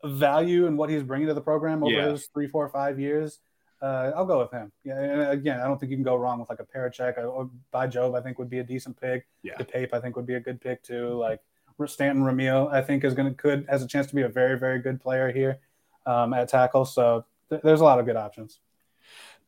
value 0.05 0.67
and 0.67 0.77
what 0.79 0.91
he's 0.91 1.03
bringing 1.03 1.27
to 1.29 1.35
the 1.35 1.41
program 1.41 1.83
over 1.83 1.93
Yeah. 1.93 2.11
his 2.11 2.29
three, 2.33 2.47
four, 2.47 2.69
five 2.69 3.01
years, 3.01 3.41
uh, 3.83 4.13
I'll 4.15 4.27
go 4.27 4.39
with 4.39 4.51
him. 4.53 4.71
Yeah, 4.85 5.01
and 5.01 5.31
again, 5.31 5.61
I 5.61 5.65
don't 5.65 5.79
think 5.79 5.91
you 5.91 5.97
can 5.97 6.05
go 6.05 6.17
wrong 6.17 6.39
with 6.41 6.49
like 6.49 6.61
a 6.61 6.65
Parachek 6.65 7.19
or 7.19 7.51
Bai 7.73 7.87
Jobe. 7.89 8.17
I 8.19 8.23
think 8.23 8.39
would 8.39 8.51
be 8.51 8.59
a 8.61 8.65
decent 8.65 9.01
pick. 9.01 9.27
Yeah. 9.43 9.55
DePape, 9.57 9.91
I 9.93 10.01
think 10.01 10.17
would 10.17 10.27
be 10.27 10.35
a 10.35 10.41
good 10.41 10.61
pick 10.61 10.83
too. 10.83 11.15
Like 11.15 11.41
Stanton 11.87 12.25
Ramil, 12.25 12.73
I 12.73 12.81
think 12.83 13.05
is 13.05 13.15
going 13.15 13.29
to 13.29 13.35
could 13.35 13.67
has 13.69 13.83
a 13.83 13.87
chance 13.87 14.07
to 14.09 14.15
be 14.15 14.23
a 14.23 14.29
very, 14.29 14.59
very 14.59 14.79
good 14.81 15.01
player 15.01 15.31
here 15.31 15.59
um, 16.07 16.33
at 16.33 16.49
tackle. 16.49 16.85
So 16.85 17.25
th- 17.51 17.63
there's 17.63 17.81
a 17.81 17.85
lot 17.85 17.99
of 17.99 18.07
good 18.07 18.17
options. 18.17 18.61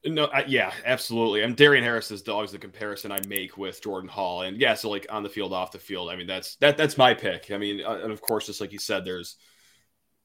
No, 0.05 0.27
I, 0.27 0.45
yeah, 0.47 0.73
absolutely. 0.85 1.43
And 1.43 1.57
Darian 1.57 1.83
Harris 1.83 2.11
is 2.11 2.23
the- 2.23 2.33
always 2.33 2.53
the 2.53 2.59
comparison 2.59 3.11
I 3.11 3.19
make 3.27 3.59
with 3.59 3.83
Jordan 3.83 4.09
Hall, 4.09 4.43
and 4.43 4.57
yeah, 4.57 4.75
so 4.75 4.91
like 4.91 5.07
on 5.11 5.25
the 5.25 5.29
field, 5.29 5.53
off 5.53 5.73
the 5.73 5.79
field. 5.79 6.09
I 6.09 6.17
mean, 6.17 6.27
that's 6.29 6.55
that 6.57 6.77
that's 6.77 6.97
my 6.97 7.15
pick. 7.15 7.51
I 7.51 7.59
mean, 7.59 7.83
uh, 7.85 8.01
and 8.03 8.13
of 8.13 8.21
course, 8.21 8.47
just 8.47 8.61
like 8.61 8.73
you 8.73 8.79
said, 8.79 9.05
there's 9.05 9.37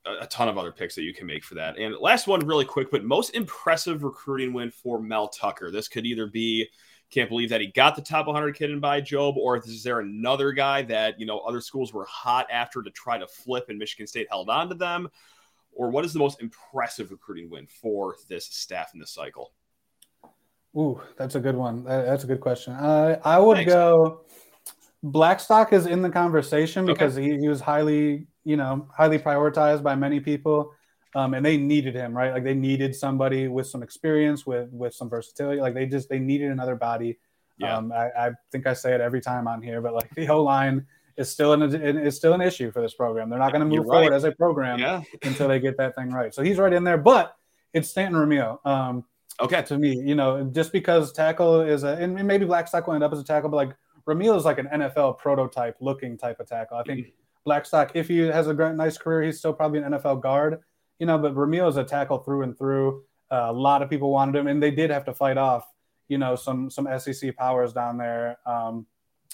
a, 0.06 0.20
a 0.22 0.28
ton 0.28 0.48
of 0.48 0.58
other 0.60 0.72
picks 0.72 0.94
that 0.96 1.04
you 1.04 1.14
can 1.14 1.26
make 1.26 1.44
for 1.44 1.56
that. 1.56 1.78
And 1.80 1.96
last 2.00 2.28
one, 2.28 2.46
really 2.46 2.66
quick, 2.66 2.92
but 2.92 3.04
most 3.04 3.36
impressive 3.36 4.04
recruiting 4.04 4.54
win 4.54 4.70
for 4.70 5.02
Mel 5.02 5.28
Tucker. 5.28 5.72
This 5.72 5.88
could 5.88 6.06
either 6.06 6.28
be 6.28 6.70
can't 7.10 7.30
believe 7.30 7.50
that 7.50 7.62
he 7.62 7.68
got 7.68 7.96
the 7.96 8.02
top 8.02 8.28
100 8.28 8.56
kid 8.56 8.72
in 8.72 8.80
Bai 8.80 9.02
Jobe, 9.02 9.38
or 9.38 9.58
is 9.58 9.84
there 9.84 10.00
another 10.00 10.52
guy 10.52 10.84
that 10.84 11.20
you 11.20 11.26
know 11.26 11.40
other 11.40 11.62
schools 11.62 11.94
were 11.94 12.06
hot 12.06 12.48
after 12.52 12.84
to 12.84 12.92
try 12.92 13.18
to 13.18 13.28
flip, 13.28 13.66
and 13.70 13.80
Michigan 13.80 14.06
State 14.06 14.28
held 14.30 14.50
on 14.50 14.70
to 14.70 14.76
them, 14.76 15.10
or 15.72 15.90
what 15.90 16.06
is 16.06 16.14
the 16.14 16.20
most 16.20 16.42
impressive 16.42 17.10
recruiting 17.10 17.50
win 17.50 17.66
for 17.68 18.16
this 18.30 18.46
staff 18.46 18.92
in 18.94 19.00
this 19.00 19.12
cycle? 19.12 19.52
Ooh, 20.78 21.00
that's 21.18 21.36
a 21.36 21.40
good 21.40 21.56
one. 21.56 21.84
That- 21.86 22.06
That's 22.06 22.24
a 22.24 22.28
good 22.28 22.42
question. 22.42 22.74
Uh, 22.74 23.20
I 23.24 23.38
would 23.40 23.58
Thanks. 23.58 23.72
go. 23.74 24.22
Blackstock 25.04 25.74
is 25.74 25.86
in 25.86 26.02
the 26.02 26.10
conversation 26.10 26.86
Okay. 26.86 26.94
because 26.94 27.16
he, 27.16 27.38
he 27.38 27.48
was 27.48 27.60
highly, 27.60 28.26
you 28.46 28.56
know, 28.56 28.88
highly 28.96 29.20
prioritized 29.20 29.84
by 29.84 29.96
many 29.96 30.20
people, 30.20 30.72
um, 31.14 31.34
and 31.34 31.46
they 31.46 31.58
needed 31.58 31.94
him, 31.94 32.16
right? 32.16 32.32
Like 32.34 32.44
they 32.46 32.54
needed 32.54 32.96
somebody 32.96 33.48
with 33.50 33.68
some 33.68 33.84
experience, 33.84 34.46
with 34.46 34.70
with 34.72 34.94
some 34.94 35.10
versatility. 35.10 35.60
Like 35.60 35.74
they 35.74 35.86
just 35.86 36.08
they 36.10 36.20
needed 36.20 36.52
another 36.52 36.76
body. 36.76 37.20
Yeah. 37.58 37.78
Um, 37.78 37.92
I, 37.92 38.10
I 38.18 38.32
think 38.52 38.66
I 38.66 38.74
say 38.74 38.96
it 38.96 39.02
every 39.02 39.22
time 39.22 39.48
on 39.48 39.62
here, 39.62 39.82
but 39.82 39.94
like 39.94 40.10
the 40.16 40.28
O 40.30 40.42
line 40.42 40.86
is 41.18 41.30
still 41.30 41.52
an 41.54 41.62
is 41.76 42.16
still 42.16 42.34
an 42.34 42.42
issue 42.42 42.72
for 42.72 42.82
this 42.82 42.94
program. 42.94 43.30
They're 43.30 43.38
not 43.40 43.52
going 43.52 43.70
to 43.70 43.76
move 43.76 43.86
right. 43.86 43.98
forward 44.06 44.14
as 44.14 44.24
a 44.24 44.32
program 44.32 44.80
Yeah. 44.80 45.02
until 45.24 45.50
they 45.50 45.60
get 45.60 45.78
that 45.78 45.96
thing 45.96 46.12
right. 46.12 46.34
So 46.34 46.42
he's 46.42 46.58
right 46.58 46.74
in 46.74 46.84
there, 46.86 46.98
but 46.98 47.36
it's 47.74 47.90
Stanton 47.90 48.20
Ramil. 48.20 48.66
Um, 48.66 49.04
Okay. 49.42 49.62
to 49.64 49.78
me, 49.78 49.98
you 50.00 50.16
know, 50.16 50.44
just 50.46 50.72
because 50.72 51.12
tackle 51.12 51.62
is 51.62 51.84
a, 51.84 51.94
and 51.96 52.14
maybe 52.28 52.46
Blackstock 52.46 52.88
will 52.88 52.94
end 52.94 53.04
up 53.04 53.12
as 53.14 53.20
a 53.20 53.24
tackle, 53.24 53.50
but 53.50 53.58
like 53.58 53.76
Ramil 54.08 54.38
is 54.38 54.46
like 54.46 54.60
an 54.60 54.68
NFL 54.74 55.18
prototype 55.18 55.78
looking 55.80 56.18
type 56.18 56.40
of 56.40 56.48
tackle. 56.48 56.78
I 56.78 56.84
think 56.84 57.08
Blackstock, 57.46 57.92
if 57.96 58.08
he 58.08 58.20
has 58.20 58.48
a 58.48 58.54
great, 58.54 58.76
nice 58.76 58.98
career, 58.98 59.24
he's 59.24 59.40
still 59.40 59.54
probably 59.54 59.80
an 59.80 59.92
NFL 59.94 60.22
guard, 60.22 60.60
you 61.00 61.06
know, 61.06 61.18
but 61.18 61.34
Ramil 61.36 61.68
is 61.70 61.78
a 61.78 61.84
tackle 61.84 62.20
through 62.20 62.44
and 62.44 62.58
through. 62.58 63.04
Uh, 63.32 63.48
a 63.50 63.52
lot 63.54 63.82
of 63.82 63.90
people 63.90 64.12
wanted 64.12 64.36
him, 64.36 64.48
and 64.48 64.62
they 64.62 64.72
did 64.72 64.92
have 64.92 65.06
to 65.06 65.14
fight 65.14 65.38
off, 65.38 65.66
you 66.08 66.18
know, 66.20 66.36
some 66.36 66.70
some 66.70 66.88
SEC 67.00 67.36
powers 67.36 67.74
down 67.74 67.98
there. 67.98 68.38
Um, 68.46 68.86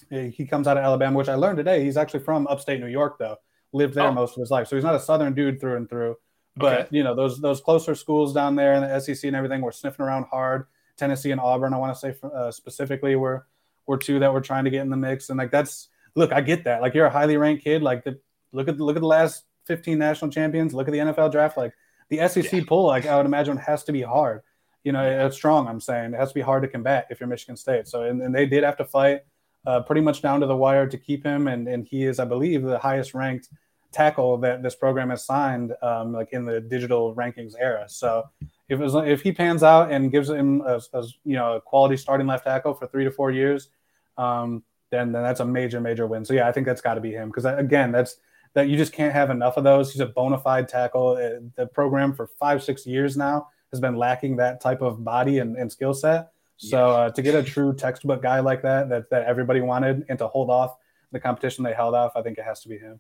he 0.10 0.30
he 0.30 0.46
comes 0.46 0.68
out 0.68 0.78
of 0.78 0.84
Alabama, 0.84 1.18
which 1.18 1.28
I 1.28 1.36
learned 1.36 1.58
today. 1.58 1.84
He's 1.84 1.98
actually 1.98 2.22
from 2.22 2.48
upstate 2.48 2.80
New 2.80 2.88
York, 2.88 3.18
though. 3.20 3.36
Lived 3.74 3.96
there 3.96 4.06
Oh. 4.08 4.14
most 4.14 4.38
of 4.38 4.40
his 4.42 4.50
life, 4.52 4.68
so 4.68 4.76
he's 4.78 4.86
not 4.86 4.96
a 4.96 5.00
Southern 5.00 5.34
dude 5.34 5.60
through 5.60 5.76
and 5.76 5.90
through. 5.90 6.16
But 6.60 6.80
Okay. 6.82 6.88
you 6.98 7.04
know 7.04 7.16
those 7.16 7.40
those 7.40 7.62
closer 7.62 7.96
schools 7.96 8.34
down 8.34 8.56
there 8.56 8.74
in 8.74 8.82
the 8.82 9.00
SEC 9.00 9.24
and 9.28 9.36
everything 9.36 9.62
were 9.62 9.72
sniffing 9.72 10.06
around 10.06 10.26
hard. 10.26 10.66
Tennessee 10.98 11.32
and 11.32 11.40
Auburn, 11.42 11.74
I 11.74 11.78
want 11.78 11.94
to 11.94 12.00
say 12.00 12.16
uh, 12.24 12.52
specifically, 12.52 13.16
were 13.16 13.46
were 13.88 13.98
two 13.98 14.20
that 14.20 14.34
were 14.34 14.42
trying 14.42 14.66
to 14.66 14.70
get 14.70 14.82
in 14.82 14.90
the 14.90 14.98
mix. 14.98 15.30
And 15.30 15.38
like 15.40 15.52
that's 15.52 15.88
look, 16.16 16.32
I 16.34 16.42
get 16.42 16.66
that. 16.66 16.82
Like 16.82 16.94
you're 16.94 17.06
a 17.06 17.10
highly 17.10 17.38
ranked 17.38 17.64
kid. 17.64 17.82
Like 17.82 18.04
the 18.04 18.20
look 18.52 18.68
at 18.68 18.80
look 18.80 18.96
at 18.98 19.02
the 19.02 19.08
last 19.08 19.46
15 19.66 19.98
national 19.98 20.32
champions. 20.32 20.74
Look 20.74 20.88
at 20.88 20.92
the 20.92 21.00
NFL 21.00 21.32
draft. 21.32 21.58
Like 21.58 21.74
the 22.10 22.28
SEC 22.28 22.52
Yeah. 22.52 22.64
poll, 22.68 22.88
like 22.88 23.06
I 23.06 23.16
would 23.16 23.26
imagine, 23.26 23.58
has 23.58 23.84
to 23.86 23.92
be 23.92 24.02
hard. 24.02 24.42
You 24.84 24.92
know, 24.94 25.26
it's 25.26 25.36
strong. 25.36 25.68
I'm 25.68 25.80
saying 25.82 26.14
it 26.14 26.18
has 26.18 26.30
to 26.30 26.36
be 26.36 26.42
hard 26.42 26.64
to 26.64 26.68
combat 26.70 27.08
if 27.10 27.20
you're 27.20 27.28
Michigan 27.30 27.56
State. 27.58 27.88
So 27.88 28.04
and, 28.04 28.22
and 28.22 28.34
they 28.34 28.46
did 28.46 28.64
have 28.64 28.78
to 28.78 28.86
fight 28.86 29.22
uh, 29.68 29.82
pretty 29.82 30.02
much 30.02 30.22
down 30.22 30.40
to 30.40 30.46
the 30.48 30.56
wire 30.56 30.88
to 30.88 30.98
keep 30.98 31.24
him. 31.24 31.48
And 31.48 31.68
and 31.68 31.86
he 31.86 32.06
is, 32.06 32.20
I 32.20 32.26
believe, 32.26 32.64
the 32.64 32.80
highest 32.80 33.14
ranked 33.14 33.50
tackle 33.92 34.38
that 34.38 34.62
this 34.62 34.76
program 34.76 35.10
has 35.10 35.26
signed, 35.26 35.74
um, 35.82 36.14
like 36.14 36.30
in 36.32 36.46
the 36.46 36.62
digital 36.62 37.16
rankings 37.16 37.54
era. 37.60 37.86
So 37.88 38.30
if 38.68 38.80
was, 38.80 38.96
if 38.96 39.22
he 39.22 39.32
pans 39.32 39.64
out 39.64 39.92
and 39.92 40.12
gives 40.12 40.30
him 40.30 40.62
a, 40.62 40.82
a 40.94 41.04
you 41.24 41.36
know 41.36 41.56
a 41.56 41.62
quality 41.62 41.98
starting 41.98 42.28
left 42.28 42.46
tackle 42.46 42.74
for 42.74 42.88
three 42.88 43.04
to 43.04 43.12
four 43.12 43.32
years, 43.32 43.70
um, 44.18 44.64
then 44.92 45.12
then 45.12 45.24
that's 45.24 45.40
a 45.40 45.46
major 45.46 45.82
major 45.82 46.08
win. 46.08 46.24
So 46.26 46.34
yeah, 46.34 46.48
I 46.48 46.52
think 46.52 46.66
that's 46.66 46.82
got 46.82 46.96
to 46.96 47.02
be 47.02 47.12
him 47.12 47.30
because 47.30 47.46
again, 47.46 47.92
that's 47.92 48.18
that 48.54 48.68
you 48.68 48.78
just 48.78 48.94
can't 48.94 49.14
have 49.14 49.30
enough 49.30 49.58
of 49.58 49.64
those. 49.64 49.92
He's 49.92 50.02
a 50.02 50.08
bona 50.08 50.38
fide 50.38 50.68
tackle. 50.68 51.10
Uh, 51.10 51.50
The 51.56 51.68
program 51.68 52.14
for 52.14 52.28
five 52.28 52.64
six 52.64 52.86
years 52.86 53.18
now 53.18 53.48
has 53.72 53.80
been 53.80 53.96
lacking 53.96 54.38
that 54.38 54.60
type 54.62 54.82
of 54.82 55.04
body 55.04 55.40
and, 55.40 55.56
and 55.56 55.72
skill 55.72 55.94
set. 55.94 56.32
So 56.58 56.90
uh, 56.90 57.10
to 57.12 57.22
get 57.22 57.36
a 57.36 57.44
true 57.44 57.74
textbook 57.74 58.22
guy 58.22 58.42
like 58.42 58.62
that, 58.64 58.90
that 58.90 59.10
that 59.12 59.26
everybody 59.26 59.62
wanted, 59.62 60.06
and 60.10 60.20
to 60.20 60.28
hold 60.28 60.50
off 60.50 60.76
the 61.12 61.20
competition 61.20 61.64
they 61.64 61.74
held 61.74 61.96
off, 61.96 62.12
I 62.16 62.22
think 62.22 62.38
it 62.38 62.44
has 62.44 62.62
to 62.62 62.70
be 62.70 62.78
him. 62.78 63.00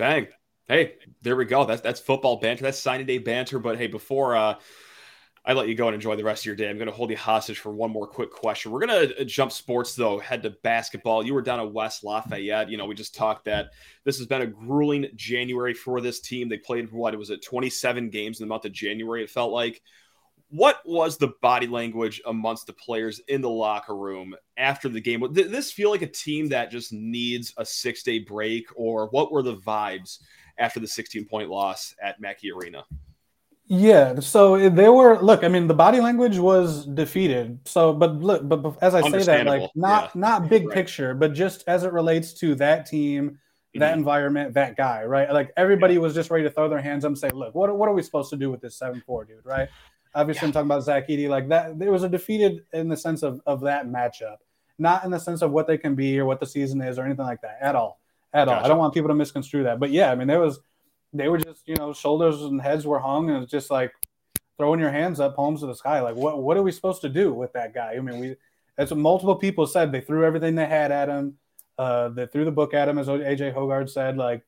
Bang. 0.00 0.28
Hey, 0.66 0.94
there 1.20 1.36
we 1.36 1.44
go. 1.44 1.66
That's 1.66 1.82
that's 1.82 2.00
football 2.00 2.40
banter. 2.40 2.62
That's 2.62 2.78
signing 2.78 3.04
day 3.04 3.18
banter. 3.18 3.58
But 3.58 3.76
hey, 3.76 3.86
before 3.86 4.34
uh, 4.34 4.54
I 5.44 5.52
let 5.52 5.68
you 5.68 5.74
go 5.74 5.88
and 5.88 5.94
enjoy 5.94 6.16
the 6.16 6.24
rest 6.24 6.40
of 6.40 6.46
your 6.46 6.56
day, 6.56 6.70
I'm 6.70 6.78
going 6.78 6.88
to 6.88 6.94
hold 6.94 7.10
you 7.10 7.18
hostage 7.18 7.58
for 7.58 7.70
one 7.70 7.90
more 7.90 8.06
quick 8.06 8.30
question. 8.30 8.72
We're 8.72 8.86
going 8.86 9.08
to 9.08 9.24
jump 9.26 9.52
sports 9.52 9.94
though, 9.94 10.18
head 10.18 10.42
to 10.44 10.54
basketball. 10.62 11.22
You 11.22 11.34
were 11.34 11.42
down 11.42 11.60
at 11.60 11.70
West 11.70 12.02
Lafayette. 12.02 12.70
You 12.70 12.78
know, 12.78 12.86
we 12.86 12.94
just 12.94 13.14
talked 13.14 13.44
that 13.44 13.72
this 14.06 14.16
has 14.16 14.26
been 14.26 14.40
a 14.40 14.46
grueling 14.46 15.06
January 15.16 15.74
for 15.74 16.00
this 16.00 16.20
team. 16.20 16.48
They 16.48 16.56
played 16.56 16.90
what 16.90 17.14
was 17.18 17.28
it, 17.28 17.44
27 17.44 18.08
games 18.08 18.40
in 18.40 18.46
the 18.46 18.48
month 18.48 18.64
of 18.64 18.72
January. 18.72 19.22
It 19.22 19.28
felt 19.28 19.52
like. 19.52 19.82
What 20.50 20.80
was 20.84 21.16
the 21.16 21.32
body 21.40 21.68
language 21.68 22.20
amongst 22.26 22.66
the 22.66 22.72
players 22.72 23.20
in 23.28 23.40
the 23.40 23.48
locker 23.48 23.96
room 23.96 24.34
after 24.56 24.88
the 24.88 25.00
game? 25.00 25.20
Did 25.32 25.52
this 25.52 25.70
feel 25.70 25.90
like 25.90 26.02
a 26.02 26.08
team 26.08 26.48
that 26.48 26.72
just 26.72 26.92
needs 26.92 27.54
a 27.56 27.64
six 27.64 28.02
day 28.02 28.18
break, 28.18 28.66
or 28.74 29.08
what 29.10 29.30
were 29.30 29.42
the 29.42 29.56
vibes 29.58 30.18
after 30.58 30.80
the 30.80 30.88
16 30.88 31.24
point 31.26 31.48
loss 31.48 31.94
at 32.02 32.20
Mackey 32.20 32.50
Arena? 32.50 32.84
Yeah, 33.66 34.18
so 34.18 34.68
they 34.68 34.88
were 34.88 35.22
look. 35.22 35.44
I 35.44 35.48
mean, 35.48 35.68
the 35.68 35.74
body 35.74 36.00
language 36.00 36.38
was 36.38 36.84
defeated. 36.86 37.60
So, 37.64 37.92
but 37.92 38.16
look, 38.16 38.48
but, 38.48 38.56
but 38.56 38.82
as 38.82 38.96
I 38.96 39.08
say 39.08 39.24
that, 39.24 39.46
like 39.46 39.70
not 39.76 40.16
not 40.16 40.48
big 40.48 40.66
Right. 40.66 40.74
picture, 40.74 41.14
but 41.14 41.32
just 41.32 41.62
as 41.68 41.84
it 41.84 41.92
relates 41.92 42.32
to 42.40 42.56
that 42.56 42.86
team, 42.86 43.38
that 43.76 43.92
Mhm. 43.94 43.98
environment, 43.98 44.54
that 44.54 44.76
guy, 44.76 45.04
right? 45.04 45.32
Like 45.32 45.52
everybody 45.56 45.98
was 45.98 46.12
just 46.16 46.30
ready 46.32 46.42
to 46.42 46.50
throw 46.50 46.68
their 46.68 46.80
hands 46.80 47.04
up 47.04 47.10
and 47.10 47.18
say, 47.18 47.30
"Look, 47.30 47.54
what 47.54 47.72
what 47.78 47.88
are 47.88 47.94
we 47.94 48.02
supposed 48.02 48.30
to 48.30 48.36
do 48.36 48.50
with 48.50 48.60
this 48.60 48.76
seven 48.76 49.00
four 49.06 49.24
dude?" 49.24 49.46
Right? 49.46 49.68
Obviously, 50.14 50.46
I'm 50.46 50.52
talking 50.52 50.66
about 50.66 50.82
Zach 50.82 51.08
Edey. 51.08 51.28
Like 51.28 51.48
that, 51.48 51.78
there 51.78 51.92
was 51.92 52.02
a 52.02 52.08
defeated 52.08 52.64
in 52.72 52.88
the 52.88 52.96
sense 52.96 53.22
of 53.22 53.40
of 53.46 53.60
that 53.62 53.86
matchup, 53.86 54.36
not 54.78 55.04
in 55.04 55.10
the 55.10 55.18
sense 55.18 55.42
of 55.42 55.52
what 55.52 55.66
they 55.66 55.78
can 55.78 55.94
be 55.94 56.18
or 56.18 56.24
what 56.24 56.40
the 56.40 56.46
season 56.46 56.80
is 56.80 56.98
or 56.98 57.04
anything 57.04 57.26
like 57.26 57.40
that 57.42 57.58
at 57.60 57.74
all, 57.74 58.00
at 58.32 58.48
all. 58.48 58.62
I 58.62 58.68
don't 58.68 58.78
want 58.78 58.94
people 58.94 59.08
to 59.08 59.14
misconstrue 59.14 59.62
that, 59.64 59.78
but 59.78 59.90
yeah, 59.90 60.10
I 60.10 60.14
mean, 60.14 60.26
there 60.26 60.40
was 60.40 60.60
they 61.12 61.28
were 61.28 61.38
just 61.38 61.66
you 61.66 61.76
know 61.76 61.92
shoulders 61.92 62.42
and 62.42 62.60
heads 62.60 62.86
were 62.86 62.98
hung 62.98 63.30
and 63.30 63.42
it's 63.42 63.50
just 63.50 63.70
like 63.70 63.92
throwing 64.56 64.80
your 64.80 64.90
hands 64.90 65.20
up 65.20 65.36
palms 65.36 65.60
to 65.60 65.66
the 65.66 65.74
sky 65.74 66.00
like 66.00 66.14
what 66.14 66.42
what 66.42 66.56
are 66.56 66.62
we 66.62 66.72
supposed 66.72 67.00
to 67.00 67.08
do 67.08 67.32
with 67.32 67.52
that 67.52 67.74
guy 67.74 67.94
i 67.96 68.00
mean 68.00 68.20
we 68.20 68.36
as 68.78 68.92
multiple 68.92 69.36
people 69.36 69.66
said 69.66 69.90
they 69.90 70.00
threw 70.00 70.24
everything 70.24 70.54
they 70.54 70.66
had 70.66 70.92
at 70.92 71.08
him 71.08 71.36
uh 71.78 72.08
they 72.10 72.26
threw 72.26 72.44
the 72.44 72.50
book 72.50 72.74
at 72.74 72.88
him 72.88 72.98
as 72.98 73.08
AJ 73.08 73.54
Hoggard 73.54 73.90
said 73.90 74.16
like 74.16 74.42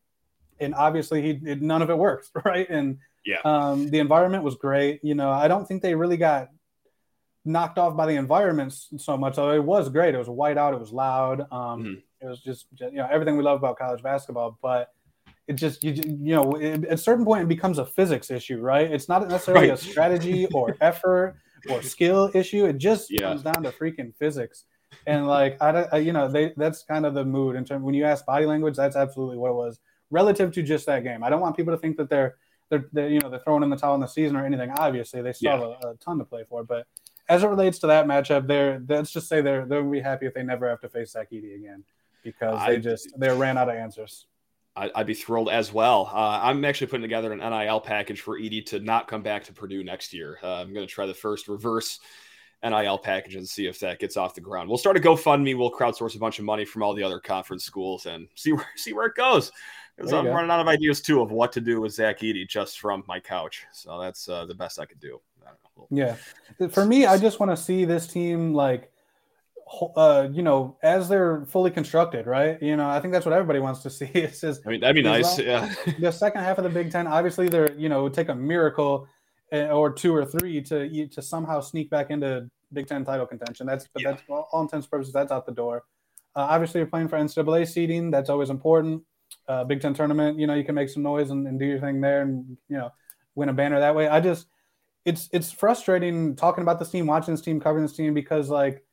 and 0.61 0.75
obviously 0.75 1.23
he 1.23 1.41
it, 1.51 1.63
none 1.63 1.83
of 1.83 1.91
it 1.91 1.99
worked 1.99 2.31
right 2.45 2.69
and 2.69 2.99
Yeah. 3.25 3.39
um 3.45 3.91
the 3.91 3.99
environment 3.99 4.43
was 4.45 4.57
great. 4.57 5.01
You 5.03 5.15
know 5.15 5.31
i 5.31 5.47
don't 5.49 5.67
think 5.67 5.83
they 5.83 5.95
really 5.95 6.17
got 6.17 6.49
knocked 7.45 7.79
off 7.79 7.97
by 7.97 8.07
the 8.07 8.15
environment 8.15 8.73
so 8.97 9.17
much 9.17 9.39
although 9.39 9.55
it 9.55 9.65
was 9.65 9.89
great. 9.89 10.15
It 10.15 10.19
was 10.19 10.29
white 10.29 10.57
out. 10.59 10.75
It 10.75 10.81
was 10.81 10.93
loud. 10.93 11.41
Um 11.53 11.83
Mhm. 11.85 12.03
it 12.21 12.27
was 12.27 12.41
just 12.41 12.67
you 12.81 12.93
know 12.93 13.09
everything 13.11 13.37
we 13.37 13.43
love 13.43 13.59
about 13.59 13.79
college 13.79 14.03
basketball 14.03 14.59
but 14.63 14.91
it 15.49 15.55
just 15.55 15.83
you 15.83 15.93
you 16.29 16.35
know 16.37 16.53
it, 16.53 16.85
at 16.85 16.93
a 16.95 16.97
certain 16.97 17.25
point 17.25 17.43
it 17.43 17.49
becomes 17.49 17.79
a 17.79 17.87
physics 17.87 18.31
issue 18.31 18.61
right? 18.61 18.91
It's 18.91 19.09
not 19.09 19.27
necessarily 19.29 19.71
a 19.71 19.77
strategy 19.77 20.47
or 20.55 20.77
effort 20.81 21.37
or 21.71 21.83
skill 21.83 22.31
issue. 22.35 22.65
It 22.67 22.79
just 22.79 23.11
Yeah. 23.11 23.29
comes 23.29 23.43
down 23.43 23.63
to 23.65 23.71
freaking 23.73 24.15
physics. 24.17 24.65
And 25.07 25.27
like 25.27 25.61
I, 25.61 25.71
I 25.93 25.99
you 25.99 26.13
know 26.13 26.29
they 26.31 26.53
that's 26.57 26.85
kind 26.85 27.05
of 27.07 27.15
the 27.15 27.25
mood 27.25 27.57
in 27.57 27.65
terms 27.65 27.83
when 27.85 27.95
you 27.95 28.05
ask 28.05 28.25
body 28.27 28.47
language 28.47 28.77
that's 28.77 28.95
absolutely 28.97 29.39
what 29.39 29.51
it 29.51 29.55
was. 29.55 29.81
Relative 30.11 30.53
to 30.53 30.63
just 30.63 30.85
that 30.87 31.03
game 31.05 31.25
i 31.25 31.31
don't 31.31 31.41
want 31.41 31.57
people 31.57 31.73
to 31.75 31.81
think 31.81 31.97
that 31.97 32.11
they're 32.11 32.37
they're, 32.73 32.89
they're 32.93 33.09
you 33.11 33.21
know 33.21 33.29
they're 33.29 33.39
throwing 33.41 33.63
in 33.63 33.71
the 33.71 33.77
towel 33.77 33.95
in 33.95 34.01
the 34.01 34.07
season 34.09 34.35
or 34.37 34.45
anything 34.45 34.71
obviously 34.79 35.21
they 35.23 35.33
still 35.33 35.53
Yeah. 35.53 35.59
have 35.61 35.85
a, 35.85 35.89
a 35.91 35.95
ton 35.97 36.19
to 36.19 36.25
play 36.25 36.43
for 36.49 36.65
but 36.65 36.87
as 37.29 37.45
it 37.45 37.47
relates 37.49 37.79
to 37.81 37.87
that 37.89 38.07
matchup 38.07 38.47
they're 38.47 38.83
let's 38.89 39.13
just 39.13 39.29
say 39.29 39.41
they're 39.43 39.67
they'll 39.67 39.89
be 39.89 40.01
happy 40.01 40.27
if 40.27 40.35
they 40.35 40.43
never 40.43 40.69
have 40.69 40.81
to 40.81 40.89
face 40.89 41.13
Zach 41.13 41.31
Edey 41.31 41.55
again 41.57 41.85
because 42.25 42.59
I- 42.59 42.73
they 42.73 42.79
just 42.81 43.13
they 43.19 43.29
ran 43.31 43.59
out 43.59 43.69
of 43.69 43.77
answers 43.77 44.27
I- 44.75 44.91
I'd 44.95 45.07
be 45.07 45.13
thrilled 45.13 45.51
as 45.51 45.71
well. 45.71 46.11
Uh, 46.11 46.41
I'm 46.43 46.65
actually 46.65 46.87
putting 46.87 47.03
together 47.03 47.31
an 47.31 47.41
NIL 47.41 47.79
package 47.79 48.23
for 48.23 48.39
Edey 48.41 48.65
to 48.69 48.81
not 48.81 49.07
come 49.07 49.23
back 49.23 49.45
to 49.45 49.53
Purdue 49.53 49.85
next 49.85 50.15
year. 50.15 50.39
Uh, 50.43 50.63
I'm 50.63 50.73
going 50.73 50.87
to 50.87 50.91
try 50.91 51.05
the 51.05 51.13
first 51.13 51.47
reverse 51.47 52.01
NIL 52.65 52.97
package 52.97 53.35
and 53.35 53.47
see 53.47 53.67
if 53.67 53.81
that 53.81 53.99
gets 53.99 54.17
off 54.17 54.35
the 54.35 54.41
ground. 54.41 54.71
We'll 54.71 54.79
start 54.79 54.97
a 54.97 55.01
GoFundMe. 55.01 55.59
We'll 55.59 55.71
crowdsource 55.71 56.17
a 56.17 56.19
bunch 56.19 56.39
of 56.39 56.47
money 56.47 56.65
from 56.65 56.83
all 56.83 56.95
the 56.95 57.03
other 57.03 57.21
conference 57.21 57.65
schools 57.65 58.07
and 58.07 58.29
see 58.35 58.53
where 58.53 58.67
see 58.77 58.95
where 58.95 59.05
it 59.05 59.15
goes. 59.15 59.53
Because 59.97 60.13
I'm 60.13 60.25
go. 60.25 60.33
running 60.33 60.51
out 60.51 60.61
of 60.61 60.69
ideas 60.69 61.01
too 61.01 61.21
of 61.21 61.31
what 61.31 61.53
to 61.53 61.61
do 61.61 61.81
with 61.81 61.93
Zach 61.93 62.21
Edey 62.21 62.49
just 62.49 62.81
from 62.81 63.05
my 63.07 63.21
couch. 63.21 63.67
So 63.73 64.01
that's 64.01 64.29
uh, 64.29 64.47
the 64.47 64.55
best 64.55 64.79
I 64.79 64.87
could 64.87 65.01
do. 65.01 65.21
I 65.47 65.51
yeah, 65.91 66.17
for 66.71 66.87
me, 66.87 67.07
I 67.07 67.19
just 67.19 67.41
want 67.41 67.51
to 67.51 67.57
see 67.57 67.85
this 67.85 68.07
team 68.07 68.55
like 68.55 68.93
uh, 69.97 70.29
you 70.31 70.43
know, 70.43 70.77
as 70.83 71.09
they're 71.09 71.45
fully 71.47 71.71
constructed, 71.71 72.27
right? 72.27 72.61
You 72.63 72.77
know, 72.77 72.89
I 72.89 73.01
think 73.01 73.13
that's 73.13 73.25
what 73.25 73.33
everybody 73.33 73.59
wants 73.59 73.81
to 73.83 73.91
see. 73.91 74.07
It's 74.07 74.41
just, 74.41 74.63
I 74.67 74.71
mean, 74.71 74.81
that'd 74.81 74.95
be 74.95 75.03
nice. 75.03 75.39
yeah. 75.39 75.73
the 75.99 76.11
second 76.11 76.43
half 76.43 76.59
of 76.59 76.65
the 76.65 76.71
Big 76.71 76.91
Ten, 76.91 77.07
obviously, 77.07 77.49
they're, 77.49 77.73
you 77.75 77.89
know, 77.89 78.01
it 78.01 78.03
would 78.05 78.15
take 78.15 78.29
a 78.29 78.35
miracle 78.35 79.09
eh, 79.51 79.69
or 79.69 79.93
two 79.93 80.15
or 80.15 80.25
three 80.25 80.61
to 80.63 81.09
to 81.09 81.23
somehow 81.23 81.61
sneak 81.61 81.91
back 81.91 82.11
into 82.11 82.51
Big 82.73 82.87
Ten 82.87 83.05
title 83.05 83.27
contention. 83.27 83.67
That's, 83.67 83.89
but 83.93 84.03
yeah. 84.03 84.13
that's 84.13 84.23
all, 84.29 84.49
all 84.53 84.63
intents 84.63 84.87
and 84.87 84.91
purposes, 84.91 85.13
that's 85.13 85.33
out 85.33 85.47
the 85.47 85.53
door. 85.53 85.85
Uh, 86.35 86.47
obviously, 86.51 86.81
you're 86.81 86.89
playing 86.89 87.09
for 87.09 87.19
NCAA 87.19 87.69
seeding. 87.69 88.11
That's 88.11 88.31
always 88.31 88.51
important. 88.51 89.03
Uh, 89.49 89.65
Big 89.65 89.81
Ten 89.81 89.95
tournament, 89.95 90.39
you 90.39 90.47
know, 90.47 90.55
you 90.55 90.65
can 90.65 90.75
make 90.75 90.89
some 90.89 91.03
noise 91.03 91.31
and, 91.31 91.47
and 91.47 91.59
do 91.59 91.67
your 91.67 91.81
thing 91.81 92.01
there, 92.01 92.23
and 92.23 92.57
you 92.69 92.77
know, 92.77 92.91
win 93.35 93.49
a 93.49 93.53
banner 93.53 93.81
that 93.81 93.95
way. 93.95 94.09
I 94.09 94.21
just, 94.21 94.47
it's 95.05 95.29
it's 95.33 95.51
frustrating 95.51 96.37
talking 96.37 96.63
about 96.63 96.79
this 96.79 96.91
team, 96.91 97.07
watching 97.07 97.35
this 97.35 97.43
team, 97.43 97.61
covering 97.61 97.85
this 97.85 97.97
team 97.97 98.15
because 98.15 98.49
like 98.49 98.85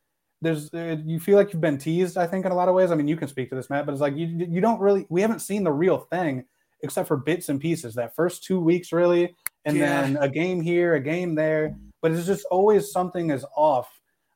there's 0.41 0.73
uh, 0.73 0.97
you 1.05 1.19
feel 1.19 1.35
like 1.35 1.53
you've 1.53 1.61
been 1.61 1.77
teased. 1.77 2.17
I 2.17 2.27
think 2.27 2.45
in 2.45 2.51
a 2.51 2.55
lot 2.55 2.69
of 2.69 2.75
ways. 2.75 2.91
I 2.91 2.95
mean, 2.95 3.07
you 3.07 3.17
can 3.17 3.27
speak 3.27 3.49
to 3.49 3.55
this, 3.55 3.69
Matt, 3.69 3.85
but 3.85 3.91
it's 3.91 4.01
like 4.01 4.15
you 4.15 4.27
you 4.27 4.61
don't 4.61 4.79
really 4.79 5.05
we 5.09 5.21
haven't 5.21 5.39
seen 5.39 5.63
the 5.63 5.71
real 5.71 5.97
thing 5.97 6.45
except 6.81 7.07
for 7.07 7.17
bits 7.17 7.49
and 7.49 7.59
pieces. 7.59 7.95
That 7.95 8.15
first 8.15 8.43
two 8.43 8.59
weeks, 8.59 8.91
really, 8.91 9.35
and 9.65 9.77
yeah. 9.77 10.01
then 10.01 10.17
a 10.17 10.29
game 10.29 10.61
here, 10.61 10.95
a 10.95 10.99
game 10.99 11.35
there, 11.35 11.75
but 12.01 12.11
it's 12.11 12.25
just 12.25 12.45
always 12.49 12.91
something 12.91 13.31
is 13.31 13.45
off. 13.55 13.89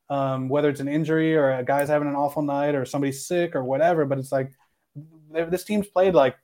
Um, 0.09 0.49
whether 0.49 0.69
it's 0.69 0.81
an 0.81 0.89
injury 0.89 1.35
or 1.35 1.51
a 1.51 1.63
guy's 1.63 1.87
having 1.87 2.09
an 2.09 2.15
awful 2.15 2.43
night 2.43 2.75
or 2.75 2.85
somebody's 2.85 3.25
sick 3.25 3.55
or 3.55 3.63
whatever, 3.63 4.05
but 4.05 4.19
it's 4.19 4.31
like 4.31 4.51
this 5.33 5.63
team's 5.63 5.87
played 5.87 6.13
like 6.13 6.35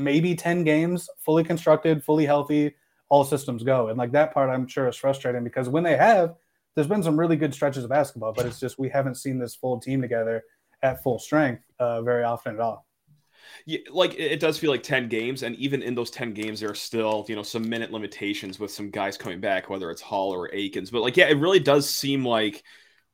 maybe 0.00 0.34
10 0.34 0.64
games 0.64 1.08
fully 1.24 1.44
constructed, 1.44 2.02
fully 2.02 2.26
healthy, 2.26 2.74
all 3.08 3.24
systems 3.24 3.62
go. 3.62 3.88
And 3.88 3.98
like 3.98 4.12
that 4.12 4.32
part, 4.32 4.50
I'm 4.50 4.66
sure 4.66 4.88
is 4.88 4.96
frustrating 4.96 5.44
because 5.44 5.68
when 5.68 5.84
they 5.84 5.96
have, 5.96 6.34
there's 6.74 6.88
been 6.88 7.02
some 7.02 7.18
really 7.18 7.36
good 7.36 7.54
stretches 7.54 7.84
of 7.84 7.90
basketball, 7.90 8.32
but 8.32 8.46
it's 8.46 8.60
just 8.60 8.78
we 8.78 8.88
haven't 8.88 9.16
seen 9.16 9.38
this 9.38 9.54
full 9.54 9.80
team 9.80 10.00
together 10.00 10.44
at 10.82 11.02
full 11.02 11.18
strength 11.18 11.62
uh, 11.78 12.02
very 12.02 12.24
often 12.24 12.54
at 12.54 12.60
all. 12.60 12.86
Yeah, 13.66 13.78
like 13.90 14.14
it 14.18 14.40
does 14.40 14.58
feel 14.58 14.70
like 14.70 14.82
10 14.82 15.08
games, 15.08 15.42
and 15.42 15.56
even 15.56 15.82
in 15.82 15.94
those 15.94 16.10
10 16.10 16.34
games, 16.34 16.60
there 16.60 16.70
are 16.70 16.74
still, 16.74 17.24
you 17.28 17.36
know, 17.36 17.42
some 17.42 17.68
minute 17.68 17.92
limitations 17.92 18.58
with 18.58 18.70
some 18.70 18.90
guys 18.90 19.16
coming 19.16 19.40
back, 19.40 19.68
whether 19.68 19.90
it's 19.90 20.00
Hall 20.00 20.32
or 20.32 20.52
Akins. 20.54 20.90
But 20.90 21.02
like, 21.02 21.16
yeah, 21.16 21.28
it 21.28 21.38
really 21.38 21.60
does 21.60 21.88
seem 21.88 22.24
like 22.24 22.62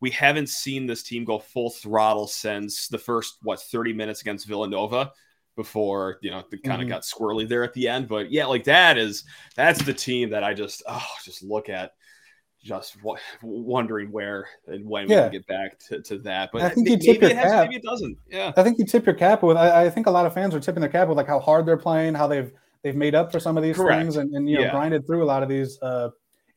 we 0.05 0.11
haven't 0.11 0.51
seen 0.51 0.87
this 0.87 1.03
team 1.03 1.25
go 1.25 1.39
full 1.39 1.71
throttle 1.71 2.27
since 2.27 2.89
the 2.89 2.99
first 2.99 3.39
what 3.41 3.59
30 3.59 3.95
minutes 3.95 4.21
against 4.21 4.47
Villanova 4.47 5.11
before 5.57 6.19
you 6.21 6.31
know 6.31 6.45
the 6.51 6.59
kind 6.59 6.83
of 6.83 6.87
mm-hmm. 6.87 6.93
got 6.93 7.03
squirrely 7.03 7.49
there 7.49 7.65
at 7.65 7.73
the 7.73 7.89
end 7.89 8.07
but 8.07 8.31
yeah 8.31 8.45
like 8.45 8.65
that 8.65 8.99
is 8.99 9.25
that's 9.55 9.83
the 9.85 9.95
team 9.95 10.31
that 10.31 10.43
i 10.43 10.53
just 10.53 10.83
oh 10.89 11.07
just 11.25 11.43
look 11.43 11.71
at 11.71 11.93
just 12.63 12.99
w- 12.99 13.17
wondering 13.41 14.13
where 14.13 14.47
and 14.67 14.85
when 14.87 15.09
yeah. 15.09 15.17
we 15.17 15.23
can 15.23 15.33
get 15.33 15.47
back 15.47 15.79
to, 15.79 16.03
to 16.03 16.19
that. 16.19 16.51
But 16.53 16.63
I 16.63 16.71
think 16.71 16.89
you 16.89 16.99
tip 16.99 17.21
your 17.21 17.31
it 17.31 17.35
cap. 17.35 17.65
maybe 17.65 17.77
it 17.77 17.83
doesn't. 17.83 18.17
Yeah, 18.29 18.53
I 18.57 18.63
think 18.63 18.79
you 18.79 18.87
tip 18.87 19.05
your 19.05 19.15
cap 19.15 19.43
with. 19.43 19.59
I, 19.59 19.85
I, 19.85 19.91
think 19.91 20.07
a 20.07 20.11
lot 20.11 20.25
of 20.25 20.33
fans 20.33 20.55
are 20.55 20.61
tipping 20.61 20.81
their 20.81 20.89
cap 20.89 21.09
with 21.09 21.19
like 21.19 21.27
how 21.27 21.39
hard 21.39 21.67
they're 21.67 21.77
playing, 21.77 22.15
how 22.15 22.27
they've 22.27 22.51
they've 22.83 22.97
made 22.97 23.15
up 23.15 23.31
for 23.31 23.39
some 23.39 23.59
of 23.59 23.63
these 23.63 23.77
Correct. 23.77 24.01
things, 24.01 24.17
and, 24.17 24.35
and 24.35 24.49
you 24.49 24.57
know 24.57 24.65
yeah. 24.65 24.71
grinded 24.71 25.07
through 25.07 25.23
a 25.23 25.27
lot 25.27 25.43
of 25.43 25.51
these 25.51 25.79
uh, 25.83 26.09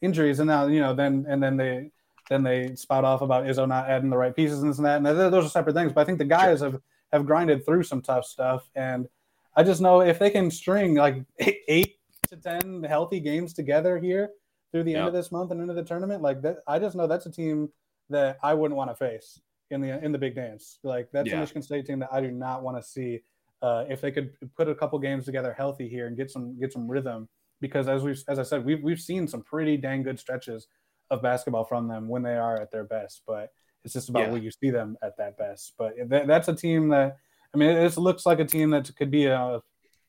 injuries, 0.01 0.39
and 0.39 0.47
now 0.47 0.67
you 0.67 0.79
know 0.79 0.95
then 0.95 1.25
and 1.27 1.43
then 1.43 1.57
they 1.57 1.91
then 2.29 2.43
they 2.43 2.75
spout 2.75 3.05
off 3.05 3.21
about 3.21 3.45
Izzo 3.45 3.67
not 3.67 3.89
adding 3.89 4.09
the 4.09 4.17
right 4.17 4.35
pieces 4.35 4.61
and 4.61 4.69
this 4.69 4.77
and 4.77 4.85
that, 4.85 4.97
and 4.97 5.05
those 5.05 5.45
are 5.45 5.49
separate 5.49 5.73
things. 5.73 5.93
But 5.93 6.01
I 6.01 6.05
think 6.05 6.17
the 6.17 6.25
guys 6.25 6.59
sure. 6.59 6.71
have 6.71 6.81
have 7.11 7.25
grinded 7.25 7.65
through 7.65 7.83
some 7.83 8.01
tough 8.01 8.25
stuff, 8.25 8.69
and 8.75 9.07
I 9.55 9.63
just 9.63 9.81
know 9.81 10.01
if 10.01 10.19
they 10.19 10.29
can 10.29 10.51
string 10.51 10.95
like 10.95 11.23
eight, 11.39 11.95
to 12.29 12.35
ten 12.35 12.83
healthy 12.83 13.19
games 13.19 13.53
together 13.53 13.97
here 13.97 14.31
through 14.71 14.83
the 14.83 14.91
yep. 14.91 14.99
end 14.99 15.07
of 15.07 15.13
this 15.13 15.31
month 15.31 15.51
and 15.51 15.61
into 15.61 15.73
the 15.73 15.83
tournament, 15.83 16.21
like 16.21 16.41
that, 16.41 16.57
I 16.67 16.79
just 16.79 16.95
know 16.95 17.07
that's 17.07 17.25
a 17.25 17.31
team 17.31 17.69
that 18.09 18.37
I 18.43 18.53
wouldn't 18.53 18.77
want 18.77 18.89
to 18.89 18.95
face 18.95 19.39
in 19.71 19.81
the 19.81 20.03
in 20.03 20.11
the 20.11 20.17
big 20.17 20.35
dance. 20.35 20.79
Like 20.83 21.09
that's 21.11 21.29
yeah. 21.29 21.37
a 21.37 21.39
Michigan 21.39 21.61
State 21.61 21.85
team 21.85 21.99
that 21.99 22.09
I 22.11 22.21
do 22.21 22.31
not 22.31 22.63
want 22.63 22.77
to 22.77 22.83
see. 22.83 23.21
Uh, 23.59 23.85
if 23.89 24.01
they 24.01 24.11
could 24.11 24.31
put 24.55 24.69
a 24.69 24.75
couple 24.75 24.99
games 24.99 25.25
together 25.25 25.51
healthy 25.51 25.89
here 25.89 26.05
and 26.05 26.15
get 26.15 26.29
some 26.29 26.59
get 26.59 26.71
some 26.71 26.87
rhythm, 26.87 27.27
because 27.59 27.87
as 27.87 28.03
we 28.03 28.11
as 28.27 28.37
I 28.37 28.43
said, 28.43 28.63
we've 28.63 28.83
we've 28.83 29.01
seen 29.01 29.27
some 29.27 29.41
pretty 29.41 29.77
dang 29.77 30.03
good 30.03 30.19
stretches 30.19 30.67
of 31.09 31.21
basketball 31.21 31.65
from 31.65 31.87
them 31.87 32.07
when 32.07 32.23
they 32.23 32.35
are 32.35 32.59
at 32.59 32.71
their 32.71 32.83
best. 32.83 33.21
But 33.25 33.51
it's 33.83 33.93
just 33.93 34.09
about 34.09 34.23
yeah. 34.23 34.31
where 34.31 34.41
you 34.41 34.51
see 34.51 34.69
them 34.69 34.97
at 35.01 35.17
that 35.17 35.37
best. 35.37 35.73
But 35.77 35.93
that, 36.09 36.27
that's 36.27 36.47
a 36.47 36.55
team 36.55 36.89
that 36.89 37.17
I 37.53 37.57
mean, 37.57 37.69
it 37.69 37.97
looks 37.97 38.25
like 38.25 38.39
a 38.39 38.45
team 38.45 38.71
that 38.71 38.93
could 38.95 39.11
be 39.11 39.25
a 39.25 39.61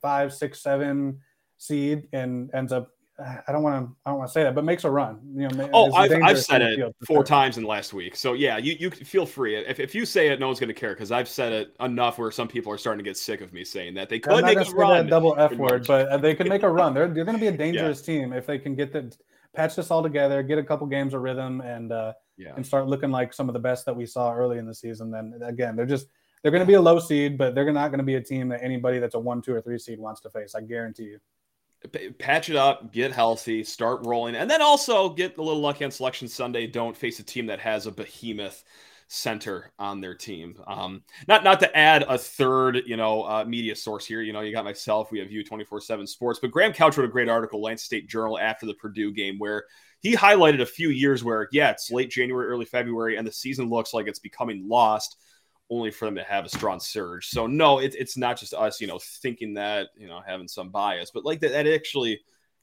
five, 0.02 0.32
six, 0.32 0.62
seven 0.62 1.20
seed 1.56 2.08
and 2.12 2.50
ends 2.54 2.72
up 2.72 2.90
I 3.20 3.50
don't 3.50 3.64
want 3.64 3.84
to. 3.84 3.96
I 4.06 4.10
don't 4.10 4.18
want 4.18 4.28
to 4.28 4.32
say 4.32 4.44
that, 4.44 4.54
but 4.54 4.62
makes 4.62 4.84
a 4.84 4.90
run. 4.90 5.18
You 5.34 5.48
know. 5.48 5.68
Oh, 5.72 5.92
I've, 5.92 6.12
I've 6.22 6.38
said 6.38 6.62
it 6.62 6.94
four 7.04 7.24
times 7.24 7.56
in 7.56 7.64
the 7.64 7.68
last 7.68 7.92
week. 7.92 8.14
So 8.14 8.34
yeah, 8.34 8.58
you 8.58 8.76
you 8.78 8.90
feel 8.90 9.26
free. 9.26 9.56
If, 9.56 9.80
if 9.80 9.92
you 9.92 10.06
say 10.06 10.28
it, 10.28 10.38
no 10.38 10.46
one's 10.46 10.60
going 10.60 10.68
to 10.68 10.74
care 10.74 10.94
because 10.94 11.10
I've 11.10 11.28
said 11.28 11.52
it 11.52 11.74
enough 11.80 12.18
where 12.18 12.30
some 12.30 12.46
people 12.46 12.72
are 12.72 12.78
starting 12.78 13.04
to 13.04 13.08
get 13.08 13.16
sick 13.16 13.40
of 13.40 13.52
me 13.52 13.64
saying 13.64 13.94
that 13.94 14.08
they 14.08 14.20
could 14.20 14.44
make 14.44 14.58
a 14.58 14.70
run. 14.70 15.08
double 15.08 15.34
F 15.36 15.52
word, 15.54 15.84
but 15.88 16.18
they 16.22 16.36
could 16.36 16.48
make 16.48 16.62
a 16.62 16.70
run. 16.70 16.94
They're 16.94 17.08
they're 17.08 17.24
going 17.24 17.36
to 17.36 17.40
be 17.40 17.48
a 17.48 17.56
dangerous 17.56 18.06
yeah. 18.06 18.20
team 18.20 18.32
if 18.32 18.46
they 18.46 18.58
can 18.58 18.76
get 18.76 18.92
the 18.92 19.12
patch 19.58 19.74
this 19.74 19.90
all 19.90 20.02
together, 20.04 20.42
get 20.44 20.58
a 20.58 20.62
couple 20.62 20.86
games 20.86 21.14
of 21.14 21.22
rhythm, 21.22 21.60
and 21.60 21.90
uh, 21.90 22.12
yeah. 22.36 22.52
and 22.54 22.64
start 22.64 22.86
looking 22.86 23.10
like 23.10 23.34
some 23.34 23.48
of 23.48 23.52
the 23.52 23.58
best 23.58 23.84
that 23.86 23.96
we 23.96 24.06
saw 24.06 24.32
early 24.32 24.58
in 24.58 24.66
the 24.66 24.74
season. 24.74 25.10
Then 25.10 25.34
again, 25.42 25.74
they're 25.74 25.84
just 25.84 26.06
they're 26.42 26.52
going 26.52 26.62
to 26.62 26.66
be 26.66 26.74
a 26.74 26.80
low 26.80 27.00
seed, 27.00 27.36
but 27.36 27.54
they're 27.56 27.72
not 27.72 27.88
going 27.88 27.98
to 27.98 28.04
be 28.04 28.14
a 28.14 28.20
team 28.20 28.48
that 28.50 28.62
anybody 28.62 29.00
that's 29.00 29.16
a 29.16 29.18
one, 29.18 29.42
two, 29.42 29.52
or 29.52 29.60
three 29.60 29.78
seed 29.78 29.98
wants 29.98 30.20
to 30.20 30.30
face. 30.30 30.54
I 30.54 30.60
guarantee 30.60 31.04
you 31.04 31.18
patch 32.18 32.50
it 32.50 32.56
up, 32.56 32.92
get 32.92 33.12
healthy, 33.12 33.62
start 33.64 34.04
rolling, 34.04 34.34
and 34.34 34.50
then 34.50 34.62
also 34.62 35.10
get 35.10 35.38
a 35.38 35.42
little 35.42 35.60
lucky 35.60 35.84
on 35.84 35.90
Selection 35.90 36.28
Sunday. 36.28 36.66
Don't 36.66 36.96
face 36.96 37.18
a 37.18 37.24
team 37.24 37.46
that 37.46 37.60
has 37.60 37.86
a 37.86 37.92
behemoth 37.92 38.64
center 39.08 39.72
on 39.78 40.00
their 40.00 40.14
team. 40.14 40.54
Um, 40.66 41.02
not 41.26 41.42
not 41.42 41.60
to 41.60 41.76
add 41.76 42.04
a 42.08 42.18
third, 42.18 42.82
you 42.86 42.96
know, 42.96 43.22
uh, 43.22 43.44
media 43.44 43.74
source 43.74 44.06
here. 44.06 44.20
You 44.20 44.32
know, 44.32 44.40
you 44.40 44.52
got 44.52 44.64
myself. 44.64 45.10
We 45.10 45.18
have 45.18 45.30
you 45.30 45.42
twenty 45.42 45.64
four 45.64 45.80
seven 45.80 46.06
Sports, 46.06 46.40
but 46.40 46.50
Graham 46.50 46.72
Couch 46.72 46.96
wrote 46.96 47.08
a 47.08 47.12
great 47.12 47.28
article, 47.28 47.62
Lansing 47.62 47.84
State 47.84 48.08
Journal, 48.08 48.38
after 48.38 48.66
the 48.66 48.74
Purdue 48.74 49.12
game, 49.12 49.38
where 49.38 49.64
he 50.00 50.14
highlighted 50.14 50.60
a 50.60 50.66
few 50.66 50.90
years 50.90 51.24
where, 51.24 51.48
yeah, 51.50 51.70
it's 51.70 51.90
late 51.90 52.10
January, 52.10 52.46
early 52.46 52.66
February, 52.66 53.16
and 53.16 53.26
the 53.26 53.32
season 53.32 53.68
looks 53.68 53.92
like 53.92 54.06
it's 54.06 54.20
becoming 54.20 54.68
lost 54.68 55.16
only 55.70 55.90
for 55.90 56.04
them 56.04 56.14
to 56.14 56.22
have 56.22 56.44
a 56.44 56.48
strong 56.48 56.78
surge. 56.78 57.28
So 57.28 57.46
no, 57.46 57.78
it, 57.78 57.94
it's 57.98 58.16
not 58.16 58.38
just 58.38 58.54
us, 58.54 58.80
you 58.80 58.86
know, 58.86 58.98
thinking 58.98 59.54
that, 59.54 59.88
you 59.96 60.06
know, 60.06 60.22
having 60.24 60.48
some 60.48 60.70
bias, 60.70 61.10
but 61.12 61.24
like 61.24 61.40
that, 61.40 61.52
that 61.52 61.66
actually 61.66 62.20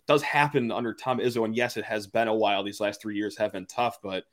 does 0.08 0.22
happen 0.22 0.72
under 0.72 0.94
Tom 0.94 1.20
Izzo. 1.20 1.44
And 1.44 1.56
yes, 1.56 1.78
it 1.78 1.86
has 1.86 2.08
been 2.08 2.28
a 2.28 2.34
while. 2.34 2.64
These 2.64 2.80
last 2.80 3.02
three 3.02 3.16
years 3.16 3.38
have 3.38 3.52
been 3.52 3.66
tough, 3.66 4.00
but 4.02 4.24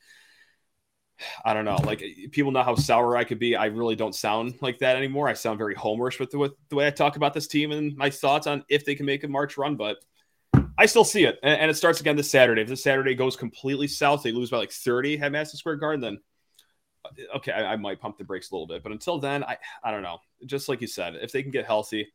I 1.45 1.55
don't 1.55 1.65
know. 1.65 1.77
Like 1.85 2.03
people 2.33 2.53
know 2.53 2.63
how 2.63 2.75
sour 2.75 3.17
I 3.17 3.25
could 3.25 3.39
be. 3.39 3.55
I 3.57 3.67
really 3.67 3.97
don't 3.97 4.15
sound 4.15 4.55
like 4.61 4.79
that 4.81 4.97
anymore. 4.97 5.29
I 5.29 5.35
sound 5.35 5.59
very 5.59 5.75
homerish 5.75 6.19
with 6.19 6.31
the, 6.31 6.39
with 6.39 6.53
the 6.69 6.77
way 6.77 6.87
I 6.87 6.91
talk 6.91 7.17
about 7.17 7.35
this 7.35 7.47
team 7.47 7.73
and 7.73 7.97
my 7.97 8.11
thoughts 8.11 8.47
on 8.47 8.65
if 8.69 8.85
they 8.85 8.95
can 8.95 9.07
make 9.07 9.25
a 9.25 9.29
March 9.29 9.57
run, 9.57 9.77
but 9.77 9.99
I 10.77 10.87
still 10.87 11.05
see 11.05 11.25
it. 11.25 11.39
And, 11.43 11.61
and 11.61 11.71
it 11.71 11.75
starts 11.75 12.01
again 12.01 12.17
this 12.17 12.31
Saturday. 12.31 12.63
If 12.63 12.69
this 12.69 12.83
Saturday 12.83 13.15
goes 13.15 13.37
completely 13.37 13.87
south, 13.87 14.23
they 14.23 14.33
lose 14.33 14.51
by 14.51 14.59
like 14.59 14.73
30 14.73 15.21
at 15.21 15.33
Madison 15.33 15.59
Square 15.59 15.77
Garden, 15.77 16.01
then 16.01 16.21
uh, 17.05 17.37
okay, 17.37 17.53
I, 17.53 17.73
I, 17.73 17.77
might 17.77 18.01
pump 18.01 18.19
the 18.19 18.25
brakes 18.25 18.51
a 18.51 18.55
little 18.55 18.67
bit, 18.67 18.83
but 18.83 18.93
until 18.93 19.19
then, 19.19 19.43
I 19.45 19.59
I 19.83 19.91
don't 19.91 20.03
know. 20.03 20.19
Just 20.47 20.69
like 20.69 20.81
you 20.81 20.87
said, 20.87 21.17
if 21.17 21.33
they 21.33 21.43
can 21.43 21.51
get 21.51 21.67
healthy, 21.67 22.09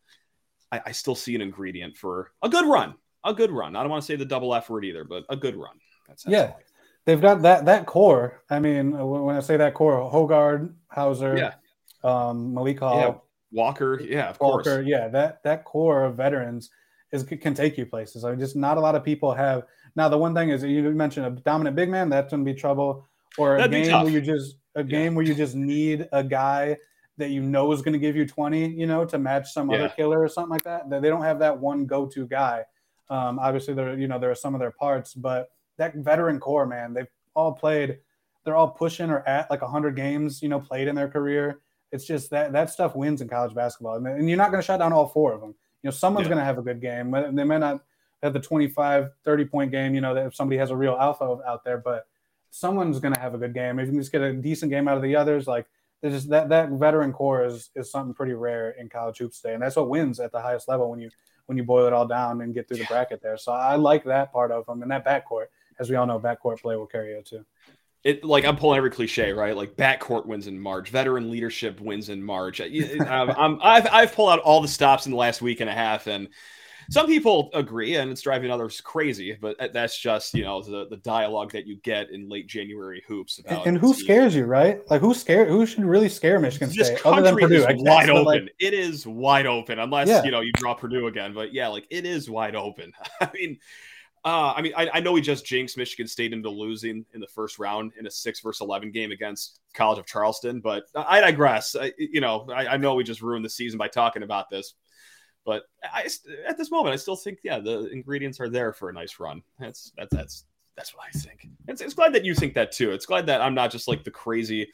I, 0.72 0.82
I 0.88 0.92
still 0.92 1.16
see 1.16 1.36
an 1.36 1.42
ingredient 1.42 1.98
for 1.98 2.32
a 2.42 2.50
good 2.50 2.66
run. 2.66 2.96
A 3.24 3.34
good 3.34 3.52
run. 3.52 3.76
I 3.76 3.82
don't 3.82 3.90
want 3.90 4.04
to 4.04 4.06
say 4.06 4.16
the 4.16 4.26
double 4.26 4.56
F 4.56 4.70
word 4.70 4.86
either, 4.86 5.04
but 5.04 5.26
a 5.30 5.36
good 5.36 5.56
run. 5.56 5.78
That's, 6.08 6.24
that's 6.24 6.34
yeah. 6.34 6.54
They've 7.08 7.22
got 7.22 7.42
that 7.44 7.64
that 7.66 7.86
core. 7.86 8.44
I 8.50 8.60
mean, 8.60 8.92
when 8.92 9.38
I 9.38 9.40
say 9.40 9.56
that 9.56 9.74
core, 9.74 10.12
Hoggard, 10.12 10.74
Hauser, 10.90 11.38
yeah. 11.38 11.54
um, 12.04 12.54
Malik 12.54 12.80
Hall, 12.80 13.00
yeah. 13.00 13.14
Walker, 13.54 14.02
yeah, 14.04 14.32
of 14.32 14.40
Walker, 14.42 14.76
course. 14.76 14.86
yeah. 14.86 15.08
That 15.08 15.42
that 15.44 15.64
core 15.64 16.04
of 16.04 16.18
veterans 16.18 16.70
is 17.14 17.24
can 17.24 17.54
take 17.54 17.78
you 17.78 17.86
places. 17.86 18.26
I 18.26 18.32
mean, 18.32 18.42
just 18.42 18.58
not 18.58 18.76
a 18.76 18.82
lot 18.82 18.94
of 18.94 19.06
people 19.06 19.34
have. 19.34 19.64
Now, 19.96 20.10
the 20.10 20.18
one 20.18 20.36
thing 20.36 20.50
is 20.50 20.64
you 20.64 20.84
mentioned 20.92 21.26
a 21.26 21.30
dominant 21.30 21.78
big 21.78 21.90
man. 21.90 22.10
That's 22.10 22.30
going 22.32 22.46
to 22.46 22.54
be 22.54 22.60
trouble. 22.60 23.08
Or 23.38 23.56
a 23.56 23.60
That'd 23.60 23.86
game 23.86 24.04
where 24.04 24.12
you 24.12 24.20
just 24.20 24.58
a 24.76 24.84
game 24.84 25.14
yeah. 25.14 25.16
where 25.16 25.26
you 25.26 25.34
just 25.34 25.56
need 25.56 26.10
a 26.12 26.26
guy 26.26 26.76
that 27.18 27.30
you 27.30 27.42
know 27.42 27.72
is 27.72 27.82
going 27.82 27.94
to 27.94 28.00
give 28.00 28.18
you 28.18 28.28
20, 28.28 28.68
you 28.68 28.86
know, 28.86 29.06
to 29.06 29.18
match 29.18 29.54
some 29.54 29.72
yeah. 29.72 29.78
other 29.78 29.90
killer 29.96 30.22
or 30.22 30.28
something 30.28 30.52
like 30.52 30.64
that. 30.64 30.90
They 30.90 31.08
don't 31.08 31.24
have 31.24 31.40
that 31.40 31.58
one 31.58 31.86
go-to 31.86 32.28
guy. 32.28 32.66
Um, 33.10 33.40
obviously, 33.40 33.74
there, 33.76 33.98
you 33.98 34.10
know, 34.10 34.20
there 34.20 34.30
are 34.30 34.36
some 34.36 34.54
of 34.54 34.60
their 34.60 34.72
parts, 34.72 35.14
but 35.14 35.48
that 35.78 35.96
veteran 35.96 36.40
core, 36.40 36.66
man, 36.66 36.94
they've 36.94 37.08
all 37.36 37.54
played. 37.54 38.00
They're 38.44 38.56
all 38.56 38.70
pushing 38.70 39.10
or 39.10 39.28
at 39.28 39.50
like 39.52 39.62
100 39.62 39.96
games, 39.96 40.42
you 40.42 40.48
know, 40.48 40.60
played 40.60 40.88
in 40.88 40.96
their 40.96 41.10
career. 41.10 41.60
It's 41.92 42.06
just 42.06 42.30
that 42.32 42.54
that 42.54 42.70
stuff 42.70 42.96
wins 42.96 43.22
in 43.22 43.28
college 43.28 43.54
basketball, 43.54 43.96
and, 43.96 44.28
you're 44.28 44.38
not 44.38 44.52
going 44.52 44.62
to 44.62 44.66
shut 44.66 44.80
down 44.80 44.94
all 44.94 45.08
four 45.08 45.34
of 45.34 45.42
them. 45.42 45.56
You 45.84 45.88
know, 45.88 45.92
someone's 45.92 46.26
yeah. 46.26 46.30
going 46.30 46.40
to 46.40 46.46
have 46.46 46.58
a 46.58 46.62
good 46.62 46.82
game. 46.82 47.12
They 47.12 47.44
may 47.44 47.58
not 47.58 47.82
have 48.24 48.34
the 48.34 48.40
25, 48.40 49.10
30 49.24 49.46
point 49.46 49.72
game, 49.72 49.94
you 49.94 50.02
know, 50.02 50.16
if 50.16 50.36
somebody 50.36 50.58
has 50.58 50.72
a 50.72 50.76
real 50.76 50.98
alpha 51.00 51.40
out 51.48 51.64
there, 51.64 51.78
but 51.78 52.08
someone's 52.50 53.00
going 53.00 53.14
to 53.14 53.20
have 53.20 53.34
a 53.34 53.38
good 53.38 53.54
game. 53.54 53.80
If 53.80 53.86
you 53.86 53.92
can 53.92 54.02
just 54.02 54.12
get 54.12 54.22
a 54.22 54.34
decent 54.34 54.72
game 54.72 54.88
out 54.88 54.98
of 54.98 55.04
the 55.04 55.16
others, 55.16 55.48
like 55.48 55.68
there's 56.02 56.14
just 56.14 56.30
that 56.30 56.50
that 56.50 56.70
veteran 56.72 57.12
core 57.12 57.46
is 57.46 57.70
is 57.76 57.92
something 57.92 58.14
pretty 58.14 58.34
rare 58.34 58.72
in 58.72 58.90
college 58.90 59.18
hoops 59.18 59.42
today, 59.42 59.54
and 59.54 59.64
that's 59.64 59.76
what 59.76 59.90
wins 59.90 60.20
at 60.20 60.32
the 60.32 60.42
highest 60.42 60.68
level 60.68 60.90
when 60.90 61.00
you 61.00 61.10
when 61.48 61.58
you 61.58 61.64
boil 61.64 61.88
it 61.88 61.94
all 61.94 62.08
down 62.08 62.42
and 62.42 62.54
get 62.54 62.68
through 62.68 62.78
the 62.78 62.86
bracket 62.86 63.22
there. 63.22 63.38
So 63.38 63.52
I 63.52 63.76
like 63.76 64.04
that 64.06 64.32
part 64.32 64.52
of 64.52 64.66
them, 64.66 64.82
and 64.82 64.92
that 64.92 65.06
backcourt, 65.06 65.48
as 65.80 65.90
we 65.90 65.96
all 65.96 66.06
know, 66.06 66.20
backcourt 66.20 66.62
play 66.62 66.76
will 66.76 66.88
carry 66.88 67.12
you 67.12 67.22
too. 67.24 67.46
It 68.04 68.24
like 68.24 68.46
I'm 68.46 68.56
pulling 68.56 68.78
every 68.78 68.92
cliche, 68.92 69.34
right? 69.34 69.56
Like 69.56 69.76
backcourt 69.76 70.26
wins 70.26 70.48
in 70.48 70.60
March, 70.60 70.90
veteran 70.90 71.30
leadership 71.30 71.82
wins 71.82 72.10
in 72.10 72.24
March. 72.24 72.62
I'm, 72.62 73.30
I'm 73.32 73.60
I've 73.62 73.88
I've 73.92 74.14
pulled 74.14 74.30
out 74.30 74.40
all 74.40 74.62
the 74.62 74.68
stops 74.68 75.06
in 75.06 75.12
the 75.12 75.18
last 75.18 75.42
week 75.42 75.60
and 75.60 75.70
a 75.70 75.74
half, 75.74 76.08
and 76.08 76.30
some 76.90 77.06
people 77.06 77.50
agree 77.54 77.96
and 77.96 78.12
it's 78.12 78.22
driving 78.22 78.50
others 78.50 78.82
crazy 78.82 79.38
but 79.40 79.56
that's 79.74 79.98
just 80.00 80.34
you 80.34 80.44
know 80.44 80.62
the, 80.62 80.88
the 80.90 80.98
dialogue 80.98 81.52
that 81.52 81.68
you 81.68 81.78
get 81.78 82.10
in 82.12 82.30
late 82.30 82.48
january 82.48 83.04
hoops 83.08 83.40
about 83.40 83.60
and, 83.60 83.68
and 83.68 83.78
who 83.78 83.94
scares 83.94 84.36
you 84.36 84.46
right 84.46 84.90
like 84.90 85.02
who 85.02 85.14
scared 85.14 85.50
who 85.50 85.66
should 85.66 85.84
really 85.84 86.10
scare 86.10 86.40
michigan 86.40 86.70
this 86.70 86.88
state 86.88 87.06
other 87.06 87.22
than 87.22 87.36
purdue 87.36 87.56
is 87.56 87.84
wide 87.84 88.10
open 88.10 88.26
like, 88.26 88.56
it 88.60 88.74
is 88.74 89.06
wide 89.06 89.46
open 89.46 89.80
unless 89.80 90.08
yeah. 90.08 90.24
you 90.24 90.32
know 90.32 90.42
you 90.42 90.52
draw 90.54 90.74
purdue 90.74 91.08
again 91.08 91.34
but 91.34 91.54
yeah 91.54 91.68
like 91.68 91.86
it 91.90 92.06
is 92.06 92.30
wide 92.30 92.56
open 92.56 92.92
i 93.22 93.30
mean 93.34 93.58
uh, 94.26 94.54
I 94.56 94.62
mean, 94.62 94.74
I, 94.76 94.90
I, 94.96 95.00
know 95.00 95.12
we 95.12 95.22
just 95.22 95.46
jinxed 95.46 95.78
Michigan 95.78 96.08
State 96.08 96.34
into 96.34 96.50
losing 96.50 97.06
in 97.14 97.22
the 97.22 97.28
first 97.28 97.60
round 97.60 97.94
in 98.00 98.08
a 98.08 98.12
six 98.12 98.42
versus 98.42 98.62
eleven 98.62 98.92
game 98.92 99.12
against 99.12 99.60
College 99.74 100.00
of 100.00 100.06
Charleston, 100.06 100.60
but 100.60 100.86
I 100.96 101.22
digress. 101.22 101.76
I, 101.76 101.94
you 101.98 102.20
know, 102.20 102.48
I, 102.54 102.68
I 102.68 102.78
know 102.78 102.96
we 102.96 103.04
just 103.04 103.22
ruined 103.22 103.46
the 103.46 103.50
season 103.50 103.78
by 103.78 103.88
talking 103.88 104.24
about 104.24 104.50
this. 104.50 104.74
But 105.46 105.64
I, 105.82 106.10
at 106.46 106.58
this 106.58 106.72
moment, 106.72 106.94
I 106.94 106.98
still 106.98 107.16
think, 107.16 107.40
yeah, 107.42 107.60
the 107.60 107.90
ingredients 107.90 108.42
are 108.42 108.50
there 108.50 108.74
for 108.74 108.90
a 108.90 108.94
nice 108.94 109.18
run. 109.18 109.42
That's 109.60 109.94
that's 109.96 110.14
that's 110.14 110.46
that's 110.76 110.94
what 110.94 111.06
I 111.08 111.18
think. 111.18 111.48
It's, 111.68 111.82
it's 111.82 111.94
glad 111.94 112.14
that 112.14 112.26
you 112.26 112.36
think 112.36 112.54
that 112.56 112.74
too. 112.74 112.92
It's 112.92 113.06
glad 113.06 113.28
that 113.28 113.42
I'm 113.42 113.56
not 113.56 113.72
just 113.72 113.88
like 113.88 114.04
the 114.04 114.12
crazy 114.12 114.70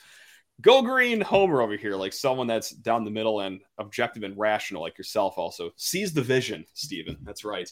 go 0.61 0.81
green 0.81 1.21
homer 1.21 1.61
over 1.61 1.77
here, 1.77 1.95
like 1.95 2.13
someone 2.13 2.47
that's 2.47 2.71
down 2.71 3.03
the 3.03 3.11
middle 3.11 3.41
and 3.41 3.61
objective 3.77 4.23
and 4.23 4.37
rational, 4.37 4.81
like 4.81 4.97
yourself. 4.97 5.37
Also 5.37 5.71
sees 5.75 6.13
the 6.13 6.21
vision, 6.21 6.65
Stephen. 6.73 7.17
That's 7.21 7.45
right. 7.45 7.71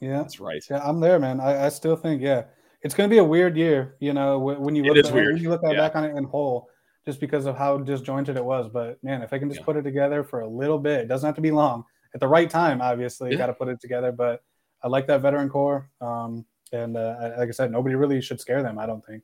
Yeah, 0.00 0.18
that's 0.18 0.40
right. 0.40 0.62
Yeah, 0.70 0.80
I'm 0.84 1.00
there, 1.00 1.18
man. 1.18 1.40
I, 1.40 1.66
I 1.66 1.68
still 1.70 1.96
think, 1.96 2.20
yeah, 2.22 2.44
it's 2.82 2.94
going 2.94 3.08
to 3.08 3.14
be 3.14 3.18
a 3.18 3.24
weird 3.24 3.56
year. 3.56 3.96
You 4.00 4.12
know, 4.12 4.38
when 4.38 4.74
you 4.74 4.84
look, 4.84 5.06
at, 5.06 5.12
when 5.12 5.38
you 5.38 5.50
look 5.50 5.62
yeah. 5.64 5.74
back 5.74 5.96
on 5.96 6.04
it 6.04 6.16
in 6.16 6.24
whole, 6.24 6.68
just 7.04 7.20
because 7.20 7.46
of 7.46 7.56
how 7.56 7.78
disjointed 7.78 8.36
it 8.36 8.44
was. 8.44 8.68
But 8.68 9.02
man, 9.02 9.22
if 9.22 9.32
I 9.32 9.38
can 9.38 9.48
just 9.48 9.60
yeah. 9.60 9.64
put 9.64 9.76
it 9.76 9.82
together 9.82 10.22
for 10.24 10.40
a 10.40 10.48
little 10.48 10.78
bit, 10.78 11.00
it 11.00 11.08
doesn't 11.08 11.26
have 11.26 11.36
to 11.36 11.40
be 11.40 11.50
long 11.50 11.84
at 12.14 12.20
the 12.20 12.28
right 12.28 12.50
time. 12.50 12.82
Obviously, 12.82 13.30
yeah. 13.30 13.38
got 13.38 13.46
to 13.46 13.54
put 13.54 13.68
it 13.68 13.80
together. 13.80 14.12
But 14.12 14.42
I 14.82 14.88
like 14.88 15.06
that 15.06 15.22
veteran 15.22 15.48
core, 15.48 15.88
um, 16.00 16.44
and 16.72 16.96
uh, 16.96 17.32
like 17.38 17.48
I 17.48 17.52
said, 17.52 17.72
nobody 17.72 17.94
really 17.94 18.20
should 18.20 18.40
scare 18.40 18.62
them. 18.62 18.78
I 18.78 18.86
don't 18.86 19.04
think. 19.04 19.22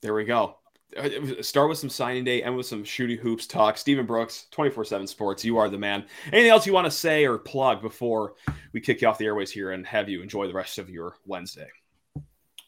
There 0.00 0.14
we 0.14 0.24
go. 0.24 0.56
Start 1.42 1.68
with 1.68 1.78
some 1.78 1.90
signing 1.90 2.24
day, 2.24 2.42
and 2.42 2.56
with 2.56 2.66
some 2.66 2.84
shooty 2.84 3.18
hoops 3.18 3.46
talk. 3.46 3.76
Stephen 3.76 4.06
Brooks, 4.06 4.46
twenty 4.50 4.70
four 4.70 4.84
seven 4.84 5.06
Sports. 5.06 5.44
You 5.44 5.58
are 5.58 5.68
the 5.68 5.78
man. 5.78 6.04
Anything 6.32 6.50
else 6.50 6.66
you 6.66 6.72
want 6.72 6.86
to 6.86 6.90
say 6.90 7.26
or 7.26 7.38
plug 7.38 7.82
before 7.82 8.34
we 8.72 8.80
kick 8.80 9.02
you 9.02 9.08
off 9.08 9.18
the 9.18 9.26
airways 9.26 9.50
here 9.50 9.72
and 9.72 9.86
have 9.86 10.08
you 10.08 10.22
enjoy 10.22 10.46
the 10.46 10.54
rest 10.54 10.78
of 10.78 10.88
your 10.88 11.16
Wednesday? 11.26 11.68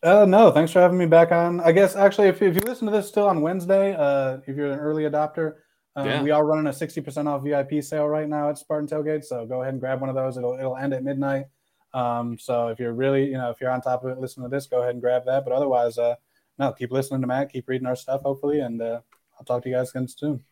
Uh, 0.02 0.24
no, 0.24 0.50
thanks 0.50 0.72
for 0.72 0.80
having 0.80 0.98
me 0.98 1.06
back 1.06 1.32
on. 1.32 1.60
I 1.60 1.72
guess 1.72 1.96
actually, 1.96 2.28
if, 2.28 2.42
if 2.42 2.54
you 2.54 2.60
listen 2.62 2.86
to 2.86 2.92
this 2.92 3.08
still 3.08 3.26
on 3.26 3.40
Wednesday, 3.40 3.94
uh, 3.94 4.38
if 4.46 4.56
you're 4.56 4.70
an 4.70 4.78
early 4.78 5.04
adopter, 5.04 5.54
um, 5.96 6.06
yeah. 6.06 6.22
We 6.22 6.30
are 6.30 6.44
running 6.44 6.66
a 6.66 6.70
60% 6.70 7.26
off 7.26 7.42
VIP 7.42 7.82
sale 7.82 8.06
right 8.06 8.28
now 8.28 8.50
at 8.50 8.58
Spartan 8.58 8.86
Tailgate. 8.86 9.24
So 9.24 9.46
go 9.46 9.62
ahead 9.62 9.72
and 9.72 9.80
grab 9.80 10.00
one 10.00 10.10
of 10.10 10.14
those. 10.14 10.36
It'll, 10.36 10.54
it'll 10.54 10.76
end 10.76 10.92
at 10.92 11.02
midnight. 11.02 11.46
Um, 11.94 12.38
so 12.38 12.68
if 12.68 12.78
you're 12.78 12.92
really, 12.92 13.24
you 13.24 13.38
know, 13.38 13.48
if 13.48 13.60
you're 13.62 13.70
on 13.70 13.80
top 13.80 14.04
of 14.04 14.10
it, 14.10 14.18
listen 14.18 14.42
to 14.42 14.50
this, 14.50 14.66
go 14.66 14.82
ahead 14.82 14.92
and 14.92 15.00
grab 15.00 15.24
that. 15.24 15.44
But 15.46 15.54
otherwise, 15.54 15.96
uh, 15.96 16.16
no, 16.58 16.72
keep 16.72 16.92
listening 16.92 17.20
to 17.20 17.26
Matt, 17.26 17.52
keep 17.52 17.68
reading 17.68 17.86
our 17.86 17.96
stuff, 17.96 18.22
hopefully. 18.22 18.60
And 18.60 18.80
uh, 18.80 19.00
I'll 19.38 19.44
talk 19.44 19.62
to 19.62 19.68
you 19.68 19.74
guys 19.74 19.90
again 19.90 20.08
soon. 20.08 20.42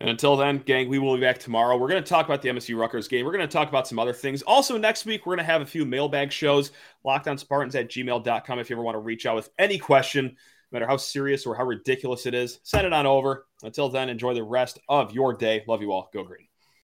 And 0.00 0.10
until 0.10 0.36
then, 0.36 0.58
gang, 0.58 0.88
we 0.88 0.98
will 0.98 1.14
be 1.14 1.20
back 1.20 1.38
tomorrow. 1.38 1.76
We're 1.76 1.88
going 1.88 2.02
to 2.02 2.08
talk 2.08 2.26
about 2.26 2.42
the 2.42 2.48
MSU 2.48 2.78
Rutgers 2.78 3.08
game. 3.08 3.24
We're 3.24 3.32
going 3.32 3.46
to 3.46 3.52
talk 3.52 3.68
about 3.68 3.86
some 3.86 3.98
other 3.98 4.12
things. 4.12 4.42
Also, 4.42 4.76
next 4.76 5.06
week, 5.06 5.24
we're 5.24 5.36
going 5.36 5.46
to 5.46 5.52
have 5.52 5.62
a 5.62 5.66
few 5.66 5.84
mailbag 5.84 6.32
shows. 6.32 6.72
Lockedonspartans 7.06 7.74
at 7.74 7.88
gmail.com 7.88 8.58
if 8.58 8.68
you 8.68 8.76
ever 8.76 8.82
want 8.82 8.96
to 8.96 9.00
reach 9.00 9.24
out 9.24 9.36
with 9.36 9.50
any 9.58 9.78
question 9.78 10.36
no 10.74 10.80
matter 10.80 10.88
how 10.88 10.96
serious 10.96 11.46
or 11.46 11.54
how 11.54 11.64
ridiculous 11.64 12.26
it 12.26 12.34
is, 12.34 12.58
send 12.64 12.86
it 12.86 12.92
on 12.92 13.06
over. 13.06 13.46
Until 13.62 13.88
then, 13.88 14.08
enjoy 14.08 14.34
the 14.34 14.42
rest 14.42 14.80
of 14.88 15.12
your 15.12 15.32
day. 15.32 15.62
Love 15.68 15.80
you 15.80 15.92
all. 15.92 16.10
Go 16.12 16.24
green. 16.24 16.48